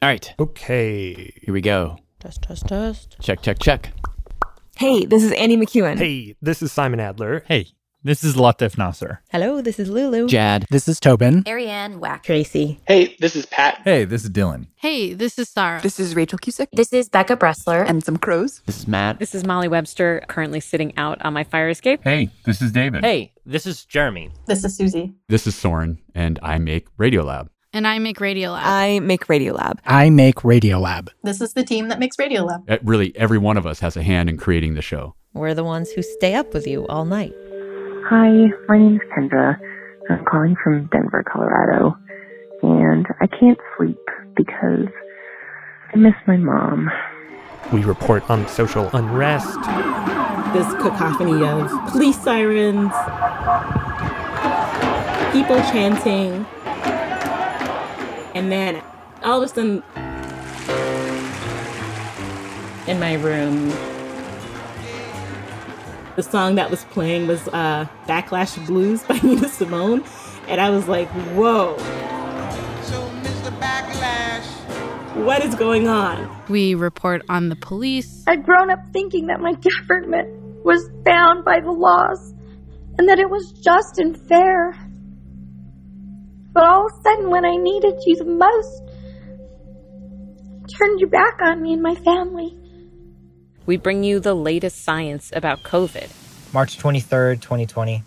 All 0.00 0.08
right, 0.08 0.32
Okay. 0.38 1.32
here 1.42 1.52
we 1.52 1.60
go. 1.60 1.98
Test, 2.20 2.42
test, 2.42 2.68
test. 2.68 3.16
Check, 3.20 3.42
check, 3.42 3.58
check. 3.58 3.92
Hey, 4.76 5.04
this 5.04 5.24
is 5.24 5.32
Annie 5.32 5.56
McEwen. 5.56 5.98
Hey, 5.98 6.36
this 6.40 6.62
is 6.62 6.70
Simon 6.70 7.00
Adler. 7.00 7.42
Hey, 7.48 7.66
this 8.04 8.22
is 8.22 8.36
Latif 8.36 8.78
Nasser. 8.78 9.22
Hello, 9.30 9.60
this 9.60 9.80
is 9.80 9.90
Lulu. 9.90 10.28
Jad. 10.28 10.66
This 10.70 10.86
is 10.86 11.00
Tobin. 11.00 11.42
Ariane 11.48 11.98
Wack. 11.98 12.22
Tracy. 12.22 12.78
Hey, 12.86 13.16
this 13.18 13.34
is 13.34 13.46
Pat. 13.46 13.80
Hey, 13.82 14.04
this 14.04 14.22
is 14.22 14.30
Dylan. 14.30 14.68
Hey, 14.76 15.14
this 15.14 15.36
is 15.36 15.48
Sarah. 15.48 15.80
This 15.82 15.98
is 15.98 16.14
Rachel 16.14 16.38
Cusick. 16.38 16.68
This 16.72 16.92
is 16.92 17.08
Becca 17.08 17.36
Bressler. 17.36 17.84
And 17.88 18.04
some 18.04 18.16
crows. 18.18 18.62
This 18.66 18.78
is 18.78 18.86
Matt. 18.86 19.18
This 19.18 19.34
is 19.34 19.44
Molly 19.44 19.66
Webster, 19.66 20.22
currently 20.28 20.60
sitting 20.60 20.96
out 20.96 21.20
on 21.22 21.32
my 21.34 21.42
fire 21.42 21.68
escape. 21.70 22.02
Hey, 22.04 22.30
this 22.44 22.62
is 22.62 22.70
David. 22.70 23.02
Hey, 23.04 23.32
this 23.44 23.66
is 23.66 23.84
Jeremy. 23.84 24.30
This 24.46 24.62
is 24.64 24.76
Susie. 24.76 25.14
This 25.28 25.48
is 25.48 25.56
Soren, 25.56 25.98
and 26.14 26.38
I 26.40 26.58
make 26.58 26.86
Radiolab. 26.98 27.48
And 27.72 27.86
I 27.86 27.98
make 27.98 28.18
Radiolab. 28.18 28.60
I 28.62 28.98
make 29.00 29.26
Radiolab. 29.26 29.78
I 29.84 30.08
make 30.08 30.36
Radiolab. 30.36 31.10
This 31.22 31.40
is 31.42 31.52
the 31.52 31.62
team 31.64 31.88
that 31.88 31.98
makes 31.98 32.16
Radiolab. 32.16 32.64
Uh, 32.68 32.78
Really, 32.82 33.14
every 33.16 33.36
one 33.38 33.56
of 33.58 33.66
us 33.66 33.80
has 33.80 33.96
a 33.96 34.02
hand 34.02 34.30
in 34.30 34.38
creating 34.38 34.74
the 34.74 34.82
show. 34.82 35.14
We're 35.34 35.54
the 35.54 35.64
ones 35.64 35.90
who 35.90 36.02
stay 36.02 36.34
up 36.34 36.54
with 36.54 36.66
you 36.66 36.86
all 36.86 37.04
night. 37.04 37.34
Hi, 38.08 38.46
my 38.68 38.78
name 38.78 38.94
is 38.96 39.02
Kendra. 39.14 39.58
I'm 40.08 40.24
calling 40.24 40.56
from 40.64 40.86
Denver, 40.86 41.22
Colorado. 41.30 41.94
And 42.62 43.06
I 43.20 43.26
can't 43.26 43.58
sleep 43.76 43.98
because 44.34 44.86
I 45.92 45.96
miss 45.98 46.14
my 46.26 46.38
mom. 46.38 46.90
We 47.70 47.84
report 47.84 48.28
on 48.30 48.48
social 48.48 48.88
unrest. 48.94 49.54
This 50.54 50.66
cacophony 50.82 51.44
of 51.46 51.70
police 51.90 52.18
sirens, 52.22 52.90
people 55.34 55.56
chanting, 55.70 56.46
and 58.38 58.52
then 58.52 58.80
all 59.24 59.42
of 59.42 59.50
a 59.50 59.52
sudden, 59.52 59.82
in 62.86 63.00
my 63.00 63.14
room, 63.14 63.68
the 66.14 66.22
song 66.22 66.54
that 66.54 66.70
was 66.70 66.84
playing 66.84 67.26
was 67.26 67.48
uh, 67.48 67.88
Backlash 68.06 68.64
Blues 68.64 69.02
by 69.02 69.18
Nina 69.24 69.48
Simone. 69.48 70.04
And 70.46 70.60
I 70.60 70.70
was 70.70 70.86
like, 70.86 71.08
whoa. 71.34 71.74
What 75.24 75.44
is 75.44 75.56
going 75.56 75.88
on? 75.88 76.30
We 76.48 76.76
report 76.76 77.22
on 77.28 77.48
the 77.48 77.56
police. 77.56 78.22
I'd 78.28 78.44
grown 78.44 78.70
up 78.70 78.78
thinking 78.92 79.26
that 79.26 79.40
my 79.40 79.54
government 79.54 80.64
was 80.64 80.88
bound 81.04 81.44
by 81.44 81.58
the 81.58 81.72
laws 81.72 82.32
and 82.98 83.08
that 83.08 83.18
it 83.18 83.28
was 83.30 83.50
just 83.50 83.98
and 83.98 84.16
fair. 84.28 84.76
But 86.58 86.66
all 86.66 86.86
of 86.86 86.92
a 86.92 87.02
sudden, 87.02 87.30
when 87.30 87.44
I 87.44 87.54
needed 87.54 87.94
you 88.04 88.16
the 88.16 88.24
most, 88.24 88.82
turned 90.76 90.98
your 90.98 91.08
back 91.08 91.38
on 91.40 91.62
me 91.62 91.72
and 91.72 91.80
my 91.80 91.94
family. 91.94 92.58
We 93.66 93.76
bring 93.76 94.02
you 94.02 94.18
the 94.18 94.34
latest 94.34 94.82
science 94.82 95.30
about 95.36 95.62
COVID. 95.62 96.10
March 96.52 96.76
23rd, 96.76 97.40
2020. 97.40 98.02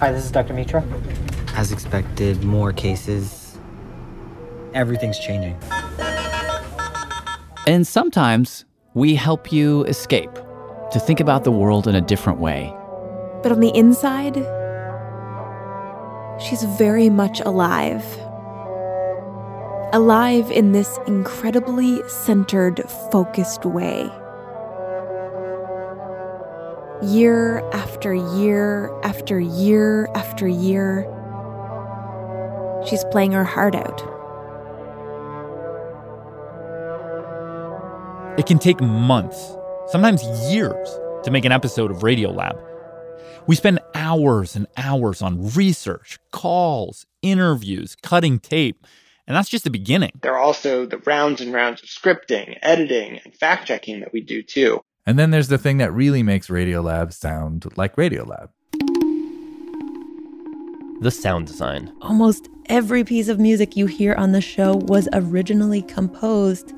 Hi, 0.00 0.10
this 0.10 0.24
is 0.24 0.30
Dr. 0.30 0.54
Mitra. 0.54 0.82
As 1.48 1.70
expected, 1.70 2.42
more 2.44 2.72
cases. 2.72 3.58
Everything's 4.72 5.18
changing. 5.18 5.58
And 7.66 7.86
sometimes 7.86 8.64
we 8.94 9.16
help 9.16 9.52
you 9.52 9.84
escape, 9.84 10.32
to 10.92 10.98
think 10.98 11.20
about 11.20 11.44
the 11.44 11.52
world 11.52 11.86
in 11.86 11.94
a 11.94 12.00
different 12.00 12.38
way. 12.38 12.74
But 13.42 13.52
on 13.52 13.60
the 13.60 13.76
inside, 13.76 14.42
she's 16.44 16.62
very 16.62 17.08
much 17.08 17.40
alive. 17.40 18.04
Alive 19.92 20.50
in 20.50 20.72
this 20.72 20.98
incredibly 21.06 22.06
centered, 22.08 22.82
focused 23.10 23.64
way. 23.64 24.10
Year 27.02 27.60
after 27.72 28.14
year 28.14 28.90
after 29.02 29.38
year 29.40 30.08
after 30.14 30.48
year, 30.48 31.06
she's 32.86 33.04
playing 33.04 33.32
her 33.32 33.44
heart 33.44 33.74
out. 33.74 34.00
It 38.38 38.46
can 38.46 38.58
take 38.58 38.80
months, 38.80 39.56
sometimes 39.88 40.24
years, 40.52 40.88
to 41.22 41.30
make 41.30 41.44
an 41.44 41.52
episode 41.52 41.90
of 41.90 41.98
Radiolab. 41.98 42.60
We 43.46 43.54
spend 43.54 43.78
hours 44.04 44.54
and 44.54 44.66
hours 44.76 45.22
on 45.22 45.50
research, 45.54 46.18
calls, 46.30 47.06
interviews, 47.22 47.96
cutting 48.02 48.38
tape, 48.38 48.86
and 49.26 49.34
that's 49.34 49.48
just 49.48 49.64
the 49.64 49.70
beginning. 49.70 50.12
There 50.20 50.34
are 50.34 50.42
also 50.42 50.84
the 50.84 50.98
rounds 50.98 51.40
and 51.40 51.54
rounds 51.54 51.82
of 51.82 51.88
scripting, 51.88 52.58
editing, 52.60 53.18
and 53.24 53.34
fact 53.34 53.66
checking 53.66 54.00
that 54.00 54.12
we 54.12 54.20
do 54.20 54.42
too. 54.42 54.82
And 55.06 55.18
then 55.18 55.30
there's 55.30 55.48
the 55.48 55.58
thing 55.58 55.78
that 55.78 55.92
really 55.92 56.22
makes 56.22 56.48
Radiolab 56.48 57.12
sound 57.14 57.66
like 57.76 57.96
Radiolab. 57.96 58.50
The 61.00 61.10
sound 61.10 61.46
design. 61.46 61.92
Almost 62.02 62.48
every 62.66 63.04
piece 63.04 63.28
of 63.28 63.38
music 63.38 63.76
you 63.76 63.86
hear 63.86 64.14
on 64.14 64.32
the 64.32 64.40
show 64.42 64.76
was 64.76 65.08
originally 65.14 65.82
composed 65.82 66.72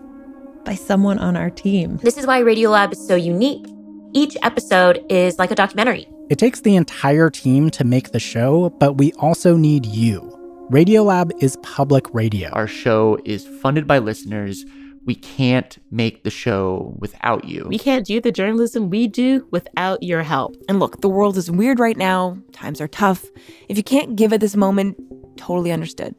by 0.65 0.75
someone 0.75 1.19
on 1.19 1.37
our 1.37 1.51
team. 1.51 1.97
This 1.99 2.17
is 2.17 2.27
why 2.27 2.41
Radiolab 2.43 2.93
is 2.93 3.07
so 3.07 3.17
unique. 3.17 3.67
Each 4.13 4.37
episode 4.43 5.05
is 5.09 5.39
like 5.39 5.51
a 5.51 5.57
documentary. 5.57 6.09
It 6.29 6.39
takes 6.39 6.61
the 6.61 6.75
entire 6.75 7.31
team 7.31 7.71
to 7.71 7.85
make 7.85 8.11
the 8.11 8.19
show, 8.19 8.71
but 8.81 8.95
we 8.95 9.13
also 9.13 9.57
need 9.57 9.87
you. 9.87 10.33
Radiolab 10.73 11.31
is 11.41 11.57
public 11.63 12.13
radio. 12.13 12.49
Our 12.51 12.67
show 12.67 13.17
is 13.25 13.47
funded 13.47 13.87
by 13.87 13.99
listeners. 13.99 14.65
We 15.05 15.15
can't 15.15 15.79
make 15.93 16.25
the 16.25 16.31
show 16.31 16.97
without 16.99 17.45
you. 17.45 17.67
We 17.69 17.79
can't 17.79 18.05
do 18.05 18.21
the 18.21 18.33
journalism 18.33 18.91
we 18.91 19.07
do 19.07 19.47
without 19.53 20.03
your 20.03 20.25
help. 20.25 20.57
And 20.69 20.81
look, 20.81 21.01
the 21.01 21.09
world 21.09 21.37
is 21.37 21.49
weird 21.49 21.79
right 21.79 21.97
now. 21.97 22.39
Times 22.51 22.81
are 22.81 22.89
tough. 22.89 23.25
If 23.69 23.77
you 23.77 23.85
can't 23.85 24.17
give 24.17 24.33
at 24.33 24.41
this 24.41 24.57
moment, 24.57 24.97
totally 25.37 25.71
understood. 25.71 26.17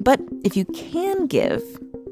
But 0.00 0.20
if 0.44 0.56
you 0.56 0.64
can 0.66 1.26
give, 1.26 1.60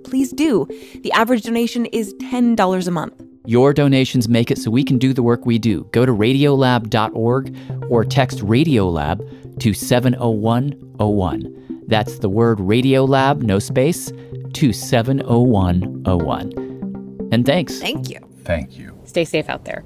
please 0.02 0.32
do. 0.32 0.66
The 1.04 1.12
average 1.12 1.44
donation 1.44 1.86
is 1.86 2.14
$10 2.14 2.88
a 2.88 2.90
month. 2.90 3.22
Your 3.44 3.72
donations 3.72 4.28
make 4.28 4.50
it 4.50 4.58
so 4.58 4.70
we 4.70 4.84
can 4.84 4.98
do 4.98 5.12
the 5.12 5.22
work 5.22 5.44
we 5.44 5.58
do. 5.58 5.88
Go 5.92 6.06
to 6.06 6.12
radiolab.org 6.12 7.56
or 7.90 8.04
text 8.04 8.38
Radiolab 8.38 9.58
to 9.60 9.74
70101. 9.74 11.84
That's 11.88 12.20
the 12.20 12.28
word 12.28 12.58
Radiolab, 12.58 13.42
no 13.42 13.58
space, 13.58 14.12
to 14.52 14.72
70101. 14.72 17.28
And 17.32 17.44
thanks. 17.44 17.80
Thank 17.80 18.08
you. 18.10 18.20
Thank 18.44 18.78
you. 18.78 18.96
Stay 19.04 19.24
safe 19.24 19.48
out 19.48 19.64
there. 19.64 19.84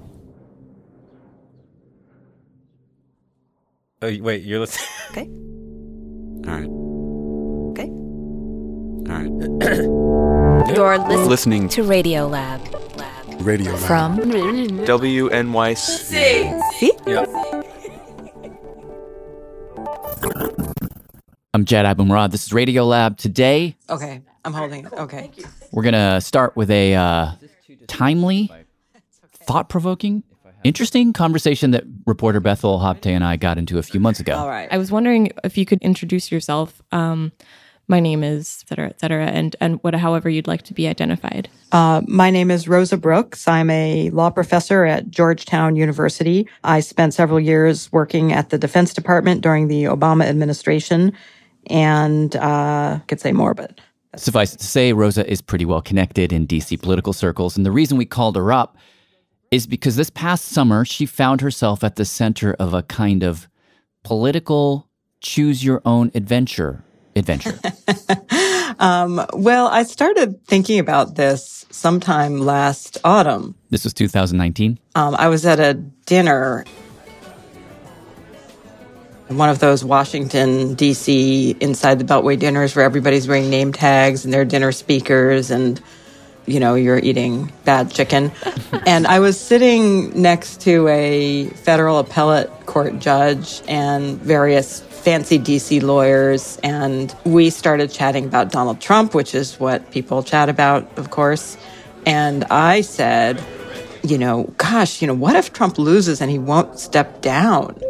Oh, 4.03 4.15
wait, 4.21 4.43
you're 4.43 4.61
listening. 4.61 4.89
Okay. 5.13 5.29
All 6.47 6.53
right. 6.53 6.69
Okay. 7.71 7.89
All 9.09 9.23
right. 9.23 9.31
You're 10.77 10.99
listening, 10.99 11.29
Listening 11.29 11.69
to 11.71 11.83
Radiolab. 11.83 12.61
Radio 13.41 13.77
From 13.77 14.19
WNYC. 14.19 15.77
See? 16.73 16.93
I'm 21.55 21.65
Jad 21.65 21.87
Abumrad. 21.87 22.31
This 22.33 22.47
is 22.47 22.53
Radio 22.53 22.85
Lab. 22.85 23.17
Today, 23.17 23.77
Okay, 23.89 24.21
I'm 24.45 24.53
holding 24.53 24.85
it. 24.87 24.93
Okay. 24.93 25.31
we're 25.73 25.83
going 25.83 25.95
to 25.95 26.21
start 26.21 26.55
with 26.57 26.71
a 26.71 26.95
uh, 26.95 27.31
timely, 27.87 28.51
thought 29.25 29.69
provoking, 29.69 30.23
interesting 30.65 31.13
conversation 31.13 31.71
that 31.71 31.85
reporter 32.07 32.41
Bethel 32.41 32.79
Habte 32.79 33.07
and 33.07 33.25
I 33.25 33.37
got 33.37 33.59
into 33.59 33.79
a 33.79 33.83
few 33.83 34.01
months 34.01 34.21
ago. 34.21 34.37
All 34.37 34.49
right. 34.49 34.69
I 34.71 34.79
was 34.79 34.91
wondering 34.93 35.31
if 35.45 35.57
you 35.57 35.65
could 35.65 35.81
introduce 35.83 36.31
yourself. 36.33 36.83
Um, 36.93 37.33
my 37.89 38.01
name 38.01 38.25
is 38.25 38.65
et 38.65 38.69
cetera, 38.69 38.89
et 38.89 39.01
cetera, 39.01 39.27
and, 39.27 39.55
and 39.61 39.83
what, 39.83 39.95
however 39.95 40.29
you'd 40.29 40.47
like 40.47 40.63
to 40.63 40.75
be 40.75 40.89
identified. 40.89 41.49
Uh, 41.73 42.03
my 42.07 42.31
name 42.31 42.51
is 42.51 42.67
Rosa 42.67 42.97
Brooks. 42.97 43.47
I'm 43.47 43.71
a 43.71 44.11
law 44.11 44.31
professor 44.31 44.85
at 44.85 45.11
Georgetown 45.11 45.77
University. 45.77 46.49
I 46.65 46.81
spent 46.81 47.15
several 47.15 47.39
years 47.39 47.91
working 47.93 48.33
at 48.33 48.51
the 48.51 48.59
Defense 48.59 48.93
Department 48.93 49.41
during 49.41 49.69
the 49.69 49.85
Obama 49.85 50.25
administration, 50.25 51.13
and 51.69 52.35
uh, 52.37 52.99
could 53.07 53.21
say 53.21 53.33
more, 53.33 53.55
but 53.55 53.81
Suffice 54.17 54.55
it 54.55 54.61
to 54.61 54.67
say, 54.67 54.95
Rosa 54.95 55.31
is 55.31 55.43
pretty 55.43 55.67
well 55.67 55.83
connected 55.83 56.33
in 56.33 56.47
DC 56.47 56.81
political 56.81 57.13
circles. 57.13 57.57
And 57.57 57.67
the 57.67 57.71
reason 57.71 57.99
we 57.99 58.07
called 58.07 58.35
her 58.37 58.51
up 58.51 58.77
is 59.51 59.67
because 59.67 59.97
this 59.97 60.09
past 60.09 60.47
summer, 60.47 60.87
she 60.87 61.05
found 61.05 61.43
herself 61.43 61.85
at 61.85 61.97
the 61.97 62.05
center 62.07 62.55
of 62.55 62.73
a 62.73 62.83
kind 62.83 63.23
of 63.23 63.47
political 64.05 64.89
choose 65.21 65.65
your 65.65 65.83
own 65.85 66.11
adventure 66.15 66.83
adventure. 67.17 67.59
um, 68.79 69.25
well, 69.33 69.67
I 69.69 69.83
started 69.83 70.45
thinking 70.47 70.79
about 70.79 71.17
this 71.17 71.67
sometime 71.71 72.41
last 72.41 72.99
autumn. 73.05 73.55
this 73.71 73.85
was 73.85 73.95
2019. 73.95 74.79
Um, 74.95 75.15
I 75.19 75.29
was 75.29 75.45
at 75.45 75.59
a 75.59 75.75
dinner 75.75 76.65
one 79.29 79.49
of 79.49 79.59
those 79.59 79.85
Washington, 79.85 80.75
D.C. 80.75 81.57
inside 81.61 81.99
the 81.99 82.05
Beltway 82.05 82.39
dinners 82.39 82.77
where 82.77 82.85
everybody's 82.85 83.27
wearing 83.27 83.51
name 83.51 83.73
tags 83.73 84.25
and 84.25 84.33
they're 84.33 84.45
dinner 84.45 84.71
speakers 84.71 85.51
and, 85.51 85.81
you 86.47 86.61
know, 86.61 86.75
you're 86.75 86.99
eating 86.99 87.53
bad 87.65 87.91
chicken. 87.91 88.31
and 88.87 89.07
I 89.07 89.19
was 89.19 89.39
sitting 89.39 90.21
next 90.21 90.61
to 90.63 90.87
a 90.89 91.49
federal 91.49 91.99
appellate 91.99 92.51
court 92.67 93.01
judge 93.01 93.63
and 93.67 94.19
various 94.21 94.86
fancy 95.07 95.39
DC 95.39 95.81
lawyers. 95.85 96.59
And 96.65 97.15
we 97.25 97.49
started 97.51 97.93
chatting 97.93 98.25
about 98.25 98.51
Donald 98.51 98.81
Trump, 98.81 99.15
which 99.15 99.37
is 99.37 99.61
what 99.61 99.89
people 99.93 100.25
chat 100.25 100.49
about, 100.49 100.99
of 100.99 101.11
course. 101.11 101.57
And 102.05 102.43
I 102.51 102.81
said, 102.81 103.41
you 104.03 104.19
know, 104.19 104.53
gosh, 104.57 105.01
you 105.01 105.07
know, 105.07 105.15
what 105.15 105.37
if 105.37 105.53
Trump 105.53 105.79
loses 105.79 106.21
and 106.21 106.29
he 106.29 106.41
won't 106.41 106.81
step 106.81 107.23
down? 107.23 107.81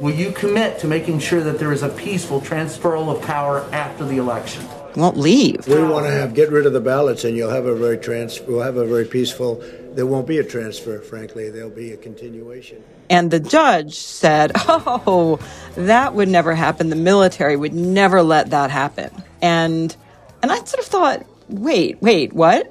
Will 0.00 0.14
you 0.14 0.32
commit 0.32 0.78
to 0.78 0.86
making 0.86 1.18
sure 1.18 1.42
that 1.42 1.58
there 1.58 1.70
is 1.70 1.82
a 1.82 1.90
peaceful 1.90 2.40
transferal 2.40 3.14
of 3.14 3.20
power 3.20 3.68
after 3.72 4.06
the 4.06 4.16
election? 4.16 4.64
Won't 4.96 5.18
leave. 5.18 5.68
We 5.68 5.82
want 5.82 6.06
to 6.06 6.12
have 6.12 6.32
get 6.32 6.50
rid 6.50 6.64
of 6.64 6.72
the 6.72 6.80
ballots, 6.80 7.24
and 7.24 7.36
you'll 7.36 7.50
have 7.50 7.66
a 7.66 7.76
very 7.76 7.98
trans. 7.98 8.40
We'll 8.40 8.62
have 8.62 8.76
a 8.76 8.86
very 8.86 9.04
peaceful. 9.04 9.62
There 9.96 10.06
won't 10.06 10.26
be 10.26 10.38
a 10.38 10.44
transfer. 10.44 11.00
Frankly, 11.00 11.50
there'll 11.50 11.70
be 11.70 11.92
a 11.92 11.96
continuation. 11.96 12.84
And 13.08 13.30
the 13.30 13.40
judge 13.40 13.94
said, 13.94 14.52
"Oh, 14.56 15.40
that 15.74 16.14
would 16.14 16.28
never 16.28 16.54
happen. 16.54 16.90
The 16.90 16.96
military 16.96 17.56
would 17.56 17.74
never 17.74 18.22
let 18.22 18.50
that 18.50 18.70
happen." 18.70 19.10
And 19.42 19.96
and 20.42 20.52
I 20.52 20.56
sort 20.56 20.78
of 20.80 20.84
thought, 20.84 21.26
wait, 21.48 22.00
wait, 22.02 22.32
what? 22.32 22.68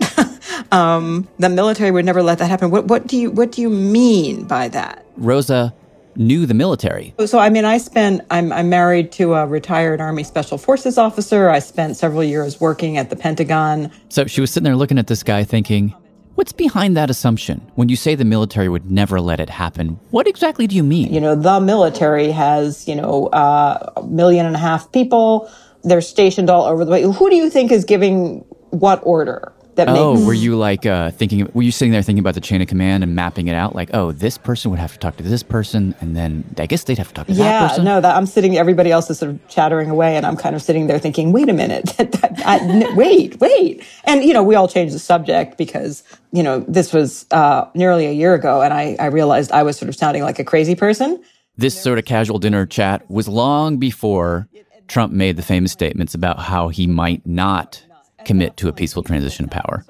um, 0.71 1.27
the 1.39 1.49
military 1.49 1.91
would 1.91 2.05
never 2.05 2.23
let 2.23 2.37
that 2.39 2.47
happen. 2.47 2.71
What 2.71 2.85
what 2.85 3.07
do 3.07 3.17
you 3.17 3.31
what 3.31 3.51
do 3.51 3.61
you 3.61 3.69
mean 3.69 4.45
by 4.45 4.67
that? 4.69 5.05
Rosa 5.17 5.73
knew 6.15 6.45
the 6.45 6.53
military. 6.53 7.13
So, 7.25 7.39
I 7.39 7.49
mean, 7.49 7.65
I 7.65 7.77
spent, 7.77 8.21
I'm, 8.31 8.53
I'm 8.53 8.69
married 8.69 9.11
to 9.13 9.33
a 9.33 9.45
retired 9.45 9.99
Army 9.99 10.23
Special 10.23 10.57
Forces 10.57 10.97
officer. 10.97 11.49
I 11.49 11.59
spent 11.59 11.97
several 11.97 12.23
years 12.23 12.61
working 12.61 12.97
at 12.97 13.09
the 13.09 13.17
Pentagon. 13.17 13.91
So 14.07 14.25
she 14.25 14.39
was 14.39 14.49
sitting 14.49 14.63
there 14.63 14.77
looking 14.77 14.97
at 14.97 15.07
this 15.07 15.23
guy 15.23 15.43
thinking, 15.43 15.93
What's 16.35 16.51
behind 16.51 16.97
that 16.97 17.09
assumption? 17.09 17.61
When 17.75 17.87
you 17.87 17.95
say 17.95 18.13
the 18.13 18.25
military 18.25 18.67
would 18.67 18.91
never 18.91 19.21
let 19.21 19.39
it 19.39 19.49
happen, 19.49 19.99
what 20.11 20.27
exactly 20.27 20.67
do 20.67 20.75
you 20.75 20.83
mean? 20.83 21.13
You 21.13 21.21
know, 21.21 21.33
the 21.33 21.61
military 21.61 22.29
has, 22.31 22.87
you 22.89 22.95
know, 22.95 23.27
uh, 23.27 23.93
a 23.95 24.03
million 24.03 24.45
and 24.45 24.53
a 24.53 24.59
half 24.59 24.91
people. 24.91 25.49
They're 25.83 26.01
stationed 26.01 26.49
all 26.49 26.65
over 26.65 26.83
the 26.83 26.91
way. 26.91 27.03
Who 27.03 27.29
do 27.29 27.37
you 27.37 27.49
think 27.49 27.71
is 27.71 27.85
giving 27.85 28.39
what 28.71 28.99
order? 29.03 29.53
That 29.75 29.89
oh, 29.89 30.13
makes 30.13 30.25
were 30.25 30.33
you 30.33 30.55
like 30.55 30.85
uh, 30.85 31.11
thinking? 31.11 31.49
Were 31.53 31.61
you 31.61 31.71
sitting 31.71 31.91
there 31.91 32.01
thinking 32.01 32.19
about 32.19 32.33
the 32.33 32.41
chain 32.41 32.61
of 32.61 32.67
command 32.67 33.03
and 33.03 33.13
mapping 33.13 33.49
it 33.49 33.55
out? 33.55 33.75
Like, 33.75 33.89
oh, 33.93 34.13
this 34.13 34.37
person 34.37 34.71
would 34.71 34.79
have 34.79 34.93
to 34.93 34.99
talk 34.99 35.17
to 35.17 35.23
this 35.23 35.43
person, 35.43 35.93
and 35.99 36.15
then 36.15 36.45
I 36.57 36.65
guess 36.65 36.85
they'd 36.85 36.97
have 36.97 37.09
to 37.09 37.13
talk 37.13 37.27
to 37.27 37.33
that 37.33 37.69
person. 37.69 37.85
yeah, 37.85 37.93
no, 37.95 37.99
that 37.99 38.15
I'm 38.15 38.25
sitting. 38.25 38.57
Everybody 38.57 38.91
else 38.91 39.09
is 39.09 39.19
sort 39.19 39.31
of 39.31 39.47
chattering 39.49 39.89
away, 39.89 40.15
and 40.15 40.25
I'm 40.25 40.37
kind 40.37 40.55
of 40.55 40.61
sitting 40.61 40.87
there 40.87 40.97
thinking, 40.97 41.33
"Wait 41.33 41.49
a 41.49 41.53
minute, 41.53 41.93
I, 42.45 42.59
n- 42.59 42.95
wait, 42.95 43.39
wait." 43.41 43.83
And 44.05 44.23
you 44.23 44.33
know, 44.33 44.43
we 44.43 44.55
all 44.55 44.69
changed 44.69 44.95
the 44.95 44.99
subject 44.99 45.57
because 45.57 46.03
you 46.31 46.41
know 46.41 46.59
this 46.67 46.93
was 46.93 47.25
uh, 47.31 47.65
nearly 47.73 48.05
a 48.05 48.13
year 48.13 48.33
ago, 48.33 48.61
and 48.61 48.73
I, 48.73 48.95
I 48.97 49.07
realized 49.07 49.51
I 49.51 49.63
was 49.63 49.77
sort 49.77 49.89
of 49.89 49.95
sounding 49.95 50.23
like 50.23 50.39
a 50.39 50.45
crazy 50.45 50.75
person. 50.75 51.21
This 51.57 51.81
sort 51.81 51.99
of 51.99 52.05
casual 52.05 52.39
dinner 52.39 52.65
chat 52.65 53.09
was 53.09 53.27
long 53.27 53.77
before 53.77 54.47
Trump 54.87 55.11
made 55.11 55.35
the 55.35 55.43
famous 55.43 55.73
statements 55.73 56.13
about 56.13 56.39
how 56.39 56.69
he 56.69 56.87
might 56.87 57.25
not 57.25 57.81
commit 58.25 58.57
to 58.57 58.67
a 58.67 58.73
peaceful 58.73 59.03
transition 59.03 59.45
of 59.45 59.51
power. 59.51 59.85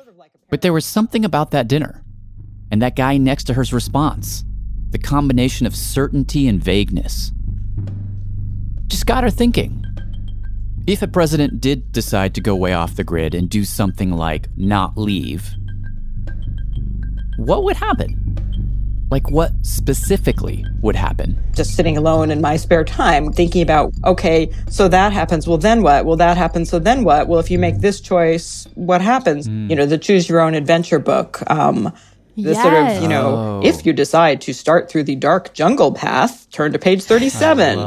But 0.50 0.62
there 0.62 0.74
was 0.74 0.86
something 0.86 1.26
about 1.26 1.52
that 1.52 1.68
dinner 1.68 2.04
and 2.72 2.82
that 2.82 2.96
guy 2.96 3.18
next 3.18 3.46
to 3.46 3.54
her's 3.54 3.74
response 3.74 4.44
the 4.92 5.00
combination 5.00 5.66
of 5.66 5.76
certainty 5.76 6.48
and 6.48 6.64
vagueness 6.64 7.32
just 8.88 9.06
got 9.06 9.24
her 9.24 9.30
thinking. 9.30 9.84
If 10.88 11.02
a 11.02 11.08
president 11.08 11.60
did 11.60 11.92
decide 11.92 12.34
to 12.36 12.42
go 12.42 12.56
way 12.56 12.74
off 12.74 12.96
the 12.96 13.04
grid 13.04 13.34
and 13.36 13.50
do 13.50 13.66
something 13.66 14.12
like 14.12 14.48
not 14.56 14.98
leave, 14.98 15.52
what 17.38 17.64
would 17.64 17.76
happen? 17.76 18.25
Like, 19.12 19.30
what 19.30 19.52
specifically 19.62 20.66
would 20.82 20.96
happen? 20.96 21.38
Just 21.54 21.76
sitting 21.76 21.98
alone 21.98 22.32
in 22.32 22.42
my 22.42 22.58
spare 22.58 22.84
time, 22.84 23.32
thinking 23.32 23.62
about, 23.62 23.94
okay, 24.04 24.52
so 24.70 24.88
that 24.88 25.14
happens. 25.14 25.48
Well, 25.48 25.58
then 25.58 25.84
what? 25.84 26.06
Well, 26.06 26.18
that 26.18 26.38
happens. 26.38 26.70
So 26.70 26.80
then 26.80 27.04
what? 27.04 27.28
Well, 27.28 27.40
if 27.40 27.52
you 27.52 27.60
make 27.60 27.80
this 27.80 28.02
choice, 28.02 28.68
what 28.76 29.02
happens? 29.02 29.48
Mm. 29.48 29.70
You 29.70 29.76
know, 29.76 29.86
the 29.86 29.98
choose 29.98 30.28
your 30.28 30.40
own 30.40 30.56
adventure 30.56 31.00
book. 31.00 31.40
Um, 31.50 31.94
the 32.38 32.52
yes. 32.52 32.62
sort 32.62 32.74
of, 32.74 33.02
you 33.02 33.08
know, 33.08 33.36
oh. 33.36 33.62
if 33.64 33.86
you 33.86 33.94
decide 33.94 34.42
to 34.42 34.54
start 34.54 34.90
through 34.90 35.04
the 35.04 35.16
dark 35.16 35.54
jungle 35.54 35.94
path, 35.94 36.50
turn 36.52 36.74
to 36.74 36.80
page 36.80 37.02
37. 37.04 37.78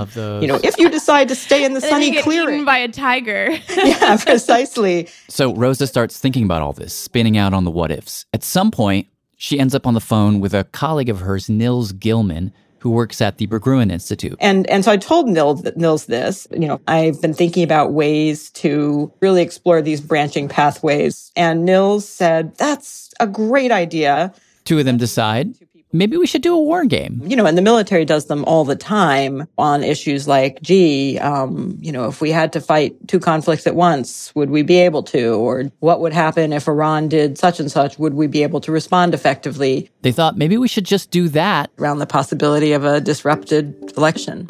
You 0.40 0.46
know, 0.46 0.58
if 0.62 0.78
you 0.78 0.88
decide 0.88 1.28
to 1.28 1.34
stay 1.34 1.64
in 1.64 1.74
the 1.74 1.80
sunny 1.82 2.12
get 2.12 2.24
clearing. 2.24 2.64
By 2.64 2.78
a 2.78 2.88
tiger. 2.88 3.50
yeah, 3.76 4.16
precisely. 4.16 5.08
So 5.28 5.54
Rosa 5.54 5.86
starts 5.86 6.18
thinking 6.18 6.44
about 6.44 6.62
all 6.62 6.72
this, 6.72 6.94
spinning 6.94 7.36
out 7.36 7.52
on 7.52 7.64
the 7.64 7.70
what 7.70 7.90
ifs. 7.90 8.24
At 8.32 8.42
some 8.42 8.70
point, 8.70 9.08
she 9.38 9.58
ends 9.58 9.74
up 9.74 9.86
on 9.86 9.94
the 9.94 10.00
phone 10.00 10.40
with 10.40 10.52
a 10.52 10.64
colleague 10.64 11.08
of 11.08 11.20
hers, 11.20 11.48
Nils 11.48 11.92
Gilman, 11.92 12.52
who 12.80 12.90
works 12.90 13.20
at 13.20 13.38
the 13.38 13.46
Berggruen 13.46 13.90
Institute. 13.90 14.36
And 14.40 14.68
and 14.68 14.84
so 14.84 14.92
I 14.92 14.96
told 14.98 15.28
Nils, 15.28 15.64
Nils 15.76 16.06
this, 16.06 16.46
you 16.52 16.68
know, 16.68 16.80
I've 16.86 17.20
been 17.22 17.34
thinking 17.34 17.64
about 17.64 17.92
ways 17.92 18.50
to 18.50 19.12
really 19.20 19.42
explore 19.42 19.80
these 19.80 20.00
branching 20.00 20.48
pathways. 20.48 21.32
And 21.34 21.64
Nils 21.64 22.08
said, 22.08 22.56
that's 22.56 23.12
a 23.18 23.26
great 23.26 23.72
idea. 23.72 24.32
Two 24.64 24.78
of 24.78 24.84
them 24.84 24.98
decide, 24.98 25.54
maybe 25.92 26.16
we 26.16 26.26
should 26.26 26.42
do 26.42 26.54
a 26.54 26.60
war 26.60 26.84
game. 26.84 27.22
You 27.24 27.36
know, 27.36 27.46
and 27.46 27.56
the 27.56 27.62
military 27.62 28.04
does 28.04 28.26
them 28.26 28.44
all 28.44 28.64
the 28.64 28.76
time 28.76 29.48
on 29.56 29.82
issues 29.82 30.28
like, 30.28 30.60
gee, 30.62 31.18
um, 31.18 31.78
you 31.80 31.92
know, 31.92 32.08
if 32.08 32.20
we 32.20 32.30
had 32.30 32.52
to 32.54 32.60
fight 32.60 32.96
two 33.08 33.20
conflicts 33.20 33.66
at 33.66 33.74
once, 33.74 34.34
would 34.34 34.50
we 34.50 34.62
be 34.62 34.78
able 34.78 35.02
to? 35.04 35.34
Or 35.34 35.64
what 35.80 36.00
would 36.00 36.12
happen 36.12 36.52
if 36.52 36.68
Iran 36.68 37.08
did 37.08 37.38
such 37.38 37.60
and 37.60 37.70
such? 37.70 37.98
Would 37.98 38.14
we 38.14 38.26
be 38.26 38.42
able 38.42 38.60
to 38.62 38.72
respond 38.72 39.14
effectively? 39.14 39.90
They 40.02 40.12
thought 40.12 40.36
maybe 40.36 40.56
we 40.56 40.68
should 40.68 40.86
just 40.86 41.10
do 41.10 41.28
that. 41.30 41.70
Around 41.78 41.98
the 41.98 42.06
possibility 42.06 42.72
of 42.72 42.84
a 42.84 43.00
disrupted 43.00 43.92
election. 43.96 44.46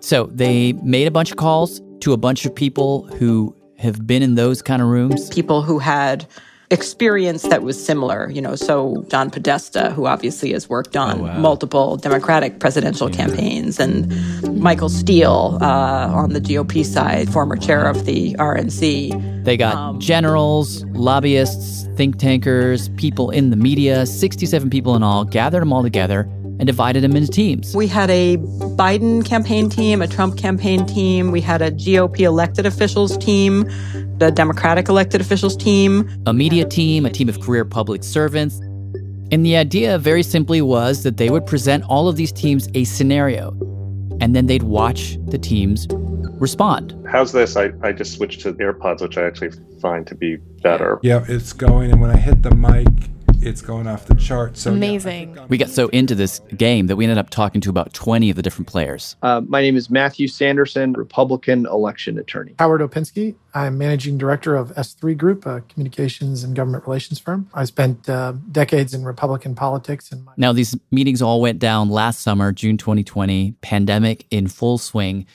So 0.00 0.26
they 0.32 0.72
made 0.74 1.06
a 1.06 1.10
bunch 1.10 1.30
of 1.30 1.36
calls 1.36 1.80
to 2.00 2.12
a 2.12 2.16
bunch 2.16 2.46
of 2.46 2.54
people 2.54 3.06
who 3.18 3.54
have 3.78 4.06
been 4.06 4.22
in 4.22 4.34
those 4.34 4.62
kind 4.62 4.80
of 4.80 4.88
rooms. 4.88 5.28
People 5.30 5.62
who 5.62 5.78
had 5.78 6.26
experience 6.70 7.42
that 7.42 7.62
was 7.62 7.82
similar. 7.82 8.30
You 8.30 8.40
know, 8.40 8.54
so 8.56 9.04
John 9.08 9.30
Podesta, 9.30 9.90
who 9.90 10.06
obviously 10.06 10.52
has 10.52 10.68
worked 10.68 10.96
on 10.96 11.20
oh, 11.20 11.22
wow. 11.24 11.38
multiple 11.38 11.96
Democratic 11.96 12.60
presidential 12.60 13.10
yeah. 13.10 13.16
campaigns, 13.16 13.78
and 13.80 14.08
Michael 14.60 14.88
Steele 14.88 15.58
uh, 15.60 16.08
on 16.08 16.32
the 16.32 16.40
GOP 16.40 16.84
side, 16.84 17.32
former 17.32 17.56
chair 17.56 17.86
of 17.86 18.06
the 18.06 18.34
RNC. 18.34 19.44
They 19.44 19.56
got 19.56 19.74
um, 19.74 20.00
generals, 20.00 20.84
lobbyists, 20.86 21.88
think 21.96 22.18
tankers, 22.18 22.88
people 22.90 23.30
in 23.30 23.50
the 23.50 23.56
media, 23.56 24.06
67 24.06 24.70
people 24.70 24.96
in 24.96 25.02
all, 25.02 25.24
gathered 25.24 25.62
them 25.62 25.72
all 25.72 25.82
together 25.82 26.28
and 26.60 26.66
divided 26.66 27.02
them 27.02 27.16
into 27.16 27.32
teams. 27.32 27.74
We 27.74 27.86
had 27.86 28.10
a 28.10 28.36
Biden 28.36 29.24
campaign 29.24 29.70
team, 29.70 30.02
a 30.02 30.06
Trump 30.06 30.36
campaign 30.36 30.84
team, 30.84 31.32
we 31.32 31.40
had 31.40 31.62
a 31.62 31.70
GOP 31.70 32.20
elected 32.20 32.66
officials 32.66 33.16
team, 33.16 33.64
the 34.18 34.30
Democratic 34.30 34.90
elected 34.90 35.22
officials 35.22 35.56
team, 35.56 36.08
a 36.26 36.34
media 36.34 36.66
team, 36.66 37.06
a 37.06 37.10
team 37.10 37.30
of 37.30 37.40
career 37.40 37.64
public 37.64 38.04
servants. 38.04 38.56
And 39.32 39.46
the 39.46 39.56
idea 39.56 39.96
very 39.98 40.22
simply 40.22 40.60
was 40.60 41.02
that 41.02 41.16
they 41.16 41.30
would 41.30 41.46
present 41.46 41.82
all 41.84 42.08
of 42.08 42.16
these 42.16 42.30
teams 42.30 42.68
a 42.74 42.84
scenario, 42.84 43.52
and 44.20 44.36
then 44.36 44.46
they'd 44.46 44.64
watch 44.64 45.16
the 45.28 45.38
teams 45.38 45.86
respond. 46.40 46.94
How's 47.10 47.32
this? 47.32 47.56
I, 47.56 47.70
I 47.82 47.92
just 47.92 48.12
switched 48.12 48.42
to 48.42 48.52
AirPods, 48.54 49.00
which 49.00 49.16
I 49.16 49.22
actually 49.22 49.52
find 49.80 50.06
to 50.08 50.14
be 50.14 50.36
better. 50.62 50.98
Yeah, 51.02 51.24
it's 51.26 51.54
going, 51.54 51.90
and 51.90 52.02
when 52.02 52.10
I 52.10 52.18
hit 52.18 52.42
the 52.42 52.54
mic, 52.54 52.88
it's 53.42 53.62
going 53.62 53.86
off 53.86 54.06
the 54.06 54.14
chart. 54.14 54.56
So 54.56 54.72
amazing. 54.72 55.34
Yeah, 55.34 55.46
we 55.48 55.58
got 55.58 55.70
so 55.70 55.88
into 55.88 56.14
this 56.14 56.40
game 56.56 56.86
that 56.88 56.96
we 56.96 57.04
ended 57.04 57.18
up 57.18 57.30
talking 57.30 57.60
to 57.62 57.70
about 57.70 57.92
20 57.92 58.30
of 58.30 58.36
the 58.36 58.42
different 58.42 58.68
players. 58.68 59.16
Uh, 59.22 59.40
my 59.46 59.60
name 59.60 59.76
is 59.76 59.90
Matthew 59.90 60.28
Sanderson, 60.28 60.92
Republican 60.92 61.66
election 61.66 62.18
attorney. 62.18 62.54
Howard 62.58 62.80
Opinsky. 62.80 63.34
I'm 63.54 63.78
managing 63.78 64.18
director 64.18 64.54
of 64.54 64.70
S3 64.74 65.16
Group, 65.16 65.46
a 65.46 65.62
communications 65.62 66.44
and 66.44 66.54
government 66.54 66.84
relations 66.86 67.18
firm. 67.18 67.48
I 67.54 67.64
spent 67.64 68.08
uh, 68.08 68.34
decades 68.52 68.94
in 68.94 69.04
Republican 69.04 69.54
politics. 69.54 70.12
And 70.12 70.24
my- 70.24 70.32
now 70.36 70.52
these 70.52 70.76
meetings 70.90 71.22
all 71.22 71.40
went 71.40 71.58
down 71.58 71.88
last 71.88 72.20
summer, 72.20 72.52
June 72.52 72.76
2020, 72.76 73.54
pandemic 73.60 74.26
in 74.30 74.46
full 74.48 74.78
swing. 74.78 75.26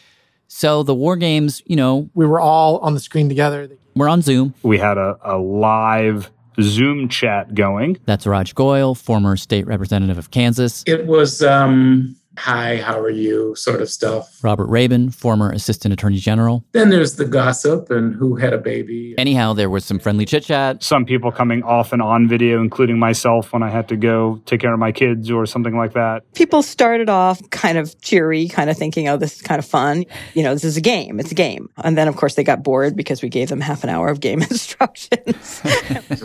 So 0.48 0.84
the 0.84 0.96
war 0.96 1.18
games, 1.18 1.62
you 1.66 1.76
know, 1.76 2.10
we 2.14 2.26
were 2.26 2.40
all 2.40 2.78
on 2.78 2.94
the 2.94 3.00
screen 3.00 3.28
together. 3.28 3.70
We're 3.96 4.10
on 4.10 4.22
Zoom. 4.22 4.54
We 4.62 4.78
had 4.78 4.98
a, 4.98 5.18
a 5.24 5.38
live 5.38 6.30
Zoom 6.62 7.10
chat 7.10 7.54
going. 7.56 7.98
That's 8.06 8.26
Raj 8.26 8.56
Goyal, 8.56 8.98
former 8.98 9.36
state 9.38 9.68
representative 9.68 10.18
of 10.18 10.32
Kansas. 10.32 10.84
It 10.86 11.06
was 11.08 11.42
um, 11.42 12.16
hi, 12.38 12.78
how 12.78 13.00
are 13.00 13.10
you 13.10 13.56
sort 13.56 13.82
of 13.82 13.90
stuff. 13.90 14.44
Robert 14.44 14.68
Raben, 14.70 15.14
former 15.14 15.52
Assistant 15.52 15.94
Attorney 15.94 16.18
General. 16.18 16.64
Then 16.72 16.90
there's 16.90 17.16
the 17.16 17.26
gossip 17.26 17.90
and 17.90 18.16
who 18.16 18.36
had 18.36 18.54
a 18.54 18.58
baby. 18.58 19.16
Anyhow, 19.18 19.54
there 19.54 19.70
was 19.70 19.86
some 19.86 20.00
friendly 20.00 20.26
chit 20.26 20.44
chat. 20.44 20.84
Some 20.84 21.06
people 21.06 21.32
coming 21.32 21.64
off 21.64 21.94
and 21.94 22.02
on 22.02 22.28
video, 22.28 22.62
including 22.62 23.00
myself 23.00 23.54
when 23.54 23.64
I 23.64 23.70
had 23.70 23.88
to 23.90 23.98
go 23.98 24.42
take 24.46 24.62
care 24.62 24.74
of 24.74 24.80
my 24.80 24.92
kids 24.92 25.32
or 25.32 25.46
something 25.46 25.78
like 25.78 25.94
that. 25.94 26.24
People 26.34 26.64
started 26.64 27.10
off 27.10 27.42
kind 27.50 27.78
of 27.78 28.00
cheery, 28.02 28.48
kind 28.48 28.70
of 28.70 28.78
thinking, 28.78 29.08
oh, 29.08 29.18
this 29.18 29.36
is 29.36 29.42
kind 29.42 29.60
of 29.60 29.66
fun. 29.66 30.06
You 30.34 30.44
know, 30.44 30.54
this 30.54 30.64
is 30.64 30.78
a 30.78 30.82
game. 30.82 31.20
It's 31.20 31.32
a 31.32 31.36
game. 31.36 31.70
And 31.78 31.98
then, 31.98 32.08
of 32.08 32.16
course, 32.16 32.36
they 32.36 32.44
got 32.44 32.64
bored 32.64 32.96
because 32.96 33.22
we 33.22 33.30
gave 33.30 33.50
them 33.50 33.62
half 33.62 33.84
an 33.84 33.90
hour 33.90 34.10
of 34.10 34.20
game 34.20 34.42
instructions. 34.50 35.46
so 35.48 35.70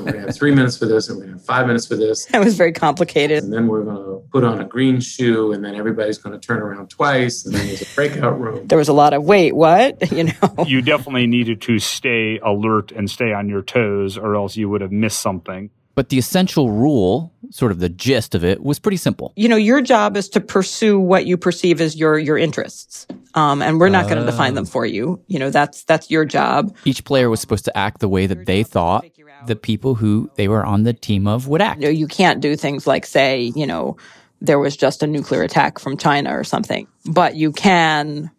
we're 0.02 0.12
going 0.12 0.14
to 0.14 0.20
have 0.20 0.36
three 0.36 0.54
minutes 0.54 0.76
for 0.76 0.86
this 0.86 1.08
and 1.08 1.18
we're 1.18 1.24
going 1.24 1.34
to 1.34 1.38
have 1.38 1.46
five 1.46 1.66
minutes 1.66 1.86
for 1.86 1.96
this. 1.96 2.28
It 2.32 2.38
was 2.38 2.56
very 2.56 2.72
complicated. 2.72 3.42
And 3.42 3.52
then 3.52 3.66
we're 3.66 3.84
going 3.84 3.96
to 3.96 4.28
put 4.30 4.44
on 4.44 4.60
a 4.60 4.64
green 4.64 5.00
shoe 5.00 5.52
and 5.52 5.64
then 5.64 5.74
everybody's 6.00 6.18
going 6.18 6.38
to 6.38 6.46
turn 6.46 6.60
around 6.60 6.88
twice 6.88 7.44
and 7.44 7.54
then 7.54 7.66
there's 7.66 7.82
a 7.82 7.94
breakout 7.94 8.40
room. 8.40 8.66
There 8.66 8.78
was 8.78 8.88
a 8.88 8.92
lot 8.92 9.12
of, 9.12 9.22
wait, 9.24 9.54
what? 9.54 9.98
You 10.20 10.24
know? 10.24 10.64
You 10.66 10.82
definitely 10.82 11.26
needed 11.28 11.62
to 11.62 11.78
stay 11.78 12.40
alert 12.40 12.90
and 12.90 13.08
stay 13.08 13.32
on 13.32 13.48
your 13.48 13.62
toes 13.62 14.18
or 14.18 14.34
else 14.34 14.56
you 14.56 14.68
would 14.68 14.80
have 14.80 14.90
missed 14.90 15.20
something. 15.20 15.70
But 15.94 16.08
the 16.08 16.18
essential 16.18 16.70
rule, 16.70 17.32
sort 17.50 17.70
of 17.70 17.78
the 17.78 17.88
gist 17.88 18.34
of 18.34 18.44
it, 18.44 18.62
was 18.62 18.78
pretty 18.78 18.96
simple. 18.96 19.32
You 19.36 19.48
know, 19.48 19.56
your 19.56 19.80
job 19.80 20.16
is 20.16 20.28
to 20.30 20.40
pursue 20.40 20.98
what 20.98 21.26
you 21.26 21.36
perceive 21.36 21.80
as 21.80 21.96
your 21.96 22.18
your 22.18 22.36
interests. 22.36 23.06
Um, 23.34 23.62
and 23.62 23.78
we're 23.78 23.88
not 23.88 24.06
going 24.06 24.18
to 24.18 24.24
define 24.24 24.54
them 24.54 24.66
for 24.66 24.84
you. 24.84 25.22
You 25.28 25.38
know, 25.38 25.50
that's 25.50 25.84
that's 25.84 26.10
your 26.10 26.24
job. 26.24 26.74
Each 26.84 27.04
player 27.04 27.30
was 27.30 27.40
supposed 27.40 27.64
to 27.66 27.76
act 27.76 28.00
the 28.00 28.08
way 28.08 28.26
that 28.26 28.46
they 28.46 28.62
thought 28.62 29.04
the 29.46 29.56
people 29.56 29.94
who 29.94 30.30
they 30.36 30.48
were 30.48 30.64
on 30.64 30.82
the 30.82 30.92
team 30.92 31.26
of 31.26 31.48
would 31.48 31.62
act. 31.62 31.80
You, 31.80 31.88
know, 31.88 31.92
you 31.92 32.06
can't 32.06 32.40
do 32.40 32.56
things 32.56 32.86
like 32.86 33.06
say, 33.06 33.52
you 33.54 33.66
know, 33.66 33.96
there 34.40 34.58
was 34.58 34.76
just 34.76 35.02
a 35.02 35.06
nuclear 35.06 35.42
attack 35.42 35.78
from 35.78 35.96
China 35.96 36.36
or 36.36 36.44
something, 36.44 36.86
but 37.06 37.36
you 37.36 37.52
can 37.52 38.30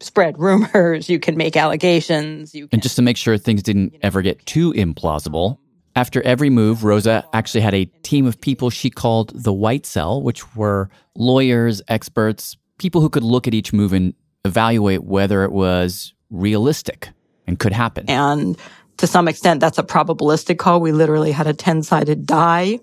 spread 0.00 0.38
rumors, 0.38 1.08
you 1.08 1.18
can 1.18 1.36
make 1.36 1.56
allegations. 1.56 2.54
You 2.54 2.66
can, 2.68 2.76
and 2.76 2.82
just 2.82 2.96
to 2.96 3.02
make 3.02 3.16
sure 3.16 3.38
things 3.38 3.62
didn't 3.62 3.94
ever 4.02 4.22
get 4.22 4.44
too 4.46 4.72
implausible, 4.72 5.58
after 5.94 6.22
every 6.22 6.50
move, 6.50 6.84
Rosa 6.84 7.24
actually 7.32 7.60
had 7.60 7.74
a 7.74 7.84
team 8.02 8.26
of 8.26 8.40
people 8.40 8.70
she 8.70 8.90
called 8.90 9.30
the 9.34 9.52
White 9.52 9.84
Cell, 9.84 10.22
which 10.22 10.56
were 10.56 10.88
lawyers, 11.14 11.82
experts, 11.88 12.56
people 12.78 13.00
who 13.00 13.10
could 13.10 13.22
look 13.22 13.46
at 13.46 13.54
each 13.54 13.72
move 13.72 13.92
and 13.92 14.14
evaluate 14.44 15.04
whether 15.04 15.44
it 15.44 15.52
was 15.52 16.14
realistic 16.30 17.10
and 17.46 17.58
could 17.58 17.72
happen. 17.72 18.06
And 18.08 18.56
to 18.96 19.06
some 19.06 19.28
extent, 19.28 19.60
that's 19.60 19.78
a 19.78 19.82
probabilistic 19.82 20.58
call. 20.58 20.80
We 20.80 20.92
literally 20.92 21.32
had 21.32 21.46
a 21.46 21.52
10 21.52 21.82
sided 21.82 22.26
die 22.26 22.80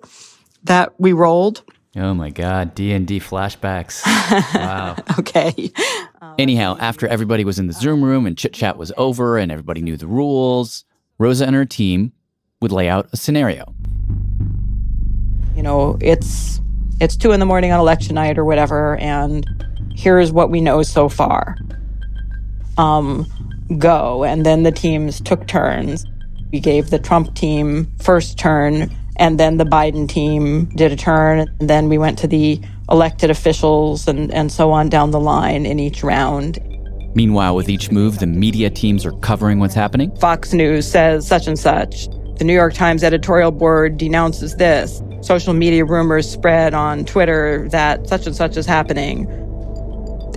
that 0.64 1.00
we 1.00 1.14
rolled. 1.14 1.64
Oh 1.96 2.14
my 2.14 2.30
God, 2.30 2.76
D 2.76 2.92
and 2.92 3.08
D 3.08 3.20
flashbacks! 3.20 4.06
Wow. 4.54 4.96
okay. 5.20 5.72
Anyhow, 6.38 6.78
after 6.80 7.08
everybody 7.08 7.44
was 7.44 7.58
in 7.58 7.66
the 7.66 7.74
Zoom 7.74 8.04
room 8.04 8.28
and 8.28 8.38
chit 8.38 8.54
chat 8.54 8.78
was 8.78 8.92
over 8.96 9.38
and 9.38 9.52
everybody 9.52 9.82
knew 9.82 9.98
the 9.98 10.06
rules, 10.06 10.86
Rosa 11.18 11.48
and 11.48 11.56
her 11.56 11.66
team 11.66 12.12
would 12.62 12.72
lay 12.72 12.88
out 12.88 13.10
a 13.12 13.18
scenario. 13.18 13.74
You 15.56 15.64
know, 15.64 15.98
it's 16.00 16.62
it's 17.02 17.16
two 17.16 17.32
in 17.32 17.40
the 17.40 17.46
morning 17.46 17.72
on 17.72 17.80
election 17.80 18.16
night 18.16 18.38
or 18.38 18.46
whatever, 18.46 18.98
and 18.98 19.48
here's 19.96 20.32
what 20.32 20.52
we 20.52 20.62
know 20.62 20.84
so 20.84 21.10
far. 21.10 21.58
Um, 22.78 23.26
go, 23.78 24.24
and 24.24 24.46
then 24.46 24.62
the 24.64 24.72
teams 24.72 25.20
took 25.22 25.48
turns. 25.48 26.06
We 26.52 26.60
gave 26.60 26.92
the 26.92 27.00
Trump 27.00 27.36
team 27.36 27.92
first 28.00 28.38
turn, 28.38 28.96
and 29.20 29.40
then 29.40 29.58
the 29.58 29.66
Biden 29.66 30.08
team 30.08 30.66
did 30.76 30.92
a 30.92 30.96
turn, 30.96 31.40
and 31.60 31.70
then 31.70 31.90
we 31.90 31.98
went 31.98 32.18
to 32.20 32.28
the 32.28 32.60
elected 32.90 33.30
officials 33.30 34.08
and, 34.08 34.34
and 34.34 34.52
so 34.52 34.72
on 34.72 34.90
down 34.90 35.12
the 35.12 35.20
line 35.20 35.66
in 35.66 35.78
each 35.78 36.02
round. 36.02 36.58
Meanwhile, 37.14 37.56
with 37.56 37.70
each 37.70 37.92
move, 37.92 38.20
the 38.20 38.28
media 38.28 38.70
teams 38.70 39.06
are 39.06 39.12
covering 39.20 39.60
what's 39.60 39.74
happening. 39.74 40.16
Fox 40.18 40.54
News 40.54 40.90
says 40.90 41.28
such 41.28 41.48
and 41.48 41.60
such. 41.60 42.08
The 42.38 42.46
New 42.46 42.54
York 42.54 42.74
Times 42.74 43.04
editorial 43.04 43.52
board 43.52 43.98
denounces 43.98 44.56
this. 44.56 45.02
Social 45.22 45.54
media 45.54 45.84
rumors 45.84 46.30
spread 46.30 46.74
on 46.74 47.04
Twitter 47.04 47.68
that 47.70 48.08
such 48.08 48.26
and 48.26 48.36
such 48.36 48.56
is 48.56 48.66
happening. 48.66 49.26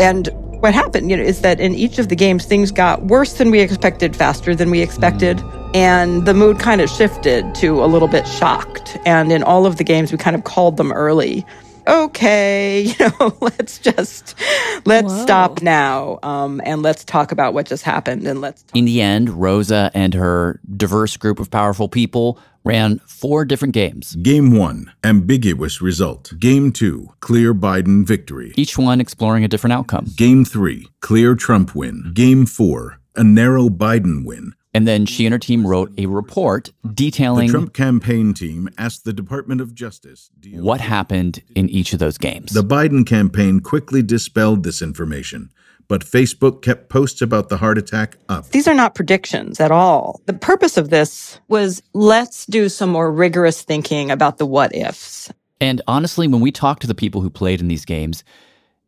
And 0.01 0.29
what 0.61 0.75
happened, 0.75 1.09
you 1.09 1.17
know, 1.17 1.23
is 1.23 1.43
that 1.43 1.61
in 1.61 1.75
each 1.77 2.01
of 2.01 2.09
the 2.09 2.17
games, 2.17 2.47
things 2.47 2.73
got 2.73 3.05
worse 3.05 3.35
than 3.35 3.53
we 3.53 3.61
expected, 3.61 4.17
faster 4.17 4.57
than 4.57 4.71
we 4.71 4.81
expected. 4.81 5.37
Mm. 5.37 5.62
And 5.75 6.27
the 6.27 6.35
mood 6.35 6.59
kind 6.59 6.81
of 6.81 6.91
shifted 6.91 7.55
to 7.57 7.83
a 7.83 7.87
little 7.87 8.09
bit 8.09 8.27
shocked. 8.29 8.99
And 9.07 9.33
in 9.33 9.43
all 9.43 9.65
of 9.65 9.77
the 9.77 9.85
games, 9.85 10.13
we 10.13 10.19
kind 10.19 10.37
of 10.37 10.45
called 10.45 10.77
them 10.77 10.93
early. 10.93 11.47
Okay, 11.87 12.83
you 12.99 13.13
know, 13.19 13.37
let's 13.41 13.79
just 13.79 14.37
let's 14.85 15.13
Whoa. 15.13 15.23
stop 15.23 15.63
now, 15.63 16.19
um, 16.23 16.61
and 16.65 16.83
let's 16.83 17.05
talk 17.05 17.33
about 17.33 17.55
what 17.55 17.67
just 17.67 17.83
happened. 17.83 18.27
And 18.27 18.41
let's. 18.41 18.65
In 18.75 18.85
the 18.85 19.01
end, 19.01 19.31
Rosa 19.31 19.91
and 19.95 20.15
her 20.15 20.61
diverse 20.77 21.17
group 21.17 21.41
of 21.41 21.51
powerful 21.51 21.89
people 21.89 22.39
ran 22.65 23.01
four 23.01 23.45
different 23.45 23.75
games. 23.75 24.15
Game 24.17 24.57
one, 24.57 24.93
ambiguous 25.03 25.83
result. 25.83 26.33
Game 26.39 26.71
two, 26.71 27.09
clear 27.21 27.53
Biden 27.53 28.07
victory. 28.07 28.53
Each 28.57 28.79
one 28.79 29.01
exploring 29.01 29.43
a 29.43 29.49
different 29.49 29.73
outcome. 29.73 30.07
Game 30.17 30.45
three, 30.45 30.87
clear 31.01 31.35
Trump 31.35 31.75
win. 31.75 32.13
Game 32.15 32.47
four, 32.47 33.01
a 33.17 33.25
narrow 33.25 33.69
Biden 33.69 34.25
win. 34.25 34.53
And 34.75 34.89
then 34.89 35.05
she 35.05 35.27
and 35.27 35.33
her 35.33 35.39
team 35.39 35.67
wrote 35.67 35.93
a 35.99 36.07
report 36.07 36.73
detailing 36.95 37.49
the 37.49 37.53
Trump 37.53 37.75
campaign 37.75 38.33
team 38.33 38.71
asked 38.79 39.05
the 39.05 39.13
Department 39.13 39.61
of 39.61 39.75
Justice 39.75 40.31
what 40.53 40.81
happened 40.81 41.43
in 41.55 41.69
each 41.69 41.93
of 41.93 41.99
those 41.99 42.17
games. 42.17 42.53
The 42.53 42.63
Biden 42.65 43.07
campaign 43.07 43.61
quickly 43.61 44.03
dispelled 44.03 44.63
this 44.63 44.81
information, 44.81 45.51
but 45.89 46.05
Facebook 46.05 46.63
kept 46.63 46.89
posts 46.89 47.21
about 47.21 47.51
the 47.51 47.59
heart 47.59 47.77
attack 47.77 48.17
up. 48.31 48.49
These 48.49 48.67
are 48.67 48.75
not 48.75 48.95
predictions 48.95 49.61
at 49.61 49.71
all. 49.71 50.23
The 50.25 50.33
purpose 50.33 50.79
of 50.79 50.89
this 50.89 51.39
was 51.49 51.83
let's 51.93 52.47
do 52.47 52.71
some 52.71 52.89
more 52.89 53.13
rigorous 53.13 53.61
thinking 53.61 54.11
about 54.11 54.39
the 54.39 54.47
what 54.47 54.75
ifs. 54.75 55.31
And 55.61 55.83
honestly, 55.87 56.27
when 56.27 56.41
we 56.41 56.51
talked 56.51 56.81
to 56.81 56.89
the 56.89 56.95
people 56.95 57.21
who 57.21 57.31
played 57.31 57.61
in 57.61 57.69
these 57.69 57.85
games, 57.85 58.25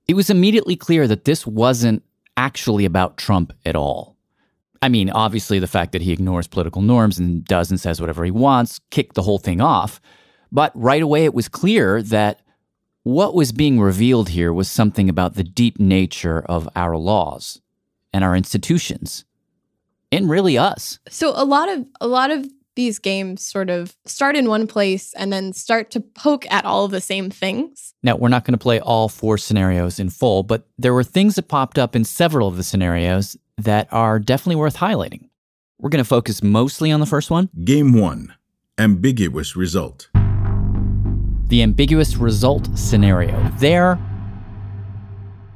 it 0.09 0.15
was 0.15 0.31
immediately 0.31 0.77
clear 0.77 1.07
that 1.07 1.25
this 1.25 1.47
wasn't 1.47 2.03
actually 2.37 2.85
about 2.85 3.17
Trump 3.17 3.53
at 3.65 3.77
all. 3.77 4.14
I 4.85 4.91
mean, 4.91 5.09
obviously, 5.09 5.59
the 5.59 5.67
fact 5.67 5.93
that 5.93 6.03
he 6.03 6.13
ignores 6.13 6.47
political 6.47 6.83
norms 6.83 7.19
and 7.19 7.43
does 7.43 7.71
and 7.71 7.81
says 7.81 8.03
whatever 8.03 8.23
he 8.23 8.31
wants 8.31 8.81
kicked 8.91 9.15
the 9.15 9.23
whole 9.23 9.39
thing 9.39 9.63
off. 9.63 9.99
But 10.53 10.73
right 10.75 11.01
away, 11.01 11.25
it 11.25 11.33
was 11.33 11.49
clear 11.49 12.03
that 12.03 12.43
what 13.03 13.35
was 13.35 13.51
being 13.51 13.81
revealed 13.81 14.29
here 14.29 14.53
was 14.53 14.71
something 14.71 15.09
about 15.09 15.37
the 15.37 15.43
deep 15.43 15.81
nature 15.81 16.41
of 16.41 16.69
our 16.77 16.99
laws 16.99 17.63
and 18.13 18.23
our 18.23 18.37
institutions 18.37 19.25
and 20.13 20.29
really 20.29 20.59
us. 20.59 20.99
So 21.09 21.33
a 21.35 21.47
lot 21.47 21.71
of 21.71 21.87
a 22.03 22.07
lot 22.07 22.31
of 22.31 22.47
these 22.75 22.99
games 22.99 23.43
sort 23.43 23.71
of 23.71 23.97
start 24.05 24.37
in 24.37 24.51
one 24.51 24.67
place 24.67 25.15
and 25.15 25.33
then 25.33 25.55
start 25.55 25.91
to 25.93 26.01
poke 26.01 26.45
at 26.53 26.67
all 26.67 26.85
of 26.85 26.91
the 26.91 27.01
same 27.01 27.31
things. 27.31 27.95
Now, 28.03 28.17
we're 28.17 28.29
not 28.29 28.45
going 28.45 28.53
to 28.53 28.63
play 28.63 28.81
all 28.81 29.09
four 29.09 29.39
scenarios 29.39 29.99
in 29.99 30.11
full, 30.11 30.43
but 30.43 30.67
there 30.77 30.93
were 30.93 31.05
things 31.05 31.37
that 31.37 31.49
popped 31.49 31.79
up 31.79 31.97
in 31.97 32.05
several 32.05 32.49
of 32.49 32.59
the 32.59 32.63
scenarios 32.63 33.35
that 33.59 33.89
are 33.93 34.19
definitely 34.19 34.57
worth 34.57 34.77
highlighting. 34.77 35.29
We're 35.79 35.91
going 35.91 36.03
to 36.03 36.09
focus 36.09 36.43
mostly 36.43 36.91
on 36.91 37.01
the 37.01 37.07
first 37.07 37.31
one. 37.31 37.51
Game 37.65 37.93
one 37.93 38.35
ambiguous 38.79 39.55
result. 39.55 40.09
The 41.49 41.63
ambiguous 41.63 42.17
result 42.17 42.69
scenario. 42.77 43.41
There, 43.59 43.97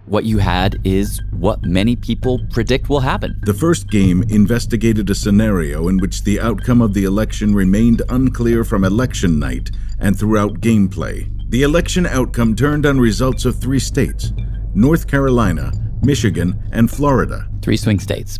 what 0.06 0.24
you 0.24 0.38
had 0.38 0.78
is 0.84 1.20
what 1.32 1.64
many 1.64 1.96
people 1.96 2.40
predict 2.50 2.88
will 2.88 3.00
happen. 3.00 3.40
The 3.44 3.54
first 3.54 3.90
game 3.90 4.22
investigated 4.28 5.10
a 5.10 5.14
scenario 5.14 5.88
in 5.88 5.98
which 5.98 6.22
the 6.22 6.40
outcome 6.40 6.80
of 6.80 6.94
the 6.94 7.04
election 7.04 7.54
remained 7.54 8.02
unclear 8.08 8.64
from 8.64 8.84
election 8.84 9.38
night 9.38 9.70
and 9.98 10.16
throughout 10.16 10.60
gameplay. 10.60 11.28
The 11.50 11.62
election 11.62 12.06
outcome 12.06 12.54
turned 12.54 12.86
on 12.86 13.00
results 13.00 13.44
of 13.44 13.60
three 13.60 13.80
states 13.80 14.32
North 14.74 15.08
Carolina, 15.08 15.72
Michigan, 16.02 16.60
and 16.72 16.90
Florida. 16.90 17.48
Three 17.62 17.76
swing 17.76 18.00
states. 18.00 18.38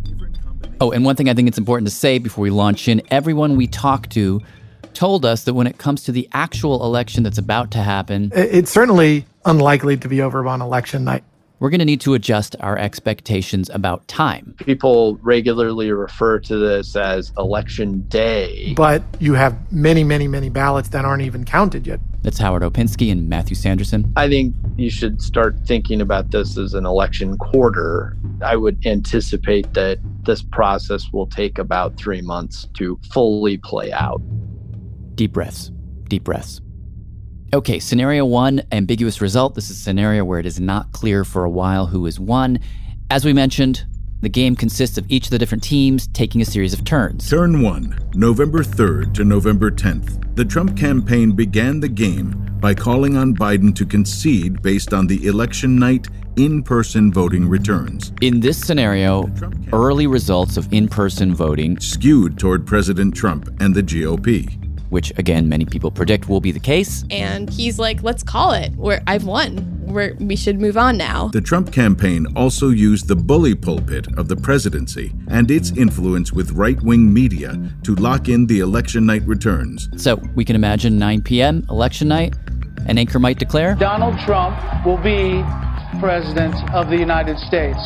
Oh, 0.81 0.91
and 0.91 1.03
one 1.03 1.15
thing 1.15 1.29
I 1.29 1.33
think 1.33 1.47
it's 1.47 1.57
important 1.57 1.87
to 1.89 1.93
say 1.93 2.19
before 2.19 2.41
we 2.41 2.49
launch 2.49 2.87
in 2.87 3.01
everyone 3.11 3.57
we 3.57 3.67
talked 3.67 4.11
to 4.11 4.41
told 4.93 5.25
us 5.25 5.43
that 5.43 5.53
when 5.53 5.67
it 5.67 5.77
comes 5.77 6.03
to 6.03 6.11
the 6.11 6.27
actual 6.33 6.83
election 6.83 7.23
that's 7.23 7.37
about 7.37 7.71
to 7.71 7.79
happen, 7.79 8.31
it's 8.33 8.71
certainly 8.71 9.25
unlikely 9.45 9.97
to 9.97 10.07
be 10.07 10.21
over 10.21 10.45
on 10.47 10.61
election 10.61 11.03
night 11.03 11.23
we're 11.59 11.69
going 11.69 11.79
to 11.79 11.85
need 11.85 12.01
to 12.01 12.13
adjust 12.13 12.55
our 12.59 12.77
expectations 12.77 13.69
about 13.73 14.07
time. 14.07 14.55
People 14.57 15.17
regularly 15.21 15.91
refer 15.91 16.39
to 16.39 16.57
this 16.57 16.95
as 16.95 17.33
election 17.37 18.01
day. 18.07 18.73
But 18.75 19.03
you 19.19 19.33
have 19.33 19.71
many, 19.71 20.03
many, 20.03 20.27
many 20.27 20.49
ballots 20.49 20.89
that 20.89 21.05
aren't 21.05 21.23
even 21.23 21.43
counted 21.43 21.85
yet. 21.85 21.99
That's 22.21 22.37
Howard 22.37 22.63
Opinsky 22.63 23.11
and 23.11 23.29
Matthew 23.29 23.55
Sanderson. 23.55 24.11
I 24.15 24.27
think 24.27 24.55
you 24.77 24.89
should 24.89 25.21
start 25.21 25.55
thinking 25.65 26.01
about 26.01 26.31
this 26.31 26.57
as 26.57 26.73
an 26.73 26.85
election 26.85 27.37
quarter. 27.37 28.17
I 28.41 28.55
would 28.55 28.85
anticipate 28.85 29.73
that 29.73 29.99
this 30.25 30.41
process 30.41 31.11
will 31.11 31.27
take 31.27 31.57
about 31.57 31.97
three 31.97 32.21
months 32.21 32.67
to 32.77 32.99
fully 33.11 33.57
play 33.57 33.91
out. 33.91 34.21
Deep 35.15 35.33
breaths, 35.33 35.71
deep 36.07 36.23
breaths. 36.23 36.61
Okay, 37.51 37.79
scenario 37.79 38.25
one, 38.25 38.61
ambiguous 38.71 39.21
result. 39.21 39.55
This 39.55 39.71
is 39.71 39.77
a 39.77 39.81
scenario 39.81 40.23
where 40.23 40.39
it 40.39 40.45
is 40.45 40.59
not 40.59 40.91
clear 40.91 41.23
for 41.23 41.45
a 41.45 41.49
while 41.49 41.87
who 41.87 42.05
has 42.05 42.19
won. 42.19 42.59
As 43.09 43.25
we 43.25 43.33
mentioned, 43.33 43.85
the 44.21 44.29
game 44.29 44.55
consists 44.55 44.99
of 44.99 45.05
each 45.09 45.25
of 45.25 45.31
the 45.31 45.39
different 45.39 45.63
teams 45.63 46.05
taking 46.09 46.41
a 46.41 46.45
series 46.45 46.73
of 46.73 46.83
turns. 46.83 47.27
Turn 47.27 47.63
1, 47.63 48.11
November 48.13 48.59
3rd 48.63 49.15
to 49.15 49.23
November 49.23 49.71
10th. 49.71 50.35
The 50.35 50.45
Trump 50.45 50.77
campaign 50.77 51.31
began 51.31 51.79
the 51.79 51.89
game 51.89 52.35
by 52.59 52.75
calling 52.75 53.17
on 53.17 53.33
Biden 53.33 53.73
to 53.77 53.85
concede 53.85 54.61
based 54.61 54.93
on 54.93 55.07
the 55.07 55.25
election 55.25 55.79
night 55.79 56.07
in 56.35 56.61
person 56.61 57.11
voting 57.11 57.49
returns. 57.49 58.13
In 58.21 58.41
this 58.41 58.59
scenario, 58.59 59.27
early 59.73 60.05
results 60.05 60.55
of 60.55 60.71
in 60.71 60.87
person 60.87 61.33
voting 61.33 61.79
skewed 61.79 62.37
toward 62.37 62.67
President 62.67 63.15
Trump 63.15 63.49
and 63.59 63.73
the 63.73 63.81
GOP. 63.81 64.68
Which, 64.89 65.11
again, 65.17 65.47
many 65.47 65.65
people 65.65 65.91
predict 65.91 66.29
will 66.29 66.41
be 66.41 66.51
the 66.51 66.59
case. 66.59 67.05
And 67.11 67.49
he's 67.49 67.79
like, 67.79 68.03
let's 68.03 68.23
call 68.23 68.53
it. 68.53 68.73
Where 68.75 69.01
I've 69.07 69.25
won. 69.25 69.75
We're, 69.85 70.13
we 70.15 70.35
should 70.35 70.61
move 70.61 70.77
on 70.77 70.97
now. 70.97 71.29
The 71.29 71.41
Trump 71.41 71.71
campaign 71.73 72.27
also 72.35 72.69
used 72.69 73.07
the 73.07 73.15
bully 73.15 73.55
pulpit 73.55 74.07
of 74.17 74.27
the 74.27 74.35
presidency 74.35 75.13
and 75.29 75.49
its 75.49 75.71
influence 75.71 76.31
with 76.31 76.51
right 76.51 76.79
wing 76.83 77.11
media 77.11 77.59
to 77.83 77.95
lock 77.95 78.29
in 78.29 78.45
the 78.45 78.59
election 78.59 79.05
night 79.05 79.23
returns. 79.25 79.89
So 79.97 80.21
we 80.35 80.45
can 80.45 80.55
imagine 80.55 80.99
9 80.99 81.23
p.m., 81.23 81.65
election 81.69 82.07
night, 82.07 82.35
an 82.85 82.97
anchor 82.97 83.19
might 83.19 83.39
declare 83.39 83.75
Donald 83.75 84.17
Trump 84.19 84.57
will 84.85 84.97
be 84.97 85.43
President 85.99 86.55
of 86.73 86.89
the 86.89 86.97
United 86.97 87.37
States. 87.39 87.79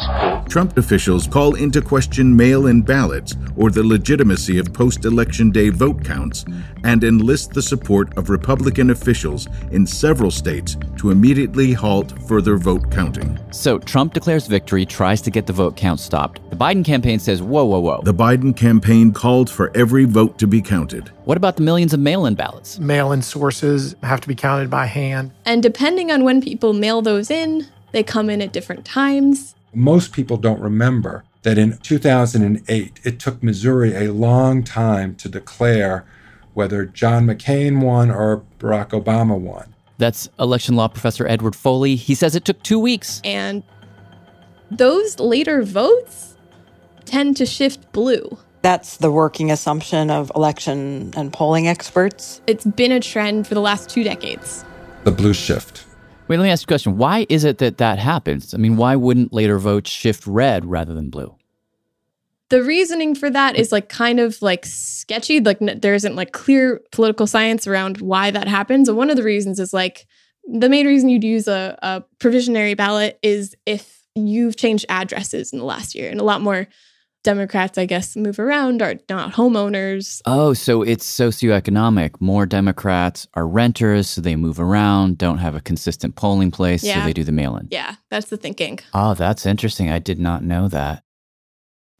Trump 0.47 0.77
officials 0.77 1.25
call 1.25 1.55
into 1.55 1.81
question 1.81 2.35
mail 2.35 2.67
in 2.67 2.81
ballots 2.81 3.35
or 3.55 3.71
the 3.71 3.83
legitimacy 3.83 4.59
of 4.59 4.73
post 4.73 5.05
election 5.05 5.51
day 5.51 5.69
vote 5.69 6.03
counts 6.03 6.45
and 6.83 7.03
enlist 7.03 7.53
the 7.53 7.61
support 7.61 8.15
of 8.17 8.29
Republican 8.29 8.89
officials 8.89 9.47
in 9.71 9.87
several 9.87 10.29
states 10.29 10.75
to 10.97 11.11
immediately 11.11 11.71
halt 11.71 12.13
further 12.27 12.57
vote 12.57 12.91
counting. 12.91 13.39
So 13.51 13.79
Trump 13.79 14.13
declares 14.13 14.47
victory, 14.47 14.85
tries 14.85 15.21
to 15.21 15.31
get 15.31 15.47
the 15.47 15.53
vote 15.53 15.77
count 15.77 15.99
stopped. 15.99 16.41
The 16.49 16.57
Biden 16.57 16.83
campaign 16.83 17.19
says, 17.19 17.41
whoa, 17.41 17.63
whoa, 17.63 17.79
whoa. 17.79 18.01
The 18.03 18.13
Biden 18.13 18.55
campaign 18.55 19.13
called 19.13 19.49
for 19.49 19.71
every 19.75 20.05
vote 20.05 20.37
to 20.39 20.47
be 20.47 20.61
counted. 20.61 21.09
What 21.25 21.37
about 21.37 21.55
the 21.55 21.63
millions 21.63 21.93
of 21.93 21.99
mail 21.99 22.25
in 22.25 22.35
ballots? 22.35 22.77
Mail 22.79 23.11
in 23.13 23.21
sources 23.21 23.95
have 24.03 24.19
to 24.21 24.27
be 24.27 24.35
counted 24.35 24.69
by 24.69 24.85
hand. 24.87 25.31
And 25.45 25.63
depending 25.63 26.11
on 26.11 26.23
when 26.25 26.41
people 26.41 26.73
mail 26.73 27.01
those 27.01 27.31
in, 27.31 27.65
they 27.93 28.03
come 28.03 28.29
in 28.29 28.41
at 28.41 28.51
different 28.51 28.83
times. 28.83 29.55
Most 29.73 30.11
people 30.11 30.35
don't 30.35 30.59
remember 30.59 31.23
that 31.43 31.57
in 31.57 31.77
2008, 31.77 32.99
it 33.03 33.19
took 33.19 33.41
Missouri 33.41 33.95
a 33.95 34.11
long 34.11 34.63
time 34.63 35.15
to 35.15 35.29
declare 35.29 36.05
whether 36.53 36.85
John 36.85 37.25
McCain 37.25 37.81
won 37.81 38.11
or 38.11 38.43
Barack 38.59 38.89
Obama 38.89 39.39
won. 39.39 39.73
That's 39.97 40.27
election 40.39 40.75
law 40.75 40.87
professor 40.87 41.27
Edward 41.27 41.55
Foley. 41.55 41.95
He 41.95 42.15
says 42.15 42.35
it 42.35 42.45
took 42.45 42.61
two 42.63 42.79
weeks. 42.79 43.21
And 43.23 43.63
those 44.71 45.19
later 45.19 45.63
votes 45.63 46.35
tend 47.05 47.37
to 47.37 47.45
shift 47.45 47.91
blue. 47.91 48.37
That's 48.61 48.97
the 48.97 49.11
working 49.11 49.51
assumption 49.51 50.09
of 50.09 50.31
election 50.35 51.13
and 51.15 51.33
polling 51.33 51.67
experts. 51.67 52.41
It's 52.47 52.65
been 52.65 52.91
a 52.91 52.99
trend 52.99 53.47
for 53.47 53.53
the 53.53 53.61
last 53.61 53.89
two 53.89 54.03
decades. 54.03 54.63
The 55.03 55.11
blue 55.11 55.33
shift. 55.33 55.85
Wait, 56.33 56.39
let 56.39 56.45
me 56.45 56.49
ask 56.49 56.63
you 56.63 56.65
a 56.65 56.73
question. 56.73 56.97
Why 56.97 57.27
is 57.29 57.43
it 57.43 57.59
that 57.59 57.77
that 57.77 57.99
happens? 57.99 58.55
I 58.55 58.57
mean, 58.57 58.75
why 58.75 58.95
wouldn't 58.95 59.33
later 59.33 59.59
votes 59.59 59.91
shift 59.91 60.25
red 60.25 60.65
rather 60.65 60.91
than 60.95 61.11
blue? 61.11 61.35
The 62.49 62.63
reasoning 62.63 63.13
for 63.13 63.29
that 63.29 63.55
is 63.55 63.71
like 63.71 63.87
kind 63.87 64.19
of 64.19 64.41
like 64.41 64.65
sketchy. 64.65 65.39
Like 65.41 65.59
there 65.59 65.93
isn't 65.93 66.15
like 66.15 66.31
clear 66.31 66.81
political 66.91 67.27
science 67.27 67.67
around 67.67 68.01
why 68.01 68.31
that 68.31 68.47
happens. 68.47 68.89
And 68.89 68.97
one 68.97 69.11
of 69.11 69.15
the 69.15 69.21
reasons 69.21 69.59
is 69.59 69.73
like 69.73 70.07
the 70.51 70.69
main 70.69 70.87
reason 70.87 71.09
you'd 71.09 71.23
use 71.23 71.47
a, 71.47 71.77
a 71.83 72.03
provisionary 72.17 72.75
ballot 72.75 73.19
is 73.21 73.55
if 73.67 74.01
you've 74.15 74.55
changed 74.55 74.87
addresses 74.89 75.53
in 75.53 75.59
the 75.59 75.65
last 75.65 75.93
year, 75.93 76.09
and 76.09 76.19
a 76.19 76.23
lot 76.23 76.41
more 76.41 76.67
Democrats, 77.23 77.77
I 77.77 77.85
guess, 77.85 78.15
move 78.17 78.37
around 78.37 78.81
are 78.81 78.95
not 79.09 79.33
homeowners. 79.33 80.21
Oh, 80.25 80.53
so 80.53 80.81
it's 80.81 81.09
socioeconomic. 81.09 82.19
More 82.19 82.45
Democrats 82.45 83.27
are 83.33 83.47
renters, 83.47 84.09
so 84.09 84.21
they 84.21 84.35
move 84.35 84.59
around, 84.59 85.17
don't 85.17 85.37
have 85.37 85.55
a 85.55 85.61
consistent 85.61 86.15
polling 86.15 86.51
place, 86.51 86.83
Yeah. 86.83 86.99
so 86.99 87.05
they 87.05 87.13
do 87.13 87.23
the 87.23 87.31
mail 87.31 87.55
in. 87.55 87.67
Yeah, 87.71 87.95
that's 88.11 88.29
the 88.29 88.37
thinking. 88.37 88.79
Oh, 88.93 89.13
that's 89.13 89.45
interesting. 89.45 89.89
I 89.89 89.99
did 89.99 90.19
not 90.19 90.43
know 90.43 90.67
that. 90.67 91.03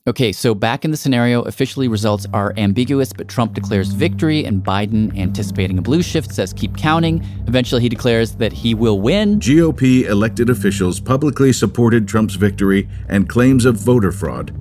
Okay, 0.06 0.34
so 0.34 0.54
back 0.54 0.84
in 0.84 0.92
the 0.92 0.98
scenario, 0.98 1.44
officially 1.44 1.88
results 1.88 2.28
are 2.34 2.54
ambiguous, 2.58 3.14
but 3.14 3.30
Trump 3.30 3.54
declares 3.54 3.88
victory, 3.94 4.44
and 4.44 4.62
Biden, 4.62 5.18
anticipating 5.18 5.78
a 5.78 5.82
blue 5.82 6.02
shift, 6.02 6.34
says 6.34 6.52
keep 6.52 6.76
counting. 6.76 7.26
Eventually, 7.48 7.82
he 7.82 7.88
declares 7.88 8.34
that 8.36 8.52
he 8.52 8.74
will 8.76 9.00
win. 9.00 9.40
GOP 9.40 10.04
elected 10.04 10.50
officials 10.50 11.00
publicly 11.00 11.54
supported 11.54 12.06
Trump's 12.10 12.36
victory 12.36 12.90
and 13.08 13.30
claims 13.30 13.64
of 13.64 13.78
voter 13.78 14.12
fraud. 14.12 14.54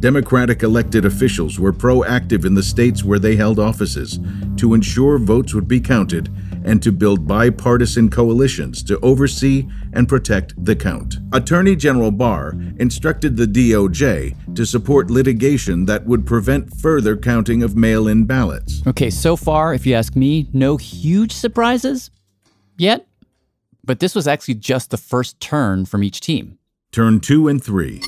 Democratic 0.00 0.62
elected 0.62 1.04
officials 1.04 1.60
were 1.60 1.74
proactive 1.74 2.46
in 2.46 2.54
the 2.54 2.62
states 2.62 3.04
where 3.04 3.18
they 3.18 3.36
held 3.36 3.58
offices 3.58 4.18
to 4.56 4.72
ensure 4.72 5.18
votes 5.18 5.52
would 5.52 5.68
be 5.68 5.78
counted 5.78 6.30
and 6.64 6.82
to 6.82 6.90
build 6.90 7.26
bipartisan 7.26 8.08
coalitions 8.08 8.82
to 8.82 8.98
oversee 9.00 9.68
and 9.92 10.08
protect 10.08 10.54
the 10.64 10.74
count. 10.74 11.16
Attorney 11.34 11.76
General 11.76 12.10
Barr 12.10 12.54
instructed 12.78 13.36
the 13.36 13.44
DOJ 13.44 14.54
to 14.54 14.64
support 14.64 15.10
litigation 15.10 15.84
that 15.84 16.06
would 16.06 16.26
prevent 16.26 16.74
further 16.74 17.14
counting 17.14 17.62
of 17.62 17.76
mail 17.76 18.08
in 18.08 18.24
ballots. 18.24 18.82
Okay, 18.86 19.10
so 19.10 19.36
far, 19.36 19.74
if 19.74 19.86
you 19.86 19.94
ask 19.94 20.16
me, 20.16 20.48
no 20.54 20.78
huge 20.78 21.32
surprises 21.32 22.10
yet. 22.78 23.06
But 23.84 24.00
this 24.00 24.14
was 24.14 24.26
actually 24.26 24.54
just 24.54 24.90
the 24.90 24.96
first 24.96 25.40
turn 25.40 25.84
from 25.84 26.02
each 26.02 26.20
team. 26.20 26.58
Turn 26.90 27.20
two 27.20 27.48
and 27.48 27.62
three. 27.62 28.00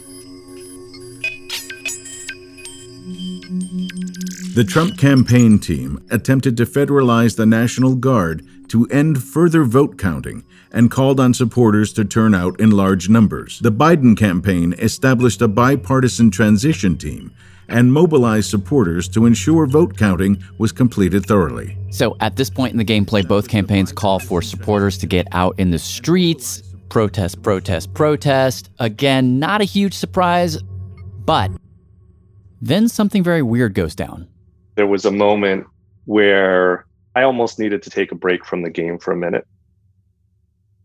The 4.55 4.65
Trump 4.65 4.99
campaign 4.99 5.59
team 5.59 6.05
attempted 6.11 6.59
to 6.59 6.67
federalize 6.67 7.37
the 7.37 7.47
National 7.47 7.95
Guard 7.95 8.47
to 8.69 8.87
end 8.89 9.23
further 9.23 9.65
vote 9.65 9.97
counting 9.97 10.45
and 10.71 10.91
called 10.91 11.19
on 11.19 11.33
supporters 11.33 11.91
to 11.95 12.05
turn 12.05 12.35
out 12.35 12.61
in 12.61 12.71
large 12.71 13.09
numbers. 13.09 13.61
The 13.61 13.73
Biden 13.73 14.15
campaign 14.15 14.75
established 14.75 15.41
a 15.41 15.49
bipartisan 15.49 16.31
transition 16.31 16.99
team 16.99 17.33
and 17.67 17.95
mobilized 17.95 18.51
supporters 18.51 19.09
to 19.09 19.25
ensure 19.25 19.67
vote 19.67 19.97
counting 19.97 20.45
was 20.59 20.71
completed 20.71 21.25
thoroughly. 21.25 21.79
So 21.91 22.15
at 22.21 22.37
this 22.37 22.51
point 22.51 22.73
in 22.73 22.79
the 22.79 22.85
gameplay, 22.85 23.27
both 23.27 23.49
campaigns 23.49 23.91
call 23.91 24.19
for 24.19 24.43
supporters 24.43 24.99
to 24.99 25.07
get 25.07 25.29
out 25.33 25.59
in 25.59 25.71
the 25.71 25.79
streets, 25.79 26.63
protest, 26.91 27.41
protest, 27.41 27.95
protest. 27.95 28.69
Again, 28.79 29.39
not 29.39 29.63
a 29.63 29.65
huge 29.65 29.95
surprise, 29.95 30.59
but 31.25 31.51
then 32.61 32.87
something 32.87 33.23
very 33.23 33.41
weird 33.41 33.73
goes 33.73 33.95
down. 33.95 34.29
There 34.75 34.87
was 34.87 35.05
a 35.05 35.11
moment 35.11 35.67
where 36.07 36.87
I 37.15 37.23
almost 37.23 37.59
needed 37.59 37.83
to 37.83 37.91
take 37.91 38.11
a 38.11 38.15
break 38.15 38.45
from 38.45 38.63
the 38.63 38.71
game 38.71 38.99
for 38.99 39.13
a 39.13 39.17
minute 39.17 39.47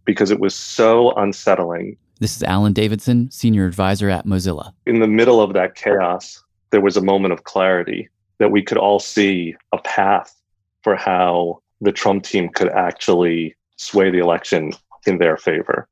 because 0.06 0.32
it 0.32 0.40
was 0.40 0.56
so 0.56 1.12
unsettling. 1.14 1.98
This 2.20 2.36
is 2.36 2.44
Alan 2.44 2.74
Davidson, 2.74 3.30
senior 3.32 3.66
advisor 3.66 4.10
at 4.10 4.26
Mozilla. 4.26 4.74
In 4.86 5.00
the 5.00 5.08
middle 5.08 5.42
of 5.42 5.54
that 5.54 5.76
chaos, 5.76 6.44
there 6.72 6.82
was 6.82 6.98
a 6.98 7.02
moment 7.02 7.34
of 7.34 7.44
clarity 7.44 8.10
that 8.40 8.52
we 8.52 8.62
could 8.62 8.78
all 8.78 9.00
see 9.00 9.56
a 9.72 9.78
path 9.80 10.36
for 10.84 10.96
how 10.96 11.62
the 11.82 11.92
Trump 11.92 12.24
team 12.24 12.50
could 12.50 12.70
actually 12.70 13.56
sway 13.78 14.10
the 14.10 14.20
election 14.20 14.74
in 15.06 15.18
their 15.18 15.38
favor. 15.38 15.88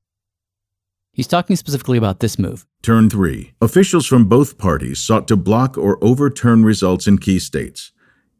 He's 1.15 1.28
talking 1.28 1.56
specifically 1.56 1.97
about 1.97 2.19
this 2.19 2.38
move. 2.38 2.65
Turn 2.84 3.10
3. 3.10 3.54
Officials 3.62 4.06
from 4.06 4.25
both 4.25 4.58
parties 4.58 4.99
sought 4.99 5.30
to 5.30 5.38
block 5.38 5.78
or 5.78 5.97
overturn 6.04 6.65
results 6.65 7.08
in 7.08 7.19
key 7.19 7.39
states, 7.39 7.93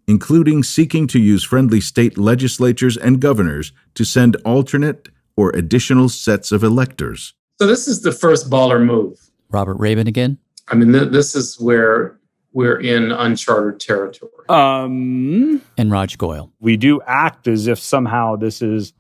including 0.10 0.62
seeking 0.62 1.08
to 1.08 1.18
use 1.18 1.42
friendly 1.46 1.80
state 1.80 2.18
legislatures 2.18 2.98
and 2.98 3.22
governors 3.22 3.72
to 3.94 4.04
send 4.04 4.36
alternate 4.44 5.08
or 5.38 5.52
additional 5.52 6.10
sets 6.10 6.52
of 6.52 6.66
electors. 6.66 7.34
So 7.60 7.66
this 7.66 7.88
is 7.88 8.02
the 8.02 8.12
first 8.12 8.50
baller 8.50 8.86
move. 8.86 9.32
Robert 9.52 9.78
Raben 9.78 10.06
again. 10.10 10.38
I 10.68 10.76
mean, 10.76 10.92
th- 10.92 11.12
this 11.12 11.34
is 11.34 11.58
where 11.58 12.20
we're 12.52 12.82
in 12.82 13.14
uncharted 13.14 13.80
territory. 13.80 14.32
Um, 14.50 15.62
and 15.78 15.92
Raj 15.92 16.18
Goyal. 16.18 16.52
We 16.60 16.76
do 16.76 17.00
act 17.08 17.48
as 17.48 17.68
if 17.68 17.80
somehow 17.80 18.36
this 18.36 18.62
is 18.62 18.92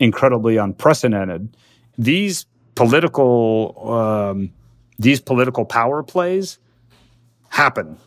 incredibly 0.00 0.56
unprecedented. 0.56 1.56
These 1.96 2.46
political 2.80 3.92
um, 3.92 4.50
these 4.98 5.20
political 5.20 5.66
power 5.66 6.02
plays 6.02 6.58
happen. 7.50 7.98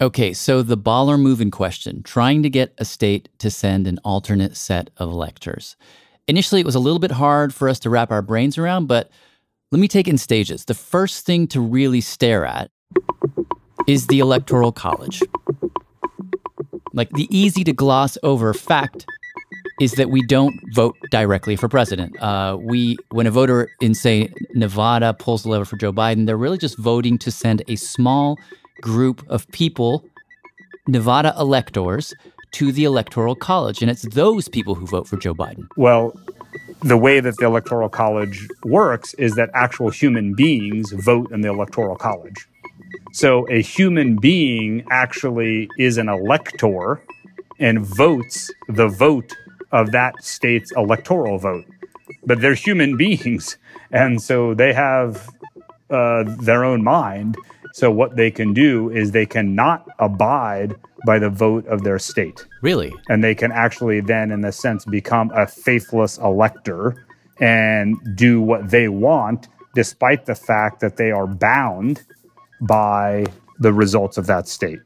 Okay, 0.00 0.32
so 0.32 0.62
the 0.62 0.78
baller 0.78 1.20
move 1.20 1.42
in 1.42 1.50
question, 1.50 2.02
trying 2.02 2.42
to 2.42 2.48
get 2.48 2.72
a 2.78 2.86
state 2.86 3.28
to 3.38 3.50
send 3.50 3.86
an 3.86 3.98
alternate 4.04 4.56
set 4.56 4.88
of 4.96 5.10
electors. 5.10 5.76
Initially, 6.26 6.62
it 6.62 6.66
was 6.66 6.74
a 6.74 6.78
little 6.80 7.00
bit 7.00 7.10
hard 7.10 7.52
for 7.52 7.68
us 7.68 7.78
to 7.80 7.90
wrap 7.90 8.10
our 8.10 8.22
brains 8.22 8.56
around, 8.56 8.86
but 8.86 9.10
let 9.72 9.78
me 9.78 9.88
take 9.88 10.08
in 10.08 10.16
stages. 10.16 10.64
The 10.64 10.74
first 10.74 11.26
thing 11.26 11.46
to 11.48 11.60
really 11.60 12.00
stare 12.00 12.46
at 12.46 12.70
is 13.86 14.06
the 14.06 14.20
Electoral 14.20 14.72
College. 14.72 15.22
Like 16.94 17.10
the 17.10 17.28
easy 17.36 17.62
to 17.64 17.74
gloss 17.74 18.16
over 18.22 18.54
fact 18.54 19.04
is 19.80 19.92
that 19.92 20.10
we 20.10 20.22
don't 20.22 20.54
vote 20.74 20.96
directly 21.10 21.56
for 21.56 21.68
president. 21.68 22.20
Uh, 22.20 22.56
we, 22.60 22.96
when 23.10 23.26
a 23.26 23.30
voter 23.30 23.68
in, 23.80 23.94
say, 23.94 24.32
Nevada 24.54 25.14
pulls 25.14 25.44
the 25.44 25.48
lever 25.50 25.64
for 25.64 25.76
Joe 25.76 25.92
Biden, 25.92 26.26
they're 26.26 26.36
really 26.36 26.58
just 26.58 26.76
voting 26.78 27.18
to 27.18 27.30
send 27.30 27.62
a 27.68 27.76
small 27.76 28.38
group 28.80 29.24
of 29.28 29.48
people, 29.52 30.04
Nevada 30.86 31.34
electors, 31.38 32.14
to 32.52 32.72
the 32.72 32.84
Electoral 32.84 33.34
College. 33.34 33.82
And 33.82 33.90
it's 33.90 34.02
those 34.14 34.48
people 34.48 34.74
who 34.74 34.86
vote 34.86 35.06
for 35.06 35.16
Joe 35.16 35.34
Biden. 35.34 35.68
Well, 35.76 36.12
the 36.82 36.96
way 36.96 37.20
that 37.20 37.36
the 37.36 37.46
Electoral 37.46 37.88
College 37.88 38.48
works 38.64 39.14
is 39.14 39.34
that 39.34 39.50
actual 39.54 39.90
human 39.90 40.34
beings 40.34 40.92
vote 40.92 41.30
in 41.30 41.42
the 41.42 41.48
Electoral 41.48 41.96
College. 41.96 42.48
So 43.12 43.46
a 43.48 43.60
human 43.60 44.16
being 44.16 44.84
actually 44.90 45.68
is 45.78 45.98
an 45.98 46.08
elector 46.08 47.02
and 47.58 47.80
votes 47.80 48.50
the 48.68 48.88
vote 48.88 49.34
of 49.72 49.92
that 49.92 50.22
state's 50.22 50.72
electoral 50.72 51.38
vote. 51.38 51.66
But 52.24 52.40
they're 52.40 52.54
human 52.54 52.96
beings. 53.04 53.56
And 53.90 54.20
so 54.20 54.54
they 54.54 54.72
have 54.72 55.28
uh, 55.90 56.24
their 56.40 56.64
own 56.64 56.82
mind. 56.82 57.36
So 57.72 57.90
what 57.90 58.16
they 58.16 58.30
can 58.30 58.54
do 58.54 58.90
is 58.90 59.12
they 59.12 59.26
cannot 59.26 59.86
abide 59.98 60.74
by 61.06 61.18
the 61.18 61.30
vote 61.30 61.66
of 61.66 61.84
their 61.84 61.98
state. 61.98 62.46
Really? 62.62 62.92
And 63.08 63.22
they 63.22 63.34
can 63.34 63.52
actually 63.52 64.00
then, 64.00 64.30
in 64.30 64.44
a 64.44 64.52
sense, 64.52 64.84
become 64.84 65.30
a 65.34 65.46
faithless 65.46 66.18
elector 66.18 67.06
and 67.40 67.96
do 68.16 68.40
what 68.40 68.70
they 68.70 68.88
want, 68.88 69.48
despite 69.74 70.26
the 70.26 70.34
fact 70.34 70.80
that 70.80 70.96
they 70.96 71.12
are 71.12 71.26
bound 71.26 72.04
by 72.60 73.26
the 73.58 73.72
results 73.72 74.18
of 74.18 74.26
that 74.26 74.48
state. 74.48 74.80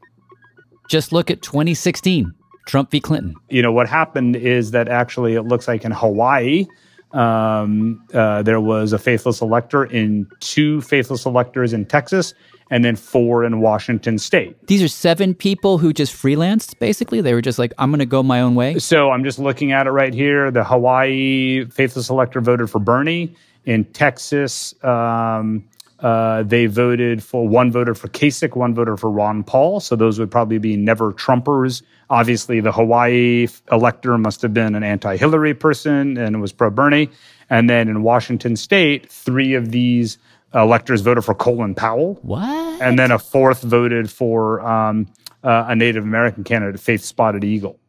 Just 0.87 1.11
look 1.11 1.31
at 1.31 1.41
2016, 1.41 2.33
Trump 2.65 2.91
v. 2.91 2.99
Clinton. 2.99 3.35
You 3.49 3.61
know, 3.61 3.71
what 3.71 3.89
happened 3.89 4.35
is 4.35 4.71
that 4.71 4.87
actually 4.87 5.35
it 5.35 5.43
looks 5.43 5.67
like 5.67 5.85
in 5.85 5.91
Hawaii, 5.91 6.65
um, 7.11 8.03
uh, 8.13 8.41
there 8.41 8.59
was 8.59 8.93
a 8.93 8.97
faithless 8.97 9.41
elector 9.41 9.83
in 9.85 10.27
two 10.39 10.81
faithless 10.81 11.25
electors 11.25 11.73
in 11.73 11.85
Texas 11.85 12.33
and 12.71 12.83
then 12.83 12.95
four 12.95 13.43
in 13.43 13.61
Washington 13.61 14.17
state. 14.17 14.55
These 14.67 14.81
are 14.81 14.87
seven 14.87 15.35
people 15.35 15.77
who 15.77 15.93
just 15.93 16.11
freelanced, 16.11 16.79
basically. 16.79 17.21
They 17.21 17.33
were 17.33 17.41
just 17.41 17.59
like, 17.59 17.71
I'm 17.77 17.91
going 17.91 17.99
to 17.99 18.05
go 18.05 18.23
my 18.23 18.41
own 18.41 18.55
way. 18.55 18.79
So 18.79 19.11
I'm 19.11 19.23
just 19.23 19.37
looking 19.37 19.71
at 19.71 19.85
it 19.85 19.91
right 19.91 20.13
here. 20.13 20.49
The 20.49 20.63
Hawaii 20.63 21.65
faithless 21.65 22.09
elector 22.09 22.41
voted 22.41 22.69
for 22.69 22.79
Bernie. 22.79 23.35
In 23.65 23.85
Texas, 23.85 24.73
um, 24.83 25.63
uh, 26.03 26.43
they 26.43 26.65
voted 26.65 27.23
for 27.23 27.47
one 27.47 27.71
voted 27.71 27.97
for 27.97 28.09
Kasich, 28.09 28.55
one 28.55 28.75
voted 28.75 28.99
for 28.99 29.09
Ron 29.09 29.41
Paul. 29.43 29.79
So 29.79 29.95
those 29.95 30.19
would 30.19 30.29
probably 30.29 30.57
be 30.57 30.75
never 30.75 31.13
Trumpers. 31.13 31.81
Obviously, 32.09 32.59
the 32.59 32.73
Hawaii 32.73 33.47
elector 33.71 34.17
must 34.17 34.41
have 34.41 34.53
been 34.53 34.75
an 34.75 34.83
anti 34.83 35.15
Hillary 35.15 35.53
person 35.53 36.17
and 36.17 36.41
was 36.41 36.51
pro 36.51 36.69
Bernie. 36.69 37.09
And 37.49 37.69
then 37.69 37.87
in 37.87 38.03
Washington 38.03 38.57
state, 38.57 39.09
three 39.09 39.53
of 39.53 39.71
these 39.71 40.17
electors 40.53 41.01
voted 41.01 41.23
for 41.23 41.33
Colin 41.33 41.73
Powell. 41.73 42.19
What? 42.21 42.81
And 42.81 42.99
then 42.99 43.11
a 43.11 43.17
fourth 43.17 43.61
voted 43.61 44.11
for 44.11 44.59
um, 44.61 45.07
uh, 45.43 45.65
a 45.69 45.75
Native 45.75 46.03
American 46.03 46.43
candidate, 46.43 46.81
Faith 46.81 47.01
Spotted 47.01 47.45
Eagle. 47.45 47.79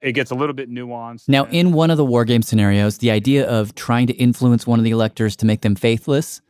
It 0.00 0.12
gets 0.12 0.30
a 0.30 0.34
little 0.34 0.54
bit 0.54 0.70
nuanced. 0.70 1.28
Now, 1.28 1.46
in 1.46 1.72
one 1.72 1.90
of 1.90 1.96
the 1.96 2.04
war 2.04 2.24
game 2.24 2.42
scenarios, 2.42 2.98
the 2.98 3.10
idea 3.10 3.48
of 3.48 3.74
trying 3.74 4.06
to 4.06 4.12
influence 4.14 4.66
one 4.66 4.78
of 4.78 4.84
the 4.84 4.90
electors 4.90 5.34
to 5.36 5.46
make 5.46 5.62
them 5.62 5.74
faithless, 5.74 6.40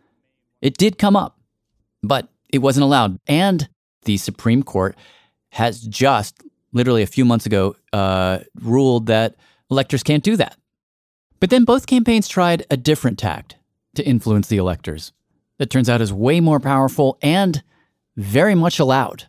it 0.64 0.79
did 0.79 0.98
come 0.98 1.14
up, 1.14 1.38
but 2.03 2.29
it 2.48 2.59
wasn't 2.59 2.85
allowed. 2.85 3.20
And 3.27 3.68
the 4.05 4.16
Supreme 4.16 4.62
Court 4.62 4.96
has 5.50 5.83
just, 5.83 6.42
literally 6.72 7.03
a 7.03 7.07
few 7.07 7.27
months 7.27 7.44
ago, 7.44 7.77
uh, 7.92 8.38
ruled 8.61 9.07
that 9.07 9.37
electors 9.70 10.03
can't 10.03 10.24
do 10.24 10.37
that. 10.37 10.57
But 11.38 11.50
then 11.50 11.64
both 11.64 11.87
campaigns 11.87 12.29
tried 12.29 12.64
a 12.70 12.79
different 12.79 13.18
tact 13.18 13.57
to 13.94 14.05
influence 14.05 14.48
the 14.48 14.57
electors 14.57 15.12
that 15.59 15.68
turns 15.68 15.90
out 15.90 16.00
is 16.00 16.12
way 16.12 16.40
more 16.40 16.61
powerful 16.61 17.18
and 17.20 17.62
very 18.16 18.55
much 18.55 18.79
allowed. 18.79 19.27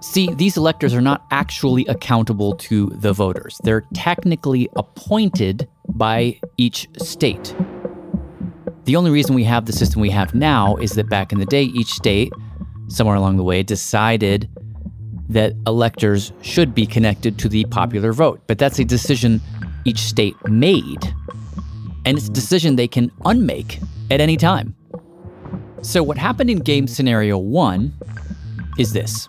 See, 0.00 0.32
these 0.32 0.56
electors 0.56 0.94
are 0.94 1.02
not 1.02 1.26
actually 1.30 1.84
accountable 1.86 2.54
to 2.56 2.86
the 2.86 3.12
voters. 3.12 3.60
They're 3.64 3.84
technically 3.92 4.68
appointed 4.76 5.68
by 5.88 6.40
each 6.56 6.88
state. 6.98 7.54
The 8.84 8.96
only 8.96 9.10
reason 9.10 9.34
we 9.34 9.44
have 9.44 9.66
the 9.66 9.72
system 9.72 10.00
we 10.00 10.10
have 10.10 10.34
now 10.34 10.76
is 10.76 10.92
that 10.92 11.10
back 11.10 11.32
in 11.32 11.38
the 11.38 11.46
day, 11.46 11.64
each 11.64 11.92
state, 11.92 12.32
somewhere 12.88 13.16
along 13.16 13.36
the 13.36 13.42
way, 13.42 13.62
decided 13.62 14.48
that 15.28 15.52
electors 15.66 16.32
should 16.40 16.74
be 16.74 16.86
connected 16.86 17.38
to 17.38 17.48
the 17.48 17.64
popular 17.66 18.12
vote. 18.12 18.40
But 18.46 18.58
that's 18.58 18.78
a 18.78 18.84
decision 18.84 19.40
each 19.84 20.00
state 20.00 20.34
made. 20.48 21.14
And 22.06 22.16
it's 22.16 22.26
a 22.26 22.32
decision 22.32 22.76
they 22.76 22.88
can 22.88 23.12
unmake 23.26 23.78
at 24.10 24.20
any 24.20 24.38
time. 24.38 24.74
So, 25.82 26.02
what 26.02 26.18
happened 26.18 26.50
in 26.50 26.58
game 26.58 26.86
scenario 26.86 27.38
one 27.38 27.92
is 28.78 28.92
this 28.92 29.26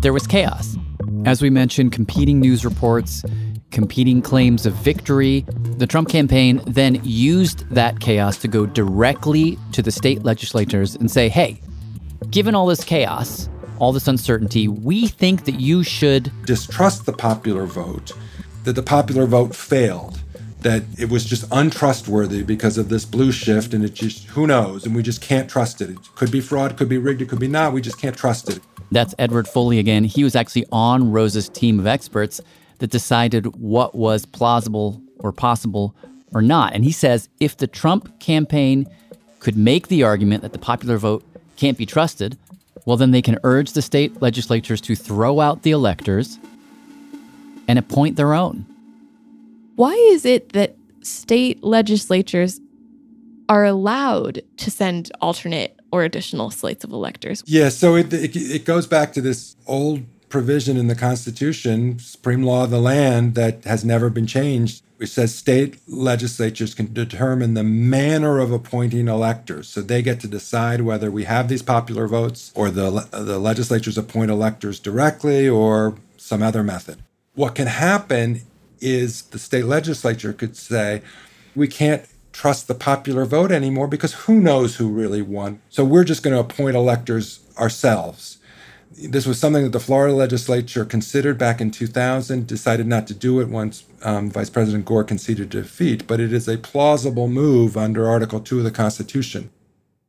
there 0.00 0.12
was 0.12 0.26
chaos. 0.26 0.76
As 1.24 1.42
we 1.42 1.50
mentioned, 1.50 1.92
competing 1.92 2.40
news 2.40 2.64
reports, 2.64 3.24
competing 3.70 4.22
claims 4.22 4.66
of 4.66 4.74
victory. 4.74 5.44
The 5.78 5.86
Trump 5.86 6.08
campaign 6.08 6.60
then 6.66 7.00
used 7.02 7.68
that 7.70 8.00
chaos 8.00 8.36
to 8.38 8.48
go 8.48 8.66
directly 8.66 9.58
to 9.72 9.82
the 9.82 9.90
state 9.90 10.22
legislatures 10.22 10.94
and 10.94 11.10
say, 11.10 11.28
hey, 11.28 11.60
given 12.30 12.54
all 12.54 12.66
this 12.66 12.84
chaos, 12.84 13.48
all 13.78 13.92
this 13.92 14.06
uncertainty, 14.06 14.68
we 14.68 15.08
think 15.08 15.44
that 15.44 15.60
you 15.60 15.82
should 15.82 16.30
distrust 16.44 17.06
the 17.06 17.12
popular 17.12 17.66
vote, 17.66 18.12
that 18.64 18.74
the 18.74 18.82
popular 18.82 19.26
vote 19.26 19.56
failed, 19.56 20.20
that 20.60 20.84
it 20.98 21.10
was 21.10 21.24
just 21.24 21.44
untrustworthy 21.50 22.42
because 22.42 22.78
of 22.78 22.88
this 22.88 23.04
blue 23.04 23.32
shift, 23.32 23.74
and 23.74 23.84
it 23.84 23.94
just, 23.94 24.26
who 24.26 24.46
knows, 24.46 24.86
and 24.86 24.94
we 24.94 25.02
just 25.02 25.20
can't 25.20 25.50
trust 25.50 25.80
it. 25.80 25.90
It 25.90 25.98
could 26.14 26.30
be 26.30 26.40
fraud, 26.40 26.76
could 26.76 26.88
be 26.88 26.98
rigged, 26.98 27.22
it 27.22 27.28
could 27.28 27.40
be 27.40 27.48
not, 27.48 27.72
we 27.72 27.80
just 27.80 27.98
can't 27.98 28.16
trust 28.16 28.48
it. 28.48 28.60
That's 28.92 29.14
Edward 29.18 29.48
Foley 29.48 29.78
again. 29.78 30.04
He 30.04 30.22
was 30.22 30.36
actually 30.36 30.66
on 30.70 31.10
Rose's 31.10 31.48
team 31.48 31.80
of 31.80 31.86
experts 31.86 32.42
that 32.78 32.90
decided 32.90 33.56
what 33.56 33.94
was 33.94 34.26
plausible 34.26 35.00
or 35.18 35.32
possible 35.32 35.94
or 36.34 36.42
not. 36.42 36.74
And 36.74 36.84
he 36.84 36.92
says 36.92 37.30
if 37.40 37.56
the 37.56 37.66
Trump 37.66 38.20
campaign 38.20 38.86
could 39.40 39.56
make 39.56 39.88
the 39.88 40.02
argument 40.02 40.42
that 40.42 40.52
the 40.52 40.58
popular 40.58 40.98
vote 40.98 41.24
can't 41.56 41.78
be 41.78 41.86
trusted, 41.86 42.36
well, 42.84 42.98
then 42.98 43.12
they 43.12 43.22
can 43.22 43.38
urge 43.44 43.72
the 43.72 43.80
state 43.80 44.20
legislatures 44.20 44.80
to 44.82 44.94
throw 44.94 45.40
out 45.40 45.62
the 45.62 45.70
electors 45.70 46.38
and 47.68 47.78
appoint 47.78 48.16
their 48.16 48.34
own. 48.34 48.66
Why 49.76 49.94
is 49.94 50.26
it 50.26 50.52
that 50.52 50.76
state 51.00 51.64
legislatures 51.64 52.60
are 53.48 53.64
allowed 53.64 54.42
to 54.58 54.70
send 54.70 55.10
alternate 55.20 55.78
or 55.92 56.02
additional 56.02 56.50
slates 56.50 56.82
of 56.82 56.92
electors? 56.92 57.44
Yeah, 57.46 57.68
so 57.68 57.94
it, 57.94 58.12
it, 58.12 58.34
it 58.34 58.64
goes 58.64 58.86
back 58.86 59.12
to 59.12 59.20
this 59.20 59.54
old 59.66 60.02
provision 60.28 60.78
in 60.78 60.88
the 60.88 60.94
Constitution, 60.94 61.98
Supreme 61.98 62.42
Law 62.42 62.64
of 62.64 62.70
the 62.70 62.80
Land, 62.80 63.34
that 63.34 63.64
has 63.64 63.84
never 63.84 64.08
been 64.08 64.26
changed, 64.26 64.82
which 64.96 65.10
says 65.10 65.34
state 65.34 65.78
legislatures 65.86 66.74
can 66.74 66.90
determine 66.92 67.52
the 67.52 67.62
manner 67.62 68.38
of 68.38 68.50
appointing 68.50 69.08
electors. 69.08 69.68
So 69.68 69.82
they 69.82 70.00
get 70.00 70.20
to 70.20 70.28
decide 70.28 70.80
whether 70.80 71.10
we 71.10 71.24
have 71.24 71.48
these 71.48 71.62
popular 71.62 72.08
votes 72.08 72.50
or 72.54 72.70
the, 72.70 73.06
the 73.12 73.38
legislatures 73.38 73.98
appoint 73.98 74.30
electors 74.30 74.80
directly 74.80 75.46
or 75.46 75.96
some 76.16 76.42
other 76.42 76.62
method. 76.62 77.02
What 77.34 77.54
can 77.54 77.66
happen 77.66 78.40
is 78.80 79.22
the 79.22 79.38
state 79.38 79.66
legislature 79.66 80.32
could 80.32 80.56
say, 80.56 81.02
we 81.54 81.68
can't 81.68 82.06
trust 82.32 82.66
the 82.66 82.74
popular 82.74 83.24
vote 83.24 83.52
anymore 83.52 83.86
because 83.86 84.14
who 84.14 84.40
knows 84.40 84.76
who 84.76 84.88
really 84.88 85.22
won. 85.22 85.60
So 85.68 85.84
we're 85.84 86.04
just 86.04 86.22
going 86.22 86.34
to 86.34 86.40
appoint 86.40 86.76
electors 86.76 87.40
ourselves. 87.58 88.38
This 88.90 89.26
was 89.26 89.38
something 89.38 89.62
that 89.62 89.72
the 89.72 89.80
Florida 89.80 90.14
legislature 90.14 90.84
considered 90.84 91.38
back 91.38 91.60
in 91.60 91.70
2000, 91.70 92.46
decided 92.46 92.86
not 92.86 93.06
to 93.06 93.14
do 93.14 93.40
it 93.40 93.48
once 93.48 93.84
um, 94.02 94.30
Vice 94.30 94.50
President 94.50 94.84
Gore 94.84 95.04
conceded 95.04 95.48
defeat, 95.48 96.06
but 96.06 96.20
it 96.20 96.32
is 96.32 96.48
a 96.48 96.58
plausible 96.58 97.28
move 97.28 97.76
under 97.76 98.08
Article 98.08 98.40
2 98.40 98.58
of 98.58 98.64
the 98.64 98.70
Constitution. 98.70 99.50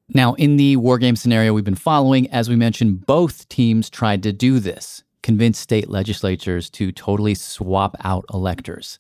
Now, 0.10 0.34
in 0.34 0.58
the 0.58 0.76
war 0.76 0.98
game 0.98 1.16
scenario 1.16 1.54
we've 1.54 1.64
been 1.64 1.76
following, 1.76 2.30
as 2.30 2.50
we 2.50 2.56
mentioned, 2.56 3.06
both 3.06 3.48
teams 3.48 3.90
tried 3.90 4.22
to 4.24 4.34
do 4.34 4.60
this, 4.60 5.04
convince 5.22 5.58
state 5.58 5.90
legislatures 5.90 6.70
to 6.72 6.92
totally 6.92 7.36
swap 7.36 7.96
out 8.04 8.26
electors. 8.34 9.00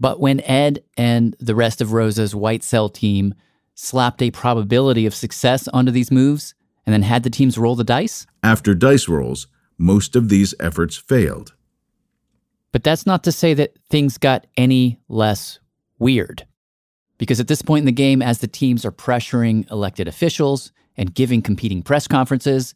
But 0.00 0.20
when 0.20 0.40
Ed 0.40 0.82
and 0.96 1.36
the 1.38 1.54
rest 1.54 1.80
of 1.80 1.92
Rosa's 1.92 2.34
white 2.34 2.62
cell 2.62 2.88
team 2.88 3.34
slapped 3.74 4.22
a 4.22 4.30
probability 4.30 5.06
of 5.06 5.14
success 5.14 5.68
onto 5.68 5.90
these 5.92 6.10
moves 6.10 6.54
and 6.86 6.92
then 6.92 7.02
had 7.02 7.22
the 7.22 7.30
teams 7.30 7.56
roll 7.58 7.74
the 7.76 7.84
dice, 7.84 8.26
After 8.42 8.74
dice 8.74 9.08
rolls, 9.08 9.46
most 9.78 10.14
of 10.16 10.28
these 10.28 10.54
efforts 10.60 10.96
failed. 10.96 11.54
but 12.72 12.82
that's 12.82 13.06
not 13.06 13.22
to 13.24 13.30
say 13.32 13.54
that 13.54 13.76
things 13.88 14.18
got 14.18 14.46
any 14.56 14.98
less 15.08 15.60
weird. 15.98 16.44
Because 17.18 17.38
at 17.38 17.46
this 17.46 17.62
point 17.62 17.82
in 17.82 17.86
the 17.86 17.92
game, 17.92 18.20
as 18.20 18.38
the 18.38 18.48
teams 18.48 18.84
are 18.84 18.90
pressuring 18.90 19.70
elected 19.70 20.08
officials 20.08 20.72
and 20.96 21.14
giving 21.14 21.40
competing 21.40 21.82
press 21.82 22.08
conferences, 22.08 22.74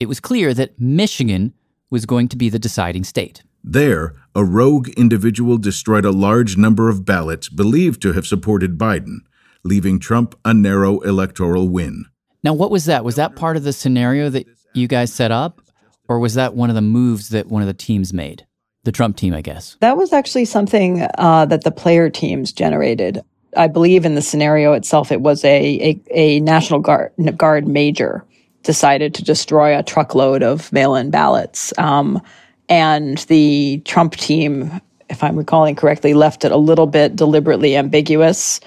it 0.00 0.06
was 0.08 0.18
clear 0.20 0.54
that 0.54 0.80
Michigan 0.80 1.52
was 1.90 2.06
going 2.06 2.28
to 2.28 2.36
be 2.36 2.48
the 2.48 2.58
deciding 2.58 3.04
state. 3.04 3.42
There, 3.62 4.14
a 4.34 4.44
rogue 4.44 4.88
individual 4.90 5.58
destroyed 5.58 6.04
a 6.04 6.10
large 6.10 6.56
number 6.56 6.88
of 6.88 7.04
ballots 7.04 7.48
believed 7.48 8.00
to 8.02 8.12
have 8.12 8.26
supported 8.26 8.78
Biden, 8.78 9.18
leaving 9.64 9.98
Trump 9.98 10.38
a 10.44 10.54
narrow 10.54 11.00
electoral 11.00 11.68
win. 11.68 12.06
Now, 12.44 12.54
what 12.54 12.70
was 12.70 12.84
that? 12.84 13.04
Was 13.04 13.16
that 13.16 13.36
part 13.36 13.56
of 13.56 13.64
the 13.64 13.72
scenario 13.72 14.30
that 14.30 14.46
you 14.74 14.86
guys 14.86 15.12
set 15.12 15.30
up? 15.30 15.60
Or 16.08 16.18
was 16.18 16.34
that 16.34 16.54
one 16.54 16.70
of 16.70 16.74
the 16.74 16.80
moves 16.82 17.28
that 17.30 17.48
one 17.48 17.62
of 17.62 17.68
the 17.68 17.74
teams 17.74 18.12
made? 18.12 18.46
The 18.84 18.92
Trump 18.92 19.16
team, 19.16 19.34
I 19.34 19.42
guess. 19.42 19.76
That 19.80 19.96
was 19.96 20.12
actually 20.12 20.46
something 20.46 21.06
uh, 21.18 21.44
that 21.46 21.64
the 21.64 21.70
player 21.70 22.08
teams 22.08 22.52
generated. 22.52 23.20
I 23.56 23.66
believe 23.66 24.04
in 24.04 24.14
the 24.14 24.22
scenario 24.22 24.72
itself, 24.72 25.12
it 25.12 25.20
was 25.20 25.44
a, 25.44 25.48
a, 25.50 26.00
a 26.10 26.40
National 26.40 26.80
Guard, 26.80 27.12
Guard 27.36 27.68
major 27.68 28.24
decided 28.62 29.14
to 29.14 29.24
destroy 29.24 29.78
a 29.78 29.82
truckload 29.82 30.42
of 30.42 30.72
mail 30.72 30.94
in 30.94 31.10
ballots. 31.10 31.76
Um, 31.78 32.22
and 32.68 33.18
the 33.28 33.82
Trump 33.84 34.14
team, 34.14 34.80
if 35.08 35.22
I'm 35.22 35.36
recalling 35.36 35.76
correctly, 35.76 36.14
left 36.14 36.44
it 36.44 36.52
a 36.52 36.56
little 36.56 36.86
bit 36.86 37.16
deliberately 37.16 37.76
ambiguous. 37.76 38.60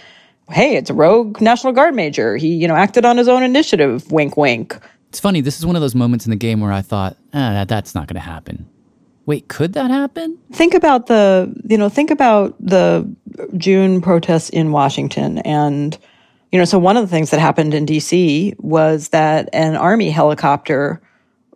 Hey, 0.50 0.76
it's 0.76 0.90
a 0.90 0.94
rogue 0.94 1.40
National 1.40 1.74
Guard 1.74 1.96
major. 1.96 2.36
He, 2.36 2.56
you 2.56 2.68
know, 2.68 2.76
acted 2.76 3.06
on 3.06 3.18
his 3.18 3.28
own 3.28 3.44
initiative. 3.44 4.12
Wink, 4.12 4.36
wink. 4.36 4.78
It's 5.10 5.20
funny. 5.20 5.42
This 5.42 5.60
is 5.60 5.66
one 5.66 5.76
of 5.76 5.82
those 5.82 5.96
moments 5.96 6.26
in 6.26 6.30
the 6.30 6.38
game 6.38 6.62
where 6.62 6.72
I 6.72 6.82
thought, 6.82 7.18
ah, 7.34 7.52
that, 7.52 7.68
that's 7.68 7.94
not 7.94 8.08
going 8.08 8.16
to 8.16 8.22
happen. 8.22 8.68
Wait, 9.26 9.48
could 9.48 9.74
that 9.74 9.92
happen? 9.92 10.38
Think 10.52 10.74
about 10.74 11.08
the, 11.08 11.54
you 11.66 11.78
know, 11.78 11.90
think 11.90 12.12
about 12.12 12.56
the 12.60 13.10
June 13.56 14.02
protests 14.02 14.50
in 14.50 14.72
Washington. 14.72 15.38
And, 15.40 15.98
you 16.52 16.60
know, 16.60 16.66
so 16.66 16.80
one 16.80 16.98
of 16.98 17.04
the 17.04 17.08
things 17.08 17.30
that 17.30 17.40
happened 17.40 17.74
in 17.74 17.86
DC 17.86 18.60
was 18.60 19.10
that 19.10 19.50
an 19.54 19.76
Army 19.76 20.10
helicopter, 20.10 21.02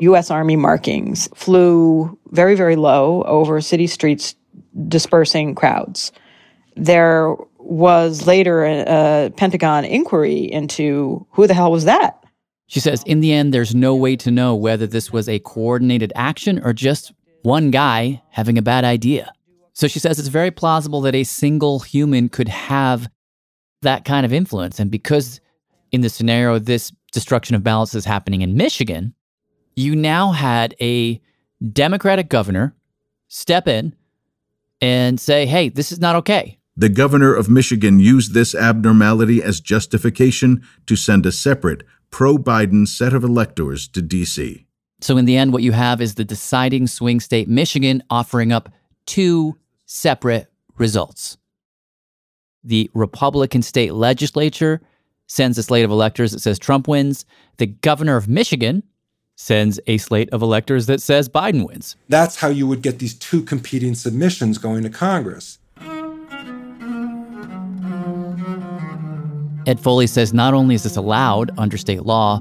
U.S. 0.01 0.29
Army 0.29 0.55
markings, 0.55 1.29
flew 1.35 2.17
very, 2.31 2.55
very 2.55 2.75
low 2.75 3.23
over 3.23 3.61
city 3.61 3.87
streets, 3.87 4.35
dispersing 4.87 5.55
crowds. 5.55 6.11
There 6.75 7.35
was 7.57 8.27
later 8.27 8.63
a, 8.65 8.83
a 9.27 9.29
Pentagon 9.31 9.85
inquiry 9.85 10.51
into 10.51 11.25
who 11.31 11.47
the 11.47 11.53
hell 11.53 11.71
was 11.71 11.85
that? 11.85 12.23
She 12.67 12.79
says, 12.79 13.03
in 13.05 13.19
the 13.19 13.31
end, 13.31 13.53
there's 13.53 13.75
no 13.75 13.95
way 13.95 14.15
to 14.17 14.31
know 14.31 14.55
whether 14.55 14.87
this 14.87 15.11
was 15.11 15.29
a 15.29 15.39
coordinated 15.39 16.11
action 16.15 16.59
or 16.63 16.73
just 16.73 17.13
one 17.43 17.69
guy 17.69 18.21
having 18.29 18.57
a 18.57 18.63
bad 18.63 18.83
idea. 18.83 19.31
So 19.73 19.87
she 19.87 19.99
says 19.99 20.17
it's 20.17 20.29
very 20.29 20.51
plausible 20.51 21.01
that 21.01 21.15
a 21.15 21.23
single 21.23 21.79
human 21.79 22.29
could 22.29 22.47
have 22.47 23.07
that 23.81 24.03
kind 24.03 24.25
of 24.25 24.33
influence. 24.33 24.79
And 24.79 24.89
because 24.89 25.41
in 25.91 26.01
the 26.01 26.09
scenario, 26.09 26.57
this 26.59 26.91
destruction 27.11 27.55
of 27.55 27.63
balance 27.63 27.93
is 27.93 28.05
happening 28.05 28.41
in 28.41 28.57
Michigan, 28.57 29.13
you 29.75 29.95
now 29.95 30.31
had 30.31 30.75
a 30.81 31.21
Democratic 31.71 32.29
governor 32.29 32.75
step 33.27 33.67
in 33.67 33.95
and 34.81 35.19
say, 35.19 35.45
hey, 35.45 35.69
this 35.69 35.91
is 35.91 35.99
not 35.99 36.15
okay. 36.15 36.57
The 36.77 36.89
governor 36.89 37.33
of 37.33 37.49
Michigan 37.49 37.99
used 37.99 38.33
this 38.33 38.53
abnormality 38.53 39.41
as 39.41 39.61
justification 39.61 40.61
to 40.87 40.95
send 40.95 41.25
a 41.25 41.31
separate 41.31 41.83
pro 42.11 42.37
Biden 42.37 42.87
set 42.87 43.13
of 43.13 43.23
electors 43.23 43.87
to 43.89 44.01
D.C. 44.01 44.65
So, 44.99 45.17
in 45.17 45.25
the 45.25 45.37
end, 45.37 45.53
what 45.53 45.63
you 45.63 45.71
have 45.71 46.01
is 46.01 46.15
the 46.15 46.25
deciding 46.25 46.87
swing 46.87 47.19
state, 47.19 47.47
Michigan, 47.47 48.03
offering 48.09 48.51
up 48.51 48.69
two 49.05 49.57
separate 49.85 50.47
results. 50.77 51.37
The 52.63 52.89
Republican 52.93 53.61
state 53.61 53.93
legislature 53.93 54.81
sends 55.27 55.57
a 55.57 55.63
slate 55.63 55.85
of 55.85 55.91
electors 55.91 56.31
that 56.31 56.39
says 56.39 56.59
Trump 56.59 56.87
wins. 56.87 57.25
The 57.57 57.67
governor 57.67 58.17
of 58.17 58.27
Michigan 58.27 58.83
sends 59.35 59.79
a 59.87 59.97
slate 59.97 60.29
of 60.31 60.41
electors 60.41 60.85
that 60.87 61.01
says 61.01 61.29
Biden 61.29 61.67
wins. 61.67 61.95
That's 62.09 62.37
how 62.37 62.47
you 62.47 62.67
would 62.67 62.81
get 62.81 62.99
these 62.99 63.13
two 63.13 63.41
competing 63.41 63.95
submissions 63.95 64.57
going 64.57 64.83
to 64.83 64.89
Congress. 64.89 65.59
Ed 69.67 69.79
Foley 69.79 70.07
says 70.07 70.33
not 70.33 70.53
only 70.53 70.75
is 70.75 70.83
this 70.83 70.95
allowed 70.95 71.51
under 71.57 71.77
state 71.77 72.03
law, 72.03 72.39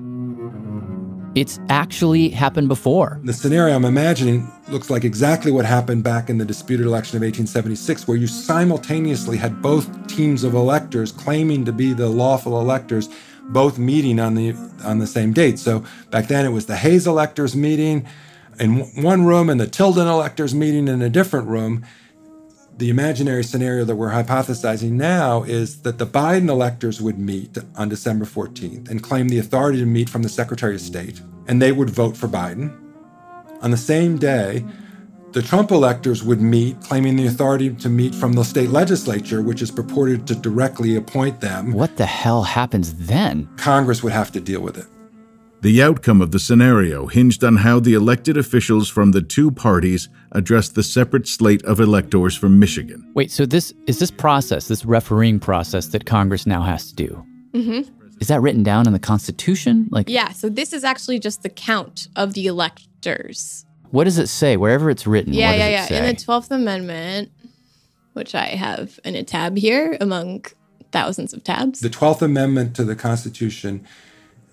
it's 1.35 1.59
actually 1.69 2.29
happened 2.29 2.69
before. 2.69 3.19
The 3.25 3.33
scenario 3.33 3.75
I'm 3.75 3.85
imagining 3.85 4.49
looks 4.69 4.89
like 4.89 5.03
exactly 5.03 5.51
what 5.51 5.65
happened 5.65 6.05
back 6.05 6.31
in 6.31 6.39
the 6.39 6.45
disputed 6.45 6.87
election 6.87 7.17
of 7.17 7.23
1876, 7.23 8.07
where 8.07 8.17
you 8.17 8.29
simultaneously 8.29 9.37
had 9.37 9.61
both 9.61 10.07
teams 10.07 10.45
of 10.45 10.55
electors 10.55 11.11
claiming 11.11 11.65
to 11.65 11.73
be 11.73 11.93
the 11.93 12.09
lawful 12.09 12.61
electors, 12.61 13.09
both 13.49 13.79
meeting 13.79 14.19
on 14.19 14.35
the 14.35 14.55
on 14.85 14.99
the 14.99 15.07
same 15.07 15.33
date. 15.33 15.59
So 15.59 15.85
back 16.11 16.29
then 16.29 16.45
it 16.45 16.51
was 16.51 16.67
the 16.67 16.77
Hayes 16.77 17.07
electors 17.07 17.55
meeting 17.55 18.07
in 18.59 18.81
one 19.03 19.25
room 19.25 19.51
and 19.51 19.61
the 19.61 19.67
Tilden 19.67 20.07
electors 20.07 20.55
meeting 20.55 20.89
in 20.89 21.03
a 21.03 21.11
different 21.11 21.49
room. 21.49 21.85
The 22.77 22.91
imaginary 22.91 23.45
scenario 23.45 23.85
that 23.85 23.95
we're 23.95 24.11
hypothesizing 24.11 24.93
now 24.93 25.45
is 25.45 25.83
that 25.83 25.99
the 25.99 26.07
Biden 26.07 26.49
electors 26.49 27.01
would 27.01 27.19
meet 27.19 27.57
on 27.77 27.89
December 27.89 28.25
14th 28.25 28.91
and 28.91 29.01
claim 29.01 29.29
the 29.29 29.39
authority 29.39 29.79
to 29.79 29.87
meet 29.87 30.11
from 30.11 30.23
the 30.23 30.29
Secretary 30.29 30.75
of 30.75 30.81
State, 30.81 31.21
and 31.47 31.63
they 31.63 31.71
would 31.71 31.91
vote 31.91 32.17
for 32.17 32.27
Biden. 32.27 32.77
On 33.63 33.71
the 33.71 33.77
same 33.77 34.19
day, 34.19 34.65
the 35.35 35.43
Trump 35.43 35.73
electors 35.73 36.23
would 36.23 36.41
meet, 36.41 36.81
claiming 36.81 37.17
the 37.17 37.27
authority 37.27 37.75
to 37.75 37.89
meet 37.89 38.15
from 38.15 38.35
the 38.35 38.45
state 38.45 38.71
legislature, 38.71 39.43
which 39.43 39.63
is 39.63 39.71
purported 39.71 40.29
to 40.29 40.35
directly 40.37 40.95
appoint 40.95 41.41
them. 41.41 41.73
What 41.73 41.97
the 41.97 42.07
hell 42.07 42.45
happens 42.45 42.95
then? 42.95 43.49
Congress 43.57 44.01
would 44.05 44.13
have 44.13 44.31
to 44.33 44.41
deal 44.41 44.61
with 44.61 44.79
it. 44.79 44.87
The 45.63 45.83
outcome 45.83 46.23
of 46.23 46.31
the 46.31 46.39
scenario 46.39 47.07
hinged 47.07 47.43
on 47.43 47.57
how 47.57 47.81
the 47.81 47.95
elected 47.95 48.37
officials 48.37 48.89
from 48.89 49.11
the 49.11 49.23
two 49.23 49.51
parties 49.51 50.09
addressed 50.31 50.77
the 50.77 50.85
separate 50.85 51.27
slate 51.27 51.65
of 51.65 51.81
electors 51.81 52.37
from 52.37 52.61
Michigan. 52.61 53.11
Wait, 53.15 53.33
so 53.33 53.45
this 53.45 53.73
is 53.89 53.99
this 53.99 54.13
process, 54.13 54.69
this 54.69 54.85
refereeing 54.85 55.41
process 55.41 55.89
that 55.89 56.07
Congress 56.07 56.47
now 56.47 56.63
has 56.63 56.91
to 56.91 56.95
do. 56.95 57.27
Mm-hmm. 57.53 57.91
Is 58.21 58.29
that 58.29 58.41
written 58.41 58.63
down 58.63 58.87
in 58.87 58.93
the 58.93 59.01
Constitution? 59.01 59.89
Like, 59.91 60.09
yeah. 60.09 60.31
So 60.31 60.49
this 60.49 60.73
is 60.73 60.85
actually 60.85 61.19
just 61.19 61.43
the 61.43 61.49
count 61.49 62.09
of 62.15 62.35
the 62.35 62.47
electors. 62.47 63.67
What 63.95 64.05
does 64.05 64.19
it 64.19 64.27
say? 64.27 64.57
Wherever 64.57 64.91
it's 64.91 65.07
written, 65.07 65.33
Yeah, 65.33 65.47
what 65.47 65.53
does 65.53 65.59
yeah, 65.61 65.67
it 65.67 65.73
yeah. 65.73 65.87
say? 65.87 65.99
In 65.99 66.17
the 66.17 66.21
Twelfth 66.21 66.51
Amendment, 66.51 67.31
which 68.15 68.35
I 68.35 68.47
have 68.47 68.99
in 69.05 69.15
a 69.15 69.23
tab 69.23 69.57
here 69.57 69.97
among 70.01 70.47
thousands 70.91 71.33
of 71.33 71.45
tabs. 71.45 71.81
The 71.81 71.89
12th 71.89 72.23
Amendment 72.23 72.75
to 72.77 72.85
the 72.85 72.97
Constitution 72.97 73.87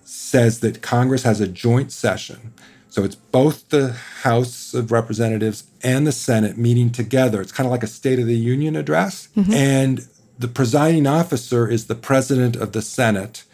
says 0.04 0.60
that 0.60 0.82
Congress 0.82 1.22
has 1.24 1.40
a 1.40 1.48
joint 1.48 1.90
session. 1.92 2.52
So 2.88 3.04
it's 3.04 3.14
both 3.14 3.68
the 3.70 3.92
House 4.22 4.74
of 4.74 4.92
Representatives 4.92 5.64
and 5.82 6.06
the 6.06 6.12
Senate 6.12 6.56
meeting 6.58 6.90
together. 6.90 7.40
It's 7.40 7.52
kind 7.52 7.66
of 7.66 7.70
like 7.70 7.82
a 7.82 7.88
State 7.88 8.18
of 8.18 8.26
the 8.26 8.36
Union 8.36 8.76
address. 8.76 9.28
Mhm. 9.36 9.54
And 9.54 10.06
the 10.38 10.48
presiding 10.48 11.06
officer 11.06 11.68
is 11.68 11.86
the 11.86 11.94
President 11.94 12.54
of 12.56 12.72
the 12.72 12.82
Senate, 12.82 13.44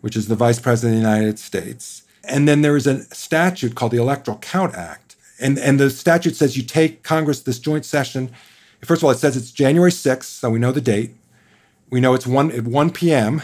which 0.00 0.16
is 0.16 0.26
the 0.28 0.36
Vice 0.36 0.58
President 0.60 0.98
of 0.98 1.02
the 1.02 1.08
United 1.10 1.38
States. 1.38 2.02
And 2.24 2.48
then 2.48 2.62
there 2.62 2.76
is 2.76 2.86
a 2.86 3.04
statute 3.14 3.74
called 3.74 3.92
the 3.92 3.98
Electoral 4.00 4.38
Count 4.38 4.74
Act. 4.74 5.03
And, 5.40 5.58
and 5.58 5.80
the 5.80 5.90
statute 5.90 6.36
says 6.36 6.56
you 6.56 6.62
take 6.62 7.02
Congress, 7.02 7.40
this 7.42 7.58
joint 7.58 7.84
session. 7.84 8.30
First 8.82 9.00
of 9.00 9.06
all, 9.06 9.10
it 9.10 9.18
says 9.18 9.36
it's 9.36 9.50
January 9.50 9.90
6th, 9.90 10.24
so 10.24 10.50
we 10.50 10.58
know 10.58 10.72
the 10.72 10.80
date. 10.80 11.12
We 11.90 12.00
know 12.00 12.14
it's 12.14 12.26
1 12.26 12.52
at 12.52 12.64
1 12.64 12.90
p.m. 12.90 13.42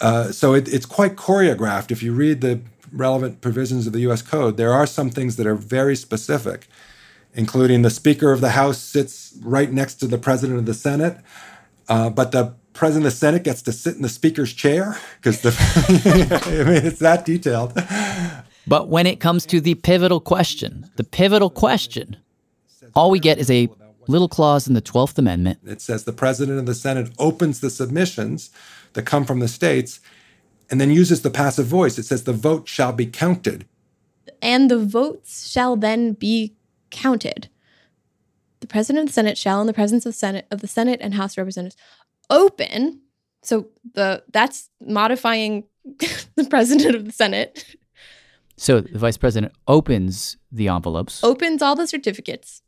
Uh, 0.00 0.32
so 0.32 0.54
it, 0.54 0.72
it's 0.72 0.86
quite 0.86 1.16
choreographed. 1.16 1.90
If 1.90 2.02
you 2.02 2.12
read 2.12 2.40
the 2.40 2.60
relevant 2.92 3.40
provisions 3.40 3.86
of 3.86 3.92
the 3.92 4.00
U.S. 4.00 4.22
Code, 4.22 4.56
there 4.56 4.72
are 4.72 4.86
some 4.86 5.10
things 5.10 5.36
that 5.36 5.46
are 5.46 5.54
very 5.54 5.96
specific, 5.96 6.68
including 7.34 7.82
the 7.82 7.90
Speaker 7.90 8.32
of 8.32 8.40
the 8.40 8.50
House 8.50 8.78
sits 8.78 9.36
right 9.42 9.70
next 9.70 9.96
to 9.96 10.06
the 10.06 10.18
President 10.18 10.58
of 10.58 10.66
the 10.66 10.74
Senate, 10.74 11.18
uh, 11.88 12.10
but 12.10 12.32
the 12.32 12.54
President 12.72 13.06
of 13.06 13.12
the 13.12 13.18
Senate 13.18 13.44
gets 13.44 13.62
to 13.62 13.72
sit 13.72 13.96
in 13.96 14.02
the 14.02 14.08
Speaker's 14.08 14.52
chair 14.52 14.96
because 15.20 15.44
I 15.44 16.64
mean 16.64 16.86
it's 16.86 17.00
that 17.00 17.24
detailed. 17.24 17.72
But 18.70 18.88
when 18.88 19.04
it 19.04 19.18
comes 19.18 19.46
to 19.46 19.60
the 19.60 19.74
pivotal 19.74 20.20
question, 20.20 20.88
the 20.94 21.02
pivotal 21.02 21.50
question, 21.50 22.16
all 22.94 23.10
we 23.10 23.18
get 23.18 23.36
is 23.36 23.50
a 23.50 23.68
little 24.06 24.28
clause 24.28 24.68
in 24.68 24.74
the 24.74 24.80
12th 24.80 25.18
Amendment. 25.18 25.58
It 25.66 25.80
says 25.80 26.04
the 26.04 26.12
President 26.12 26.60
of 26.60 26.66
the 26.66 26.74
Senate 26.76 27.10
opens 27.18 27.58
the 27.58 27.68
submissions 27.68 28.50
that 28.92 29.02
come 29.02 29.24
from 29.24 29.40
the 29.40 29.48
states 29.48 29.98
and 30.70 30.80
then 30.80 30.92
uses 30.92 31.22
the 31.22 31.30
passive 31.30 31.66
voice. 31.66 31.98
It 31.98 32.04
says 32.04 32.22
the 32.22 32.32
vote 32.32 32.68
shall 32.68 32.92
be 32.92 33.06
counted. 33.06 33.66
and 34.40 34.70
the 34.70 34.78
votes 34.78 35.50
shall 35.50 35.74
then 35.74 36.12
be 36.12 36.54
counted. 36.90 37.48
The 38.60 38.68
president 38.68 39.02
of 39.02 39.08
the 39.08 39.12
Senate 39.12 39.36
shall, 39.36 39.60
in 39.60 39.66
the 39.66 39.72
presence 39.72 40.06
of 40.06 40.14
Senate 40.14 40.46
of 40.52 40.60
the 40.60 40.68
Senate 40.68 41.00
and 41.02 41.14
House 41.14 41.32
of 41.32 41.38
Representatives, 41.38 41.76
open. 42.30 43.00
So 43.42 43.66
the 43.94 44.22
that's 44.32 44.70
modifying 44.80 45.64
the 46.36 46.46
president 46.48 46.94
of 46.94 47.04
the 47.04 47.12
Senate 47.12 47.64
So 48.60 48.82
the 48.82 48.98
vice 48.98 49.16
president 49.16 49.54
opens 49.66 50.36
the 50.52 50.68
envelopes. 50.68 51.24
opens 51.24 51.62
all 51.62 51.74
the 51.74 51.86
certificates, 51.86 52.60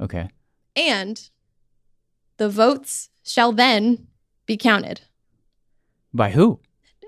Okay. 0.00 0.28
and 0.74 1.30
the 2.36 2.48
votes 2.48 3.10
shall 3.22 3.52
then 3.52 4.08
be 4.46 4.56
counted. 4.56 5.02
By 6.12 6.30
who? 6.30 6.58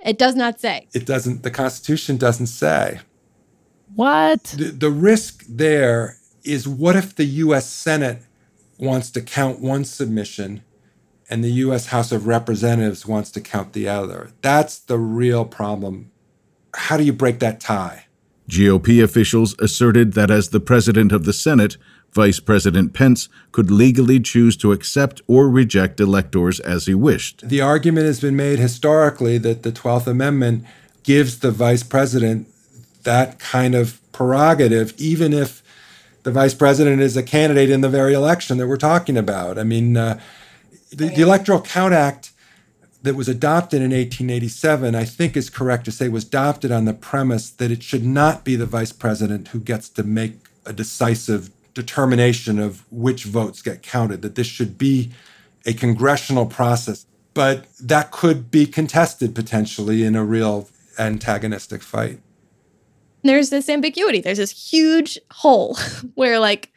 It 0.04 0.18
does 0.18 0.36
not 0.36 0.60
say. 0.60 0.86
It 0.94 1.04
doesn't, 1.04 1.42
the 1.42 1.50
Constitution 1.50 2.16
doesn't 2.16 2.46
say. 2.46 3.00
What? 3.96 4.44
The, 4.56 4.66
the 4.66 4.90
risk 4.90 5.44
there 5.48 6.16
is 6.44 6.68
what 6.68 6.94
if 6.94 7.16
the 7.16 7.24
US 7.24 7.68
Senate 7.68 8.22
wants 8.78 9.10
to 9.10 9.20
count 9.20 9.58
one 9.58 9.84
submission 9.84 10.62
and 11.28 11.42
the 11.42 11.50
US 11.66 11.86
House 11.86 12.12
of 12.12 12.28
Representatives 12.28 13.04
wants 13.04 13.32
to 13.32 13.40
count 13.40 13.72
the 13.72 13.88
other? 13.88 14.30
That's 14.42 14.78
the 14.78 14.98
real 14.98 15.44
problem. 15.44 16.12
How 16.74 16.96
do 16.96 17.02
you 17.02 17.12
break 17.12 17.40
that 17.40 17.58
tie? 17.58 18.04
GOP 18.52 19.02
officials 19.02 19.54
asserted 19.58 20.12
that 20.12 20.30
as 20.30 20.50
the 20.50 20.60
president 20.60 21.10
of 21.10 21.24
the 21.24 21.32
Senate, 21.32 21.78
Vice 22.12 22.38
President 22.38 22.92
Pence 22.92 23.30
could 23.50 23.70
legally 23.70 24.20
choose 24.20 24.58
to 24.58 24.72
accept 24.72 25.22
or 25.26 25.48
reject 25.48 25.98
electors 25.98 26.60
as 26.60 26.84
he 26.84 26.94
wished. 26.94 27.48
The 27.48 27.62
argument 27.62 28.06
has 28.06 28.20
been 28.20 28.36
made 28.36 28.58
historically 28.58 29.38
that 29.38 29.62
the 29.62 29.72
12th 29.72 30.06
Amendment 30.06 30.66
gives 31.02 31.38
the 31.38 31.50
vice 31.50 31.82
president 31.82 32.46
that 33.04 33.38
kind 33.38 33.74
of 33.74 33.98
prerogative, 34.12 34.92
even 34.98 35.32
if 35.32 35.62
the 36.22 36.30
vice 36.30 36.54
president 36.54 37.00
is 37.00 37.16
a 37.16 37.22
candidate 37.22 37.70
in 37.70 37.80
the 37.80 37.88
very 37.88 38.12
election 38.12 38.58
that 38.58 38.68
we're 38.68 38.76
talking 38.76 39.16
about. 39.16 39.58
I 39.58 39.64
mean, 39.64 39.96
uh, 39.96 40.20
the, 40.90 41.08
the 41.08 41.22
Electoral 41.22 41.62
Count 41.62 41.94
Act 41.94 42.31
that 43.02 43.14
was 43.14 43.28
adopted 43.28 43.82
in 43.82 43.90
1887, 43.90 44.94
I 44.94 45.04
think 45.04 45.36
is 45.36 45.50
correct 45.50 45.84
to 45.86 45.92
say, 45.92 46.08
was 46.08 46.24
adopted 46.24 46.70
on 46.70 46.84
the 46.84 46.94
premise 46.94 47.50
that 47.50 47.70
it 47.70 47.82
should 47.82 48.04
not 48.04 48.44
be 48.44 48.54
the 48.54 48.66
vice 48.66 48.92
president 48.92 49.48
who 49.48 49.58
gets 49.58 49.88
to 49.90 50.04
make 50.04 50.34
a 50.64 50.72
decisive 50.72 51.50
determination 51.74 52.58
of 52.58 52.84
which 52.92 53.24
votes 53.24 53.60
get 53.60 53.82
counted, 53.82 54.22
that 54.22 54.36
this 54.36 54.46
should 54.46 54.78
be 54.78 55.10
a 55.66 55.72
congressional 55.72 56.46
process. 56.46 57.06
But 57.34 57.66
that 57.80 58.12
could 58.12 58.50
be 58.50 58.66
contested 58.66 59.34
potentially 59.34 60.04
in 60.04 60.14
a 60.14 60.24
real 60.24 60.68
antagonistic 60.98 61.82
fight. 61.82 62.20
There's 63.22 63.50
this 63.50 63.68
ambiguity. 63.68 64.20
There's 64.20 64.38
this 64.38 64.70
huge 64.70 65.18
hole 65.30 65.76
where 66.14 66.38
like 66.38 66.72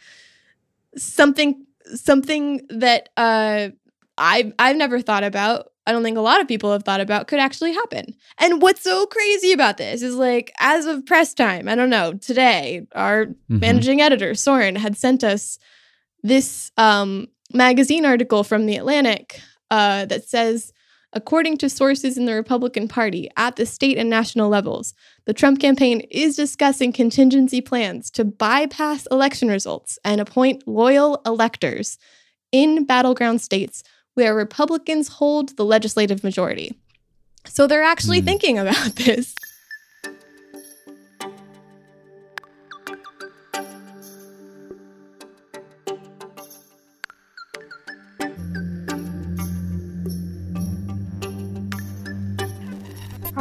something 0.98 1.66
something 1.94 2.66
that 2.70 3.10
uh 3.18 3.70
I've 4.18 4.54
I've 4.58 4.78
never 4.78 5.02
thought 5.02 5.24
about 5.24 5.72
I 5.88 5.92
don't 5.92 6.04
think 6.04 6.18
a 6.18 6.22
lot 6.22 6.42
of 6.42 6.48
people 6.48 6.72
have 6.72 6.84
thought 6.84 7.02
about 7.02 7.28
could 7.28 7.40
actually 7.40 7.74
happen. 7.74 8.16
And 8.40 8.62
what's 8.62 8.82
so 8.82 9.06
crazy 9.06 9.52
about 9.52 9.78
this 9.78 10.02
is 10.02 10.16
like, 10.16 10.52
as 10.60 10.86
of 10.86 11.06
press 11.06 11.34
time, 11.34 11.68
I 11.68 11.76
don't 11.76 11.90
know, 11.90 12.14
today, 12.14 12.88
our 12.94 13.26
mm-hmm. 13.26 13.60
managing 13.60 14.02
editor, 14.02 14.34
Soren, 14.34 14.76
had 14.76 14.98
sent 14.98 15.24
us 15.24 15.60
this 16.24 16.72
um, 16.78 17.28
magazine 17.54 18.06
article 18.06 18.44
from 18.44 18.66
The 18.66 18.78
Atlantic 18.78 19.40
uh, 19.70 20.06
that 20.06 20.28
says, 20.28 20.74
according 21.14 21.58
to 21.58 21.70
sources 21.70 22.18
in 22.18 22.26
the 22.26 22.34
Republican 22.34 22.88
Party 22.88 23.30
at 23.38 23.56
the 23.56 23.66
state 23.66 23.98
and 23.98 24.10
national 24.10 24.50
levels, 24.50 24.96
the 25.26 25.34
Trump 25.34 25.60
campaign 25.60 26.02
is 26.12 26.36
discussing 26.36 26.92
contingency 26.92 27.62
plans 27.62 28.10
to 28.12 28.26
bypass 28.26 29.08
election 29.12 29.50
results 29.50 30.00
and 30.04 30.20
appoint 30.20 30.68
loyal 30.68 31.22
electors 31.26 31.98
in 32.52 32.86
battleground 32.86 33.42
states 33.42 33.84
where 34.16 34.34
Republicans 34.34 35.08
hold 35.08 35.56
the 35.58 35.66
legislative 35.66 36.24
majority. 36.24 36.76
So 37.46 37.68
they're 37.68 37.84
actually 37.84 38.22
mm. 38.22 38.26
thinking 38.26 38.58
about 38.58 38.96
this. 38.96 39.36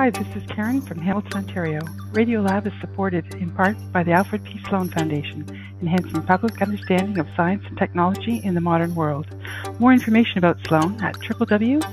Hi, 0.05 0.11
this 0.11 0.37
is 0.37 0.43
Karen 0.51 0.83
from 0.83 0.99
Hamilton, 0.99 1.33
Ontario. 1.33 1.81
Radiolab 2.13 2.67
is 2.67 2.75
supported 2.79 3.25
in 3.37 3.51
part 3.51 3.75
by 3.91 4.03
the 4.03 4.13
Alfred 4.13 4.45
P. 4.45 4.61
Sloan 4.69 4.91
Foundation, 4.91 5.47
enhancing 5.81 6.21
public 6.25 6.61
understanding 6.61 7.19
of 7.19 7.27
science 7.35 7.65
and 7.67 7.79
technology 7.79 8.39
in 8.45 8.53
the 8.53 8.61
modern 8.61 8.95
world. 8.95 9.27
More 9.79 9.95
information 9.95 10.37
about 10.37 10.59
Sloan 10.67 11.03
at 11.03 11.15
www.sloan.org. 11.21 11.85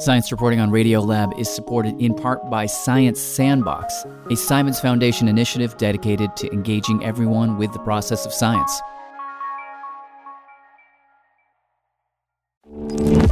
Science 0.00 0.32
reporting 0.32 0.58
on 0.58 0.70
Radiolab 0.70 1.38
is 1.38 1.48
supported 1.48 1.94
in 2.00 2.12
part 2.16 2.50
by 2.50 2.66
Science 2.66 3.20
Sandbox, 3.20 4.04
a 4.28 4.34
Simons 4.34 4.80
Foundation 4.80 5.28
initiative 5.28 5.76
dedicated 5.76 6.34
to 6.34 6.52
engaging 6.52 7.04
everyone 7.04 7.58
with 7.58 7.72
the 7.72 7.78
process 7.78 8.26
of 8.26 8.32
science. 8.32 8.82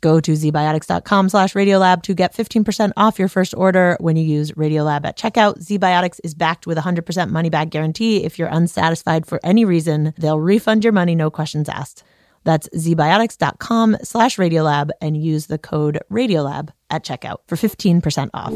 Go 0.00 0.20
to 0.20 0.32
zbiotics.com 0.32 1.28
slash 1.28 1.54
radiolab 1.54 2.02
to 2.02 2.14
get 2.14 2.34
15% 2.34 2.92
off 2.96 3.18
your 3.18 3.28
first 3.28 3.54
order 3.56 3.96
when 4.00 4.16
you 4.16 4.24
use 4.24 4.52
Radiolab 4.52 5.04
at 5.04 5.16
checkout. 5.16 5.58
ZBiotics 5.58 6.20
is 6.24 6.34
backed 6.34 6.66
with 6.66 6.78
a 6.78 6.82
100% 6.82 7.30
money 7.30 7.50
back 7.50 7.70
guarantee. 7.70 8.24
If 8.24 8.38
you're 8.38 8.48
unsatisfied 8.48 9.26
for 9.26 9.40
any 9.42 9.64
reason, 9.64 10.14
they'll 10.18 10.40
refund 10.40 10.84
your 10.84 10.92
money, 10.92 11.14
no 11.14 11.30
questions 11.30 11.68
asked. 11.68 12.02
That's 12.44 12.68
zbiotics.com 12.70 13.98
slash 14.02 14.36
radiolab 14.36 14.90
and 15.00 15.16
use 15.16 15.46
the 15.46 15.58
code 15.58 15.98
radiolab 16.10 16.70
at 16.90 17.04
checkout 17.04 17.38
for 17.46 17.56
15% 17.56 18.30
off. 18.34 18.52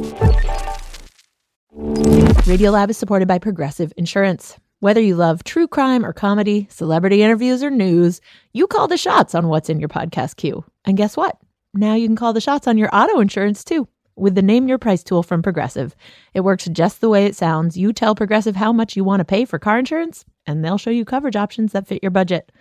Radiolab 2.46 2.90
is 2.90 2.98
supported 2.98 3.28
by 3.28 3.38
Progressive 3.38 3.92
Insurance. 3.96 4.57
Whether 4.81 5.00
you 5.00 5.14
love 5.14 5.44
true 5.44 5.68
crime 5.68 6.05
or 6.05 6.12
comedy, 6.12 6.66
celebrity 6.70 7.22
interviews 7.22 7.62
or 7.62 7.70
news, 7.70 8.20
you 8.52 8.66
call 8.66 8.88
the 8.88 8.96
shots 8.96 9.35
on 9.35 9.48
what's 9.48 9.70
in 9.70 9.78
your 9.78 9.88
podcast 9.88 10.37
queue. 10.37 10.64
And 10.85 10.97
guess 10.97 11.16
what? 11.16 11.38
Now 11.75 11.95
you 11.95 12.07
can 12.07 12.16
call 12.16 12.33
the 12.33 12.40
shots 12.40 12.66
on 12.66 12.79
your 12.79 12.90
auto 12.92 13.21
insurance 13.21 13.64
too 13.64 13.88
with 14.16 14.35
the 14.35 14.42
Name 14.42 14.68
Your 14.68 14.79
Price 14.79 15.03
tool 15.03 15.23
from 15.23 15.42
Progressive. 15.42 15.97
It 16.35 16.40
works 16.40 16.66
just 16.66 17.01
the 17.01 17.09
way 17.09 17.25
it 17.27 17.37
sounds. 17.37 17.77
You 17.77 17.92
tell 17.92 18.14
Progressive 18.14 18.57
how 18.57 18.73
much 18.73 18.97
you 18.97 19.05
want 19.05 19.21
to 19.21 19.25
pay 19.25 19.45
for 19.45 19.59
car 19.59 19.79
insurance, 19.79 20.25
and 20.47 20.64
they'll 20.64 20.79
show 20.79 20.90
you 20.90 21.05
coverage 21.05 21.37
options 21.37 21.73
that 21.73 21.87
fit 21.87 22.03
your 22.03 22.11
budget. 22.11 22.53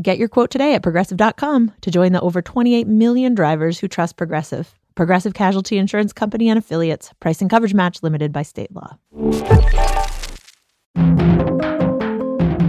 Get 0.00 0.18
your 0.18 0.28
quote 0.28 0.50
today 0.50 0.74
at 0.74 0.82
progressive.com 0.82 1.72
to 1.80 1.90
join 1.90 2.12
the 2.12 2.20
over 2.20 2.40
28 2.42 2.86
million 2.86 3.34
drivers 3.34 3.78
who 3.78 3.88
trust 3.88 4.16
Progressive. 4.16 4.74
Progressive 4.94 5.34
Casualty 5.34 5.78
Insurance 5.78 6.12
Company 6.12 6.48
and 6.48 6.58
affiliates. 6.58 7.12
Price 7.20 7.40
and 7.40 7.48
coverage 7.48 7.74
match 7.74 8.02
limited 8.02 8.32
by 8.32 8.42
state 8.42 8.70
law. 8.74 8.96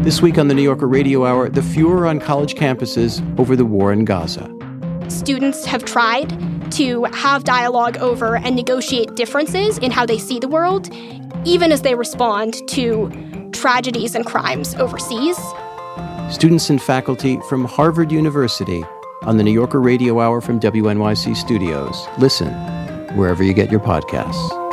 This 0.04 0.22
week 0.22 0.38
on 0.38 0.48
the 0.48 0.56
New 0.56 0.64
Yorker 0.64 0.88
Radio 0.88 1.26
Hour, 1.26 1.50
the 1.50 1.62
furor 1.62 2.08
on 2.08 2.20
college 2.20 2.56
campuses 2.56 3.22
over 3.40 3.56
the 3.56 3.66
war 3.66 3.92
in 3.92 4.06
Gaza. 4.06 4.59
Students 5.10 5.66
have 5.66 5.84
tried 5.86 6.72
to 6.74 7.04
have 7.06 7.44
dialogue 7.44 7.98
over 7.98 8.38
and 8.38 8.56
negotiate 8.56 9.16
differences 9.16 9.78
in 9.80 9.92
how 9.92 10.06
they 10.06 10.20
see 10.20 10.40
the 10.40 10.48
world, 10.48 10.90
even 11.46 11.72
as 11.72 11.82
they 11.82 11.96
respond 11.96 12.56
to 12.70 13.10
tragedies 13.52 14.16
and 14.16 14.26
crimes 14.26 14.76
overseas. 14.76 15.38
Students 16.30 16.70
and 16.70 16.82
faculty 16.82 17.40
from 17.50 17.66
Harvard 17.66 18.12
University 18.12 18.86
on 19.24 19.38
the 19.38 19.44
New 19.44 19.52
Yorker 19.52 19.82
Radio 19.82 20.20
Hour 20.20 20.42
from 20.42 20.60
WNYC 20.60 21.36
Studios. 21.36 22.08
Listen 22.20 22.54
wherever 23.18 23.44
you 23.44 23.54
get 23.54 23.72
your 23.72 23.80
podcasts. 23.80 24.69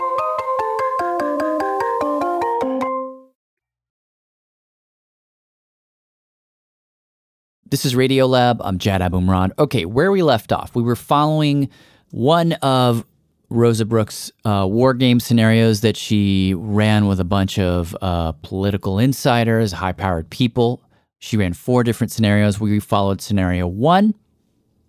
This 7.68 7.84
is 7.84 7.96
Radiolab. 7.96 8.58
I'm 8.60 8.78
Jad 8.78 9.00
Abumrad. 9.00 9.50
Okay, 9.58 9.86
where 9.86 10.12
we 10.12 10.22
left 10.22 10.52
off, 10.52 10.76
we 10.76 10.84
were 10.84 10.94
following 10.94 11.68
one 12.12 12.52
of 12.52 13.04
Rosa 13.50 13.84
Brooks' 13.84 14.30
uh, 14.44 14.68
war 14.70 14.94
game 14.94 15.18
scenarios 15.18 15.80
that 15.80 15.96
she 15.96 16.54
ran 16.54 17.08
with 17.08 17.18
a 17.18 17.24
bunch 17.24 17.58
of 17.58 17.96
uh, 18.00 18.32
political 18.42 19.00
insiders, 19.00 19.72
high 19.72 19.90
powered 19.90 20.30
people. 20.30 20.80
She 21.18 21.36
ran 21.36 21.54
four 21.54 21.82
different 21.82 22.12
scenarios. 22.12 22.60
We 22.60 22.78
followed 22.78 23.20
scenario 23.20 23.66
one. 23.66 24.14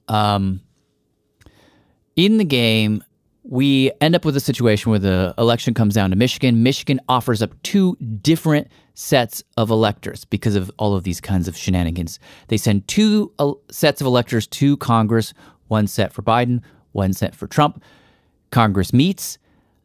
Um, 0.07 0.61
in 2.15 2.37
the 2.37 2.45
game, 2.45 3.03
we 3.41 3.91
end 4.01 4.15
up 4.15 4.23
with 4.23 4.37
a 4.37 4.39
situation 4.39 4.91
where 4.91 4.99
the 4.99 5.33
election 5.39 5.73
comes 5.73 5.95
down 5.95 6.11
to 6.11 6.15
Michigan. 6.15 6.61
Michigan 6.61 6.99
offers 7.09 7.41
up 7.41 7.51
two 7.63 7.95
different 8.21 8.67
sets 8.97 9.43
of 9.57 9.69
electors 9.69 10.25
because 10.25 10.55
of 10.55 10.71
all 10.79 10.95
of 10.95 11.03
these 11.03 11.21
kinds 11.21 11.47
of 11.47 11.55
shenanigans. 11.55 12.17
They 12.47 12.57
send 12.57 12.87
two 12.87 13.31
uh, 13.37 13.53
sets 13.69 14.01
of 14.01 14.07
electors 14.07 14.47
to 14.47 14.75
Congress, 14.77 15.35
one 15.67 15.85
set 15.85 16.11
for 16.11 16.23
Biden, 16.23 16.61
one 16.93 17.13
set 17.13 17.35
for 17.35 17.45
Trump. 17.45 17.83
Congress 18.49 18.91
meets, 18.91 19.37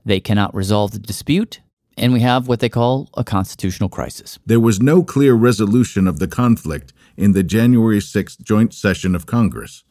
they 0.07 0.19
cannot 0.19 0.55
resolve 0.55 0.93
the 0.93 0.99
dispute, 0.99 1.61
and 1.99 2.15
we 2.15 2.21
have 2.21 2.49
what 2.49 2.61
they 2.61 2.71
call 2.71 3.11
a 3.15 3.23
constitutional 3.23 3.91
crisis. 3.91 4.39
There 4.47 4.59
was 4.59 4.81
no 4.81 5.03
clear 5.03 5.35
resolution 5.35 6.09
of 6.09 6.19
the 6.19 6.29
conflict 6.29 6.95
in 7.15 7.33
the 7.33 7.43
January 7.43 7.99
6th 7.99 8.43
joint 8.43 8.73
session 8.73 9.15
of 9.15 9.27
Congress. 9.27 9.85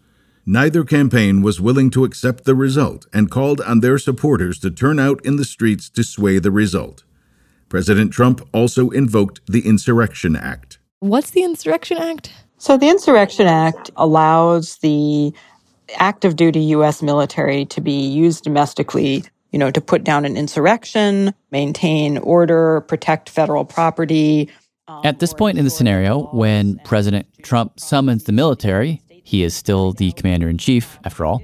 Neither 0.48 0.84
campaign 0.84 1.44
was 1.44 1.62
willing 1.62 1.92
to 1.92 2.06
accept 2.06 2.46
the 2.46 2.56
result 2.56 3.06
and 3.14 3.30
called 3.30 3.62
on 3.62 3.82
their 3.82 4.00
supporters 4.00 4.58
to 4.62 4.72
turn 4.72 5.00
out 5.00 5.24
in 5.24 5.36
the 5.36 5.46
streets 5.46 5.92
to 5.92 6.04
sway 6.04 6.40
the 6.40 6.50
result. 6.50 7.04
President 7.72 8.12
Trump 8.12 8.48
also 8.54 8.90
invoked 8.90 9.40
the 9.48 9.66
Insurrection 9.66 10.36
Act. 10.36 10.78
What's 11.00 11.32
the 11.32 11.44
Insurrection 11.44 11.98
Act? 11.98 12.34
So, 12.58 12.78
the 12.78 12.90
Insurrection 12.90 13.48
Act 13.48 13.90
allows 13.96 14.76
the 14.80 15.34
active 15.96 16.36
duty 16.36 16.60
U.S. 16.76 17.02
military 17.02 17.66
to 17.68 17.80
be 17.80 18.06
used 18.08 18.44
domestically 18.44 19.24
you 19.52 19.60
know, 19.60 19.70
to 19.70 19.82
put 19.82 20.04
down 20.06 20.24
an 20.24 20.38
insurrection, 20.38 21.34
maintain 21.52 22.18
order, 22.20 22.82
protect 22.82 23.30
federal 23.30 23.66
property. 23.66 24.50
Um, 24.88 25.02
At 25.04 25.20
this 25.20 25.34
point 25.34 25.58
in 25.58 25.66
the 25.66 25.70
scenario, 25.70 26.24
when 26.28 26.80
President 26.86 27.28
Trump 27.44 27.78
summons 27.78 28.24
the 28.24 28.32
military, 28.32 29.02
he 29.10 29.44
is 29.44 29.54
still 29.54 29.92
the 29.92 30.14
commander 30.14 30.48
in 30.48 30.58
chief, 30.58 30.98
after 31.04 31.26
all. 31.26 31.42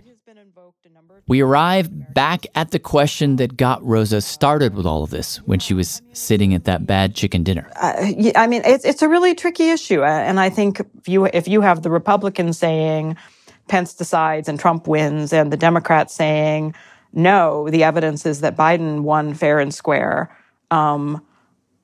We 1.27 1.41
arrive 1.41 2.13
back 2.13 2.45
at 2.55 2.71
the 2.71 2.79
question 2.79 3.35
that 3.35 3.57
got 3.57 3.83
Rosa 3.85 4.21
started 4.21 4.75
with 4.75 4.85
all 4.85 5.03
of 5.03 5.09
this 5.09 5.37
when 5.45 5.59
she 5.59 5.73
was 5.73 6.01
sitting 6.13 6.53
at 6.53 6.63
that 6.63 6.87
bad 6.87 7.15
chicken 7.15 7.43
dinner. 7.43 7.69
Uh, 7.75 8.13
I 8.35 8.47
mean, 8.47 8.61
it's 8.63 8.85
it's 8.85 9.01
a 9.01 9.09
really 9.09 9.35
tricky 9.35 9.69
issue, 9.69 10.03
uh, 10.03 10.05
and 10.05 10.39
I 10.39 10.49
think 10.49 10.79
if 10.79 11.09
you 11.09 11.25
if 11.25 11.47
you 11.47 11.59
have 11.59 11.81
the 11.81 11.91
Republicans 11.91 12.57
saying 12.57 13.17
Pence 13.67 13.93
decides 13.93 14.47
and 14.47 14.57
Trump 14.57 14.87
wins, 14.87 15.33
and 15.33 15.51
the 15.51 15.57
Democrats 15.57 16.13
saying 16.13 16.73
no, 17.13 17.69
the 17.69 17.83
evidence 17.83 18.25
is 18.25 18.41
that 18.41 18.55
Biden 18.55 19.01
won 19.01 19.33
fair 19.33 19.59
and 19.59 19.73
square. 19.73 20.35
Um, 20.71 21.25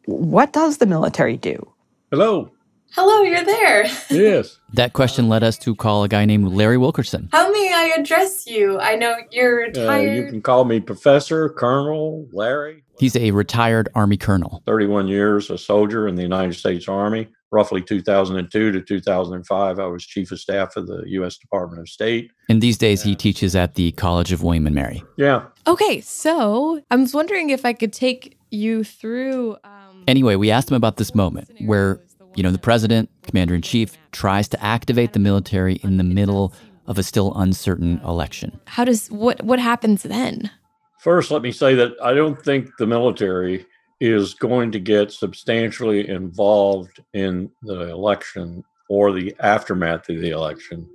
what 0.06 0.54
does 0.54 0.78
the 0.78 0.86
military 0.86 1.38
do? 1.38 1.70
Hello. 2.12 2.52
Hello, 2.96 3.22
you're 3.24 3.44
there. 3.44 3.86
Yes. 4.12 4.60
that 4.74 4.94
question 4.94 5.28
led 5.28 5.44
us 5.44 5.58
to 5.60 5.74
call 5.76 6.04
a 6.04 6.08
guy 6.08 6.26
named 6.26 6.50
Larry 6.50 6.78
Wilkerson. 6.78 7.30
How 7.32 7.52
may 7.52 7.74
I 7.74 7.96
address 8.00 8.46
you? 8.46 8.80
I 8.80 8.96
know 8.96 9.16
you're 9.32 9.58
retired. 9.58 10.10
Uh, 10.10 10.12
you 10.14 10.28
can 10.30 10.42
call 10.42 10.66
me 10.66 10.80
Professor, 10.80 11.50
Colonel, 11.50 12.28
Larry. 12.32 12.84
He's 13.00 13.16
a 13.16 13.32
retired 13.32 13.90
Army 13.96 14.18
colonel. 14.18 14.62
31 14.68 15.08
years 15.08 15.50
a 15.50 15.58
soldier 15.58 16.08
in 16.08 16.14
the 16.16 16.22
United 16.22 16.54
States 16.54 16.88
Army. 16.88 17.28
Roughly 17.52 17.82
2002 17.82 18.72
to 18.72 18.82
2005, 18.82 19.80
I 19.80 19.86
was 19.88 20.06
Chief 20.06 20.32
of 20.32 20.40
Staff 20.40 20.76
of 20.76 20.88
the 20.88 21.04
U.S. 21.08 21.38
Department 21.38 21.82
of 21.82 21.90
State. 21.90 22.32
And 22.50 22.62
these 22.62 22.78
days, 22.78 23.02
he 23.04 23.16
teaches 23.16 23.56
at 23.56 23.76
the 23.76 23.92
College 23.94 24.32
of 24.32 24.44
William 24.44 24.66
and 24.68 24.76
Mary. 24.76 25.04
Yeah. 25.18 25.46
Okay, 25.68 26.02
so 26.02 26.82
I 26.92 26.96
was 26.96 27.14
wondering 27.14 27.50
if 27.50 27.66
I 27.66 27.74
could 27.74 27.94
take 27.94 28.38
you 28.52 28.84
through. 28.84 29.58
Um, 29.64 30.04
Anyway, 30.08 30.36
we 30.36 30.52
asked 30.52 30.70
him 30.70 30.76
about 30.76 30.98
this 30.98 31.16
moment 31.16 31.50
where, 31.66 32.00
you 32.36 32.44
know, 32.44 32.52
the 32.52 32.60
president, 32.60 33.10
commander 33.24 33.56
in 33.56 33.62
chief, 33.62 33.98
tries 34.12 34.48
to 34.50 34.64
activate 34.64 35.14
the 35.14 35.20
military 35.20 35.76
in 35.84 35.98
the 35.98 36.04
middle 36.04 36.54
of 36.88 36.98
a 36.98 37.04
still 37.04 37.34
uncertain 37.36 38.00
election. 38.04 38.60
how 38.66 38.84
does 38.84 39.10
what 39.10 39.42
what 39.44 39.60
happens 39.60 40.04
then? 40.04 40.52
First, 41.00 41.32
let 41.32 41.42
me 41.42 41.52
say 41.52 41.76
that 41.76 41.94
I 42.02 42.14
don't 42.14 42.42
think 42.44 42.70
the 42.78 42.88
military 42.88 43.66
is 44.00 44.34
going 44.34 44.72
to 44.72 44.80
get 44.80 45.12
substantially 45.12 46.08
involved 46.10 47.02
in 47.14 47.50
the 47.62 47.90
election 47.90 48.64
or 48.90 49.12
the 49.12 49.34
aftermath 49.40 50.10
of 50.10 50.20
the 50.20 50.30
election. 50.30 50.88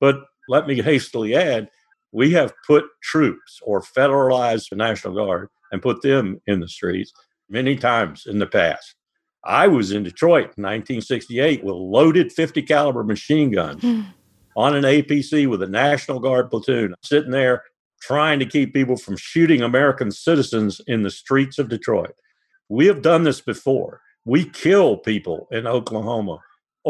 But 0.00 0.24
let 0.48 0.66
me 0.66 0.80
hastily 0.80 1.34
add 1.34 1.68
we 2.12 2.30
have 2.30 2.54
put 2.64 2.84
troops 3.02 3.60
or 3.64 3.82
federalized 3.82 4.70
the 4.70 4.76
National 4.76 5.14
Guard 5.14 5.48
and 5.72 5.82
put 5.82 6.00
them 6.02 6.40
in 6.46 6.60
the 6.60 6.68
streets 6.68 7.12
many 7.48 7.74
times 7.74 8.26
in 8.26 8.38
the 8.38 8.46
past. 8.46 8.94
I 9.44 9.66
was 9.66 9.92
in 9.92 10.02
Detroit 10.02 10.54
in 10.56 10.64
1968 10.64 11.64
with 11.64 11.74
loaded 11.74 12.32
50 12.32 12.62
caliber 12.62 13.04
machine 13.04 13.50
guns 13.50 13.82
hmm. 13.82 14.02
on 14.56 14.74
an 14.74 14.84
APC 14.84 15.48
with 15.48 15.62
a 15.62 15.68
National 15.68 16.18
Guard 16.18 16.50
platoon 16.50 16.94
sitting 17.02 17.30
there 17.30 17.62
trying 18.00 18.38
to 18.38 18.46
keep 18.46 18.74
people 18.74 18.96
from 18.96 19.16
shooting 19.16 19.62
American 19.62 20.10
citizens 20.10 20.80
in 20.86 21.02
the 21.02 21.10
streets 21.10 21.58
of 21.58 21.68
Detroit. 21.68 22.14
We 22.68 22.86
have 22.86 23.02
done 23.02 23.24
this 23.24 23.40
before. 23.40 24.00
We 24.24 24.44
kill 24.44 24.96
people 24.96 25.48
in 25.50 25.66
Oklahoma. 25.66 26.38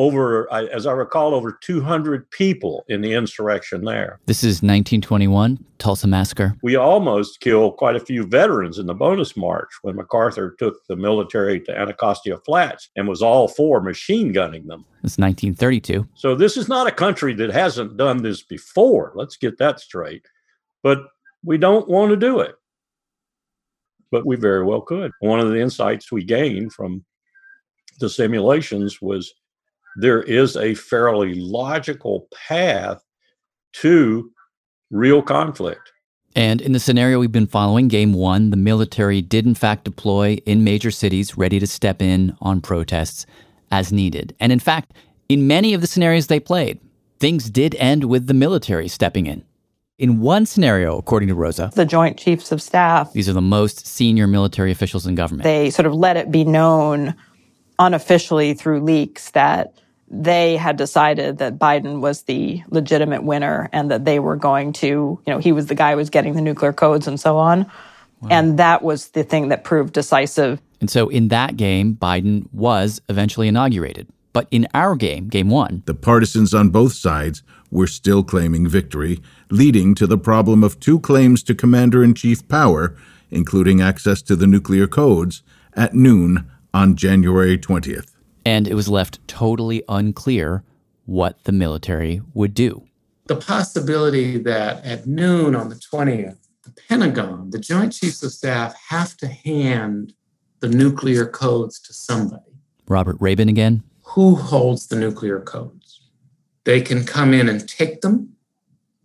Over, 0.05 0.53
I- 0.53 0.65
as 0.67 0.87
I 0.87 0.93
recall, 0.93 1.35
over 1.35 1.53
200 1.63 2.29
people 2.31 2.85
in 2.89 3.01
the 3.01 3.13
insurrection 3.13 3.85
there. 3.85 4.19
This 4.27 4.43
is 4.43 4.55
1921, 4.57 5.65
Tulsa 5.79 6.09
Massacre. 6.09 6.57
We 6.65 6.75
almost 6.75 7.39
killed 7.39 7.77
quite 7.77 7.95
a 7.95 8.01
few 8.01 8.25
veterans 8.27 8.79
in 8.81 8.87
the 8.87 8.95
bonus 8.95 9.37
march 9.37 9.71
when 9.83 9.95
MacArthur 9.95 10.57
took 10.59 10.85
the 10.89 10.97
military 10.97 11.61
to 11.61 11.79
Anacostia 11.79 12.39
Flats 12.39 12.91
and 12.97 13.07
was 13.07 13.23
all 13.23 13.47
for 13.47 13.81
machine 13.81 14.33
gunning 14.33 14.67
them. 14.67 14.85
It's 15.05 15.17
1932. 15.17 16.09
So 16.15 16.35
this 16.35 16.57
is 16.57 16.69
not 16.69 16.89
a 16.89 16.93
country 16.93 17.33
that 17.35 17.53
hasn't 17.53 17.97
done 17.97 18.21
this 18.21 18.43
before. 18.43 19.13
Let's 19.15 19.37
get 19.37 19.59
that 19.59 19.79
straight. 19.79 20.27
But 20.83 21.05
we 21.45 21.57
don't 21.57 21.89
want 21.89 22.11
to 22.11 22.17
do 22.17 22.41
it. 22.41 22.57
But 24.11 24.27
we 24.27 24.35
very 24.35 24.65
well 24.65 24.81
could. 24.81 25.13
One 25.21 25.39
of 25.39 25.51
the 25.51 25.61
insights 25.61 26.11
we 26.11 26.25
gained 26.25 26.73
from 26.73 27.05
the 28.01 28.09
simulations 28.11 29.01
was 29.01 29.33
there 29.97 30.23
is 30.23 30.57
a 30.57 30.75
fairly 30.75 31.35
logical 31.35 32.29
path 32.33 33.03
to 33.75 34.31
real 34.91 35.23
conflict. 35.23 35.93
And 36.37 36.61
in 36.61 36.73
the 36.73 36.81
scenario 36.81 37.21
we've 37.21 37.31
been 37.31 37.47
following, 37.47 37.89
game 37.89 38.13
one, 38.13 38.51
the 38.51 38.57
military 38.57 39.23
did 39.23 39.47
in 39.47 39.55
fact 39.55 39.85
deploy 39.85 40.39
in 40.47 40.65
major 40.65 40.91
cities, 40.91 41.37
ready 41.37 41.61
to 41.61 41.67
step 41.67 42.03
in 42.03 42.37
on 42.41 42.61
protests 42.61 43.25
as 43.71 43.93
needed. 43.93 44.35
And 44.41 44.53
in 44.53 44.59
fact, 44.59 44.93
in 45.29 45.47
many 45.47 45.75
of 45.75 45.81
the 45.81 45.87
scenarios 45.87 46.27
they 46.27 46.41
played, 46.41 46.81
things 47.21 47.51
did 47.51 47.75
end 47.77 48.05
with 48.05 48.27
the 48.27 48.35
military 48.35 48.89
stepping 48.89 49.27
in. 49.27 49.45
In 49.97 50.21
one 50.21 50.45
scenario, 50.45 50.99
according 50.99 51.29
to 51.29 51.37
Rosa, 51.37 51.71
The 51.73 51.85
Joint 51.87 52.19
Chiefs 52.19 52.51
of 52.51 52.61
Staff, 52.61 53.13
these 53.13 53.29
are 53.29 53.33
the 53.33 53.41
most 53.41 53.87
senior 53.87 54.27
military 54.27 54.73
officials 54.73 55.07
in 55.07 55.15
government. 55.15 55.45
they 55.45 55.71
sort 55.71 55.87
of 55.87 55.95
let 55.95 56.17
it 56.17 56.33
be 56.33 56.43
known 56.45 57.15
unofficially 57.79 58.55
through 58.55 58.81
leaks 58.81 59.31
that 59.31 59.73
they 60.23 60.57
had 60.57 60.77
decided 60.77 61.39
that 61.39 61.59
Biden 61.59 62.01
was 62.01 62.23
the 62.23 62.63
legitimate 62.71 63.25
winner 63.25 63.69
and 63.73 63.91
that 63.91 64.05
they 64.05 64.19
were 64.19 64.37
going 64.37 64.73
to, 64.75 64.87
you 64.87 65.23
know, 65.27 65.39
he 65.39 65.53
was 65.53 65.67
the 65.67 65.75
guy 65.75 65.91
who 65.93 65.97
was 65.97 66.11
getting 66.11 66.35
the 66.35 66.41
nuclear 66.41 66.73
codes 66.73 67.07
and 67.07 67.19
so 67.19 67.37
on. 67.37 67.71
And 68.31 68.59
that 68.59 68.83
was 68.83 69.09
the 69.09 69.23
thing 69.23 69.49
that 69.49 69.65
proved 69.65 69.93
decisive. 69.93 70.59
And 70.81 70.91
so 70.91 71.09
in 71.09 71.29
that 71.29 71.59
game, 71.59 71.95
Biden 72.01 72.47
was 72.53 73.03
eventually 73.11 73.49
inaugurated. 73.49 74.07
But 74.33 74.49
in 74.51 74.67
our 74.73 74.97
game, 74.97 75.29
game 75.29 75.51
one, 75.51 75.83
The 75.87 75.95
partisans 75.95 76.55
on 76.55 76.71
both 76.71 76.95
sides 76.95 77.43
were 77.71 77.87
still 77.87 78.23
claiming 78.23 78.67
victory, 78.67 79.21
leading 79.51 79.95
to 79.97 80.07
the 80.07 80.19
problem 80.19 80.65
of 80.65 80.81
two 80.81 81.01
claims 81.01 81.43
to 81.45 81.55
commander 81.55 82.03
in 82.03 82.15
chief 82.15 82.49
power, 82.49 82.97
including 83.31 83.81
access 83.81 84.23
to 84.23 84.37
the 84.37 84.47
nuclear 84.47 84.87
codes, 84.87 85.43
at 85.75 85.95
noon 85.95 86.51
on 86.73 86.97
January 86.97 87.59
20th. 87.59 88.14
And 88.45 88.69
it 88.69 88.75
was 88.75 88.89
left 88.89 89.27
totally 89.27 89.83
unclear 89.89 90.63
what 91.07 91.43
the 91.45 91.53
military 91.53 92.21
would 92.35 92.55
do. 92.55 92.87
the 93.27 93.37
possibility 93.37 94.37
that 94.39 94.85
at 94.85 95.07
noon 95.07 95.55
on 95.55 95.71
the 95.71 95.75
20th, 95.77 96.37
the 96.63 96.71
Pentagon, 96.89 97.51
the 97.51 97.59
Joint 97.59 97.93
Chiefs 97.93 98.23
of 98.23 98.33
Staff, 98.33 98.75
have 98.89 99.17
to 99.17 99.27
hand 99.27 100.13
the 100.61 100.69
nuclear 100.69 101.27
codes 101.27 101.81
to 101.81 101.93
somebody. 101.95 102.53
Robert 102.87 103.19
Raben 103.19 103.49
again. 103.49 103.83
Who 104.15 104.35
holds 104.35 104.87
the 104.89 104.97
nuclear 104.97 105.41
codes? 105.41 106.03
They 106.65 106.81
can 106.83 107.05
come 107.05 107.33
in 107.33 107.49
and 107.49 107.67
take 107.69 108.03
them 108.03 108.35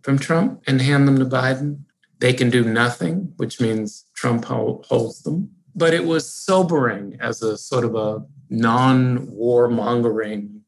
from 0.02 0.18
Trump 0.18 0.62
and 0.66 0.80
hand 0.82 1.08
them 1.08 1.18
to 1.18 1.24
Biden. 1.24 1.84
They 2.18 2.32
can 2.34 2.50
do 2.50 2.62
nothing, 2.64 3.32
which 3.38 3.60
means 3.60 4.04
Trump 4.14 4.44
holds 4.44 5.22
them. 5.22 5.50
But 5.74 5.94
it 5.94 6.04
was 6.04 6.30
sobering 6.30 7.16
as 7.20 7.42
a 7.42 7.56
sort 7.56 7.84
of 7.84 7.94
a 7.94 8.24
non 8.48 9.28
warmongering, 9.28 10.60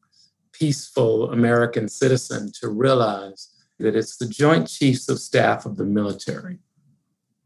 peaceful 0.51 1.31
American 1.31 1.89
citizen 1.89 2.51
to 2.61 2.69
realize 2.69 3.49
that 3.79 3.95
it's 3.95 4.17
the 4.17 4.27
Joint 4.27 4.67
Chiefs 4.67 5.09
of 5.09 5.19
Staff 5.19 5.65
of 5.65 5.77
the 5.77 5.85
military 5.85 6.59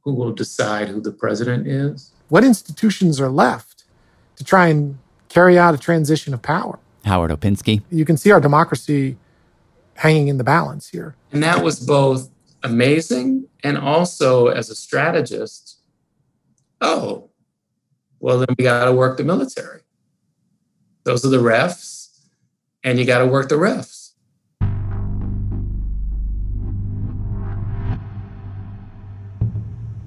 who 0.01 0.13
will 0.13 0.31
decide 0.31 0.87
who 0.87 1.01
the 1.01 1.11
president 1.11 1.67
is. 1.67 2.13
What 2.29 2.43
institutions 2.43 3.19
are 3.19 3.29
left 3.29 3.83
to 4.37 4.43
try 4.43 4.67
and 4.67 4.97
carry 5.29 5.57
out 5.57 5.73
a 5.73 5.77
transition 5.77 6.33
of 6.33 6.41
power? 6.41 6.79
Howard 7.05 7.31
Opinsky. 7.31 7.81
You 7.89 8.05
can 8.05 8.17
see 8.17 8.31
our 8.31 8.39
democracy 8.39 9.17
hanging 9.95 10.27
in 10.27 10.37
the 10.37 10.43
balance 10.43 10.89
here. 10.89 11.15
And 11.31 11.43
that 11.43 11.63
was 11.63 11.79
both 11.79 12.29
amazing 12.63 13.47
and 13.63 13.77
also 13.77 14.47
as 14.47 14.69
a 14.69 14.75
strategist, 14.75 15.79
oh, 16.81 17.26
well, 18.20 18.39
then 18.39 18.47
we 18.57 18.63
got 18.63 18.86
to 18.86 18.91
work 18.91 19.18
the 19.18 19.24
military. 19.24 19.82
Those 21.03 21.26
are 21.26 21.30
the 21.30 21.38
refs, 21.38 22.09
and 22.84 22.99
you 22.99 23.05
got 23.05 23.20
to 23.20 23.28
work 23.28 23.49
the 23.49 23.55
refs. 23.55 23.97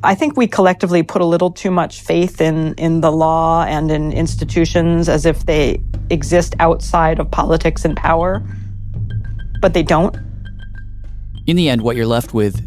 I 0.02 0.14
think 0.14 0.36
we 0.36 0.46
collectively 0.46 1.02
put 1.02 1.20
a 1.20 1.26
little 1.26 1.50
too 1.50 1.70
much 1.70 2.00
faith 2.00 2.40
in, 2.40 2.72
in 2.74 3.02
the 3.02 3.12
law 3.12 3.64
and 3.64 3.90
in 3.90 4.12
institutions 4.12 5.10
as 5.10 5.26
if 5.26 5.44
they 5.44 5.82
exist 6.08 6.54
outside 6.58 7.18
of 7.18 7.30
politics 7.30 7.84
and 7.84 7.94
power, 7.96 8.42
but 9.60 9.74
they 9.74 9.82
don't. 9.82 10.16
In 11.46 11.56
the 11.56 11.68
end, 11.68 11.82
what 11.82 11.96
you're 11.96 12.06
left 12.06 12.32
with 12.32 12.66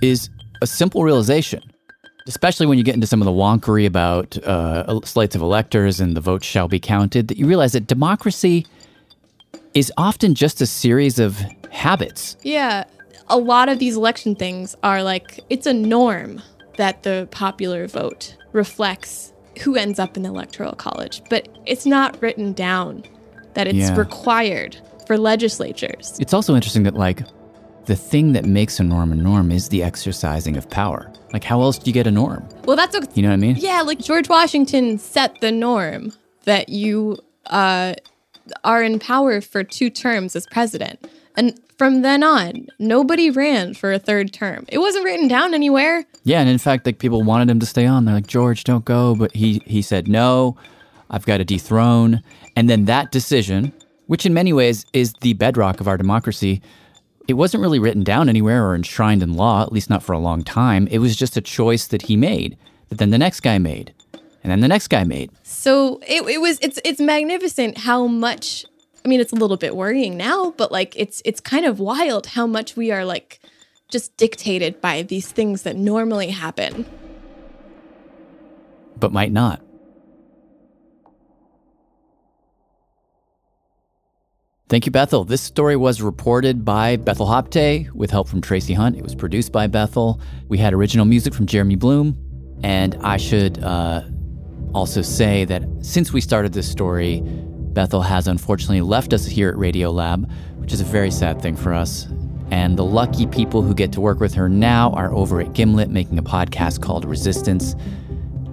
is 0.00 0.30
a 0.62 0.66
simple 0.66 1.04
realization, 1.04 1.69
especially 2.26 2.66
when 2.66 2.78
you 2.78 2.84
get 2.84 2.94
into 2.94 3.06
some 3.06 3.20
of 3.20 3.26
the 3.26 3.32
wonkery 3.32 3.86
about 3.86 4.36
uh, 4.44 5.00
slates 5.04 5.34
of 5.34 5.42
electors 5.42 6.00
and 6.00 6.16
the 6.16 6.20
votes 6.20 6.46
shall 6.46 6.68
be 6.68 6.78
counted, 6.80 7.28
that 7.28 7.38
you 7.38 7.46
realize 7.46 7.72
that 7.72 7.86
democracy 7.86 8.66
is 9.74 9.92
often 9.96 10.34
just 10.34 10.60
a 10.60 10.66
series 10.66 11.18
of 11.18 11.38
habits. 11.70 12.36
Yeah. 12.42 12.84
A 13.28 13.38
lot 13.38 13.68
of 13.68 13.78
these 13.78 13.96
election 13.96 14.34
things 14.34 14.76
are 14.82 15.02
like, 15.02 15.40
it's 15.48 15.66
a 15.66 15.72
norm 15.72 16.42
that 16.76 17.02
the 17.04 17.28
popular 17.30 17.86
vote 17.86 18.36
reflects 18.52 19.32
who 19.62 19.76
ends 19.76 19.98
up 19.98 20.16
in 20.16 20.22
the 20.22 20.28
electoral 20.28 20.72
college, 20.72 21.22
but 21.30 21.48
it's 21.66 21.86
not 21.86 22.20
written 22.22 22.52
down 22.52 23.04
that 23.54 23.66
it's 23.66 23.76
Yeah. 23.76 23.96
required 23.96 24.76
for 25.06 25.18
legislatures. 25.18 26.16
It's 26.20 26.32
also 26.32 26.54
interesting 26.54 26.84
that, 26.84 26.94
like, 26.94 27.22
the 27.86 27.96
thing 27.96 28.32
that 28.32 28.44
makes 28.44 28.78
a 28.80 28.84
norm 28.84 29.12
a 29.12 29.16
norm 29.16 29.50
is 29.52 29.68
the 29.68 29.82
exercising 29.82 30.56
of 30.56 30.70
power. 30.70 31.12
Like, 31.32 31.44
how 31.44 31.60
else 31.62 31.78
do 31.78 31.88
you 31.88 31.92
get 31.94 32.06
a 32.06 32.10
norm? 32.10 32.46
Well, 32.64 32.76
that's 32.76 32.98
what, 32.98 33.16
You 33.16 33.22
know 33.22 33.28
what 33.28 33.34
I 33.34 33.38
mean? 33.38 33.56
yeah, 33.56 33.82
like 33.82 33.98
George 34.00 34.28
Washington 34.28 34.98
set 34.98 35.40
the 35.40 35.52
norm 35.52 36.12
that 36.44 36.68
you 36.68 37.18
uh, 37.46 37.94
are 38.64 38.82
in 38.82 38.98
power 38.98 39.40
for 39.40 39.62
two 39.62 39.90
terms 39.90 40.34
as 40.34 40.46
president. 40.46 40.98
And 41.36 41.58
from 41.78 42.02
then 42.02 42.22
on, 42.24 42.66
nobody 42.78 43.30
ran 43.30 43.74
for 43.74 43.92
a 43.92 43.98
third 43.98 44.32
term. 44.32 44.64
It 44.68 44.78
wasn't 44.78 45.04
written 45.04 45.28
down 45.28 45.54
anywhere. 45.54 46.04
Yeah, 46.24 46.40
and 46.40 46.48
in 46.48 46.58
fact, 46.58 46.84
like 46.84 46.98
people 46.98 47.22
wanted 47.22 47.48
him 47.48 47.60
to 47.60 47.66
stay 47.66 47.86
on. 47.86 48.04
They're 48.04 48.14
like, 48.16 48.26
George, 48.26 48.64
don't 48.64 48.84
go. 48.84 49.14
But 49.14 49.34
he 49.34 49.62
he 49.64 49.80
said, 49.80 50.08
no, 50.08 50.56
I've 51.10 51.24
got 51.24 51.38
to 51.38 51.44
dethrone. 51.44 52.22
And 52.56 52.68
then 52.68 52.84
that 52.86 53.12
decision, 53.12 53.72
which 54.08 54.26
in 54.26 54.34
many 54.34 54.52
ways 54.52 54.84
is 54.92 55.14
the 55.20 55.32
bedrock 55.34 55.80
of 55.80 55.86
our 55.88 55.96
democracy, 55.96 56.60
it 57.28 57.34
wasn't 57.34 57.60
really 57.60 57.78
written 57.78 58.02
down 58.02 58.28
anywhere 58.28 58.66
or 58.66 58.74
enshrined 58.74 59.22
in 59.22 59.34
law, 59.34 59.62
at 59.62 59.72
least 59.72 59.90
not 59.90 60.02
for 60.02 60.12
a 60.12 60.18
long 60.18 60.42
time. 60.42 60.86
It 60.88 60.98
was 60.98 61.16
just 61.16 61.36
a 61.36 61.40
choice 61.40 61.86
that 61.88 62.02
he 62.02 62.16
made, 62.16 62.56
that 62.88 62.98
then 62.98 63.10
the 63.10 63.18
next 63.18 63.40
guy 63.40 63.58
made, 63.58 63.92
and 64.42 64.50
then 64.50 64.60
the 64.60 64.68
next 64.68 64.88
guy 64.88 65.04
made. 65.04 65.30
So 65.42 66.00
it, 66.06 66.22
it 66.28 66.40
was 66.40 66.58
it's 66.60 66.78
it's 66.84 67.00
magnificent 67.00 67.78
how 67.78 68.06
much 68.06 68.64
I 69.04 69.08
mean 69.08 69.20
it's 69.20 69.32
a 69.32 69.36
little 69.36 69.56
bit 69.56 69.76
worrying 69.76 70.16
now, 70.16 70.52
but 70.56 70.72
like 70.72 70.94
it's 70.96 71.22
it's 71.24 71.40
kind 71.40 71.66
of 71.66 71.78
wild 71.78 72.26
how 72.26 72.46
much 72.46 72.76
we 72.76 72.90
are 72.90 73.04
like 73.04 73.40
just 73.88 74.16
dictated 74.16 74.80
by 74.80 75.02
these 75.02 75.30
things 75.30 75.62
that 75.62 75.76
normally 75.76 76.28
happen. 76.30 76.86
but 78.98 79.12
might 79.12 79.32
not. 79.32 79.60
Thank 84.70 84.86
you, 84.86 84.92
Bethel. 84.92 85.24
This 85.24 85.42
story 85.42 85.74
was 85.74 86.00
reported 86.00 86.64
by 86.64 86.94
Bethel 86.94 87.26
Habte 87.26 87.90
with 87.92 88.12
help 88.12 88.28
from 88.28 88.40
Tracie 88.40 88.76
Hunte. 88.76 88.96
It 88.98 89.02
was 89.02 89.16
produced 89.16 89.50
by 89.50 89.66
Bethel. 89.66 90.20
We 90.46 90.58
had 90.58 90.72
original 90.72 91.04
music 91.04 91.34
from 91.34 91.46
Jeremy 91.46 91.74
Bloom. 91.74 92.16
And 92.62 92.94
I 93.02 93.16
should 93.16 93.62
uh, 93.64 94.02
also 94.72 95.02
say 95.02 95.44
that 95.46 95.64
since 95.80 96.12
we 96.12 96.20
started 96.20 96.52
this 96.52 96.70
story, 96.70 97.20
Bethel 97.24 98.00
has 98.00 98.28
unfortunately 98.28 98.80
left 98.80 99.12
us 99.12 99.26
here 99.26 99.48
at 99.48 99.56
Radiolab, 99.56 100.30
which 100.58 100.72
is 100.72 100.80
a 100.80 100.84
very 100.84 101.10
sad 101.10 101.42
thing 101.42 101.56
for 101.56 101.74
us. 101.74 102.06
And 102.52 102.78
the 102.78 102.84
lucky 102.84 103.26
people 103.26 103.62
who 103.62 103.74
get 103.74 103.90
to 103.94 104.00
work 104.00 104.20
with 104.20 104.34
her 104.34 104.48
now 104.48 104.92
are 104.92 105.12
over 105.12 105.40
at 105.40 105.52
Gimlet 105.52 105.90
making 105.90 106.16
a 106.16 106.22
podcast 106.22 106.80
called 106.80 107.04
Resistance 107.04 107.74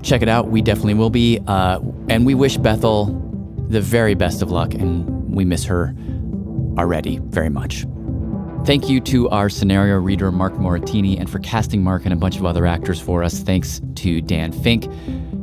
check 0.02 0.22
it 0.22 0.30
out. 0.30 0.48
We 0.48 0.62
definitely 0.62 0.94
will 0.94 1.10
be. 1.10 1.40
Uh, 1.48 1.80
and 2.10 2.26
we 2.26 2.34
wish 2.34 2.58
Bethel 2.58 3.06
the 3.70 3.82
very 3.82 4.16
best 4.16 4.42
of 4.42 4.50
luck, 4.50 4.74
and 4.74 5.17
we 5.28 5.46
miss 5.46 5.64
her 5.66 5.94
already 6.78 7.20
very 7.24 7.50
much. 7.50 7.86
Thank 8.66 8.90
you 8.90 9.00
to 9.02 9.30
our 9.30 9.50
scenario 9.50 9.96
reader, 9.96 10.32
Mark 10.32 10.54
Moratini, 10.56 11.18
and 11.18 11.30
for 11.30 11.40
casting 11.40 11.84
Mark 11.84 12.04
and 12.04 12.14
a 12.14 12.18
bunch 12.18 12.38
of 12.38 12.46
other 12.46 12.66
actors 12.66 13.00
for 13.00 13.24
us. 13.24 13.40
Thanks 13.40 13.82
to 13.96 14.20
Dan 14.22 14.52
Fink. 14.52 14.92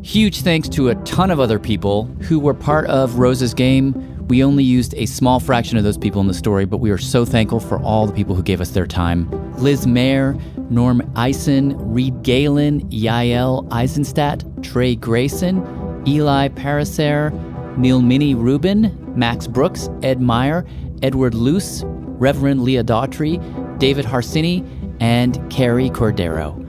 Huge 0.04 0.42
thanks 0.42 0.68
to 0.70 0.90
a 0.90 0.94
ton 1.04 1.30
of 1.30 1.40
other 1.40 1.58
people 1.58 2.04
who 2.20 2.38
were 2.38 2.52
part 2.52 2.86
of 2.86 3.18
Rose's 3.18 3.54
game. 3.54 3.94
We 4.28 4.44
only 4.44 4.64
used 4.64 4.94
a 4.96 5.06
small 5.06 5.40
fraction 5.40 5.78
of 5.78 5.84
those 5.84 5.96
people 5.96 6.20
in 6.20 6.26
the 6.26 6.34
story, 6.34 6.66
but 6.66 6.78
we 6.78 6.90
are 6.90 6.98
so 6.98 7.24
thankful 7.24 7.60
for 7.60 7.80
all 7.80 8.06
the 8.06 8.12
people 8.12 8.34
who 8.34 8.42
gave 8.42 8.60
us 8.60 8.70
their 8.70 8.86
time. 8.86 9.30
Liz 9.56 9.86
Mayer, 9.86 10.36
Norm 10.68 11.00
Eisen, 11.16 11.76
Reed 11.78 12.22
Galen, 12.22 12.86
Yael 12.90 13.66
Eisenstadt, 13.72 14.44
Trey 14.62 14.96
Grayson, 14.96 16.02
Eli 16.06 16.48
Pariser, 16.48 17.32
Neil 17.78 18.02
Minnie 18.02 18.34
Rubin, 18.34 19.03
Max 19.16 19.46
Brooks, 19.46 19.88
Ed 20.02 20.20
Meyer, 20.20 20.64
Edward 21.02 21.34
Luce, 21.34 21.82
Reverend 21.86 22.62
Leah 22.62 22.84
Daughtry, 22.84 23.38
David 23.78 24.04
Harsini, 24.04 24.66
and 25.00 25.38
Carrie 25.50 25.90
Cordero. 25.90 26.60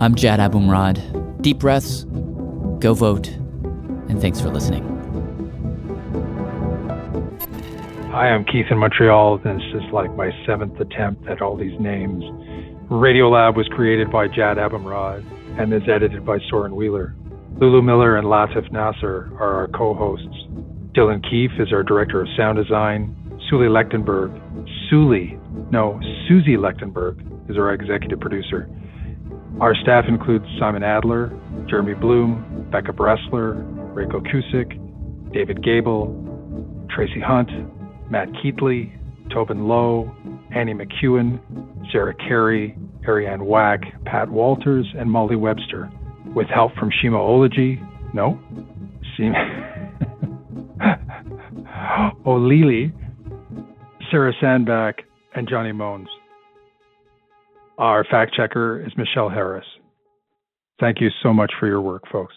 I'm 0.00 0.14
Jad 0.14 0.40
Abumrad. 0.40 1.42
Deep 1.42 1.58
breaths, 1.58 2.04
go 2.80 2.94
vote, 2.94 3.28
and 3.28 4.20
thanks 4.20 4.40
for 4.40 4.48
listening. 4.48 4.84
Hi, 8.10 8.30
I'm 8.30 8.44
Keith 8.44 8.66
in 8.70 8.78
Montreal. 8.78 9.38
This 9.38 9.62
is 9.74 9.82
like 9.92 10.14
my 10.16 10.30
seventh 10.46 10.80
attempt 10.80 11.28
at 11.28 11.42
all 11.42 11.56
these 11.56 11.78
names. 11.78 12.24
Radiolab 12.90 13.56
was 13.56 13.68
created 13.68 14.10
by 14.10 14.28
Jad 14.28 14.56
Abumrad 14.56 15.24
and 15.58 15.72
is 15.72 15.82
edited 15.88 16.24
by 16.24 16.38
Soren 16.48 16.76
Wheeler. 16.76 17.14
Lulu 17.58 17.82
Miller 17.82 18.16
and 18.16 18.26
Latif 18.26 18.70
Nasser 18.70 19.30
are 19.38 19.54
our 19.54 19.68
co-hosts. 19.68 20.46
Dylan 20.96 21.22
Keefe 21.28 21.50
is 21.60 21.74
our 21.74 21.82
director 21.82 22.22
of 22.22 22.28
sound 22.38 22.56
design. 22.56 23.14
Suli 23.50 23.66
Lechtenberg, 23.66 24.32
Suli, 24.88 25.38
no, 25.70 26.00
Susie 26.26 26.56
Lechtenberg 26.56 27.50
is 27.50 27.58
our 27.58 27.74
executive 27.74 28.18
producer. 28.18 28.66
Our 29.60 29.74
staff 29.74 30.06
includes 30.08 30.46
Simon 30.58 30.82
Adler, 30.82 31.30
Jeremy 31.68 31.92
Bloom, 31.94 32.68
Becca 32.72 32.92
Bressler, 32.92 33.62
Reiko 33.94 34.22
Kusik, 34.26 34.72
David 35.34 35.62
Gebel, 35.62 36.86
Tracie 36.88 37.20
Hunte, 37.20 37.70
Matt 38.10 38.28
Kielty, 38.42 38.90
Tobin 39.30 39.68
Low, 39.68 40.10
Annie 40.54 40.72
McEwen, 40.72 41.40
Sarah 41.92 42.14
Qari, 42.14 42.74
Ariane 43.06 43.44
Wack, 43.44 43.80
Pat 44.06 44.30
Walters, 44.30 44.86
and 44.98 45.10
Molly 45.10 45.36
Webster, 45.36 45.90
with 46.34 46.46
help 46.48 46.74
from 46.76 46.90
Shima 47.02 47.18
Ology, 47.18 47.82
no, 48.14 48.40
Shima, 49.16 49.34
Oh, 52.26 52.34
O'Leary, 52.34 52.92
Sarah 54.10 54.32
Sandbach, 54.40 54.96
and 55.34 55.48
Johnny 55.48 55.72
Moens. 55.72 56.08
Our 57.78 58.04
fact 58.04 58.34
checker 58.34 58.84
is 58.84 58.92
Michelle 58.96 59.28
Harris. 59.28 59.66
Thank 60.80 61.00
you 61.00 61.10
so 61.22 61.32
much 61.32 61.52
for 61.60 61.66
your 61.66 61.80
work, 61.80 62.02
folks. 62.10 62.34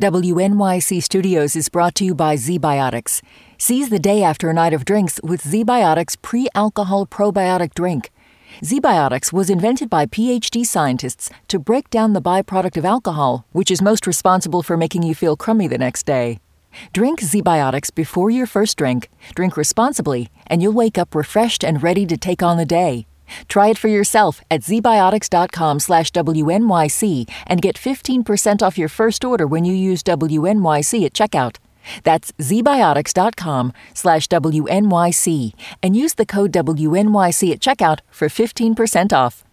WNYC 0.00 1.02
Studios 1.02 1.54
is 1.54 1.68
brought 1.68 1.94
to 1.96 2.04
you 2.04 2.14
by 2.14 2.34
ZBiotics. 2.34 3.22
Seize 3.58 3.90
the 3.90 3.98
day 3.98 4.22
after 4.22 4.48
a 4.50 4.54
night 4.54 4.72
of 4.72 4.84
drinks 4.84 5.20
with 5.22 5.42
ZBiotics 5.42 6.20
pre 6.22 6.48
alcohol 6.54 7.06
probiotic 7.06 7.74
drink. 7.74 8.10
ZBiotics 8.60 9.32
was 9.32 9.50
invented 9.50 9.88
by 9.88 10.06
PhD 10.06 10.64
scientists 10.64 11.30
to 11.48 11.58
break 11.58 11.88
down 11.90 12.12
the 12.12 12.20
byproduct 12.20 12.76
of 12.76 12.84
alcohol, 12.84 13.46
which 13.52 13.70
is 13.70 13.80
most 13.82 14.06
responsible 14.06 14.62
for 14.62 14.76
making 14.76 15.02
you 15.02 15.14
feel 15.14 15.36
crummy 15.36 15.66
the 15.66 15.78
next 15.78 16.04
day. 16.04 16.38
Drink 16.92 17.20
ZBiotics 17.20 17.94
before 17.94 18.30
your 18.30 18.46
first 18.46 18.76
drink, 18.76 19.08
drink 19.34 19.56
responsibly, 19.56 20.28
and 20.46 20.62
you'll 20.62 20.72
wake 20.72 20.98
up 20.98 21.14
refreshed 21.14 21.64
and 21.64 21.82
ready 21.82 22.06
to 22.06 22.16
take 22.16 22.42
on 22.42 22.56
the 22.56 22.66
day. 22.66 23.06
Try 23.48 23.68
it 23.68 23.78
for 23.78 23.88
yourself 23.88 24.42
at 24.50 24.60
zbiotics.com 24.60 25.80
slash 25.80 26.10
WNYC 26.12 27.30
and 27.46 27.62
get 27.62 27.76
15% 27.76 28.62
off 28.62 28.78
your 28.78 28.88
first 28.88 29.24
order 29.24 29.46
when 29.46 29.64
you 29.64 29.74
use 29.74 30.02
WNYC 30.02 31.06
at 31.06 31.14
checkout. 31.14 31.56
That's 32.04 32.32
zbiotics.com 32.32 33.72
slash 33.94 34.28
WNYC 34.28 35.52
and 35.82 35.96
use 35.96 36.14
the 36.14 36.26
code 36.26 36.52
WNYC 36.52 37.52
at 37.52 37.60
checkout 37.60 38.00
for 38.10 38.28
15% 38.28 39.12
off. 39.12 39.44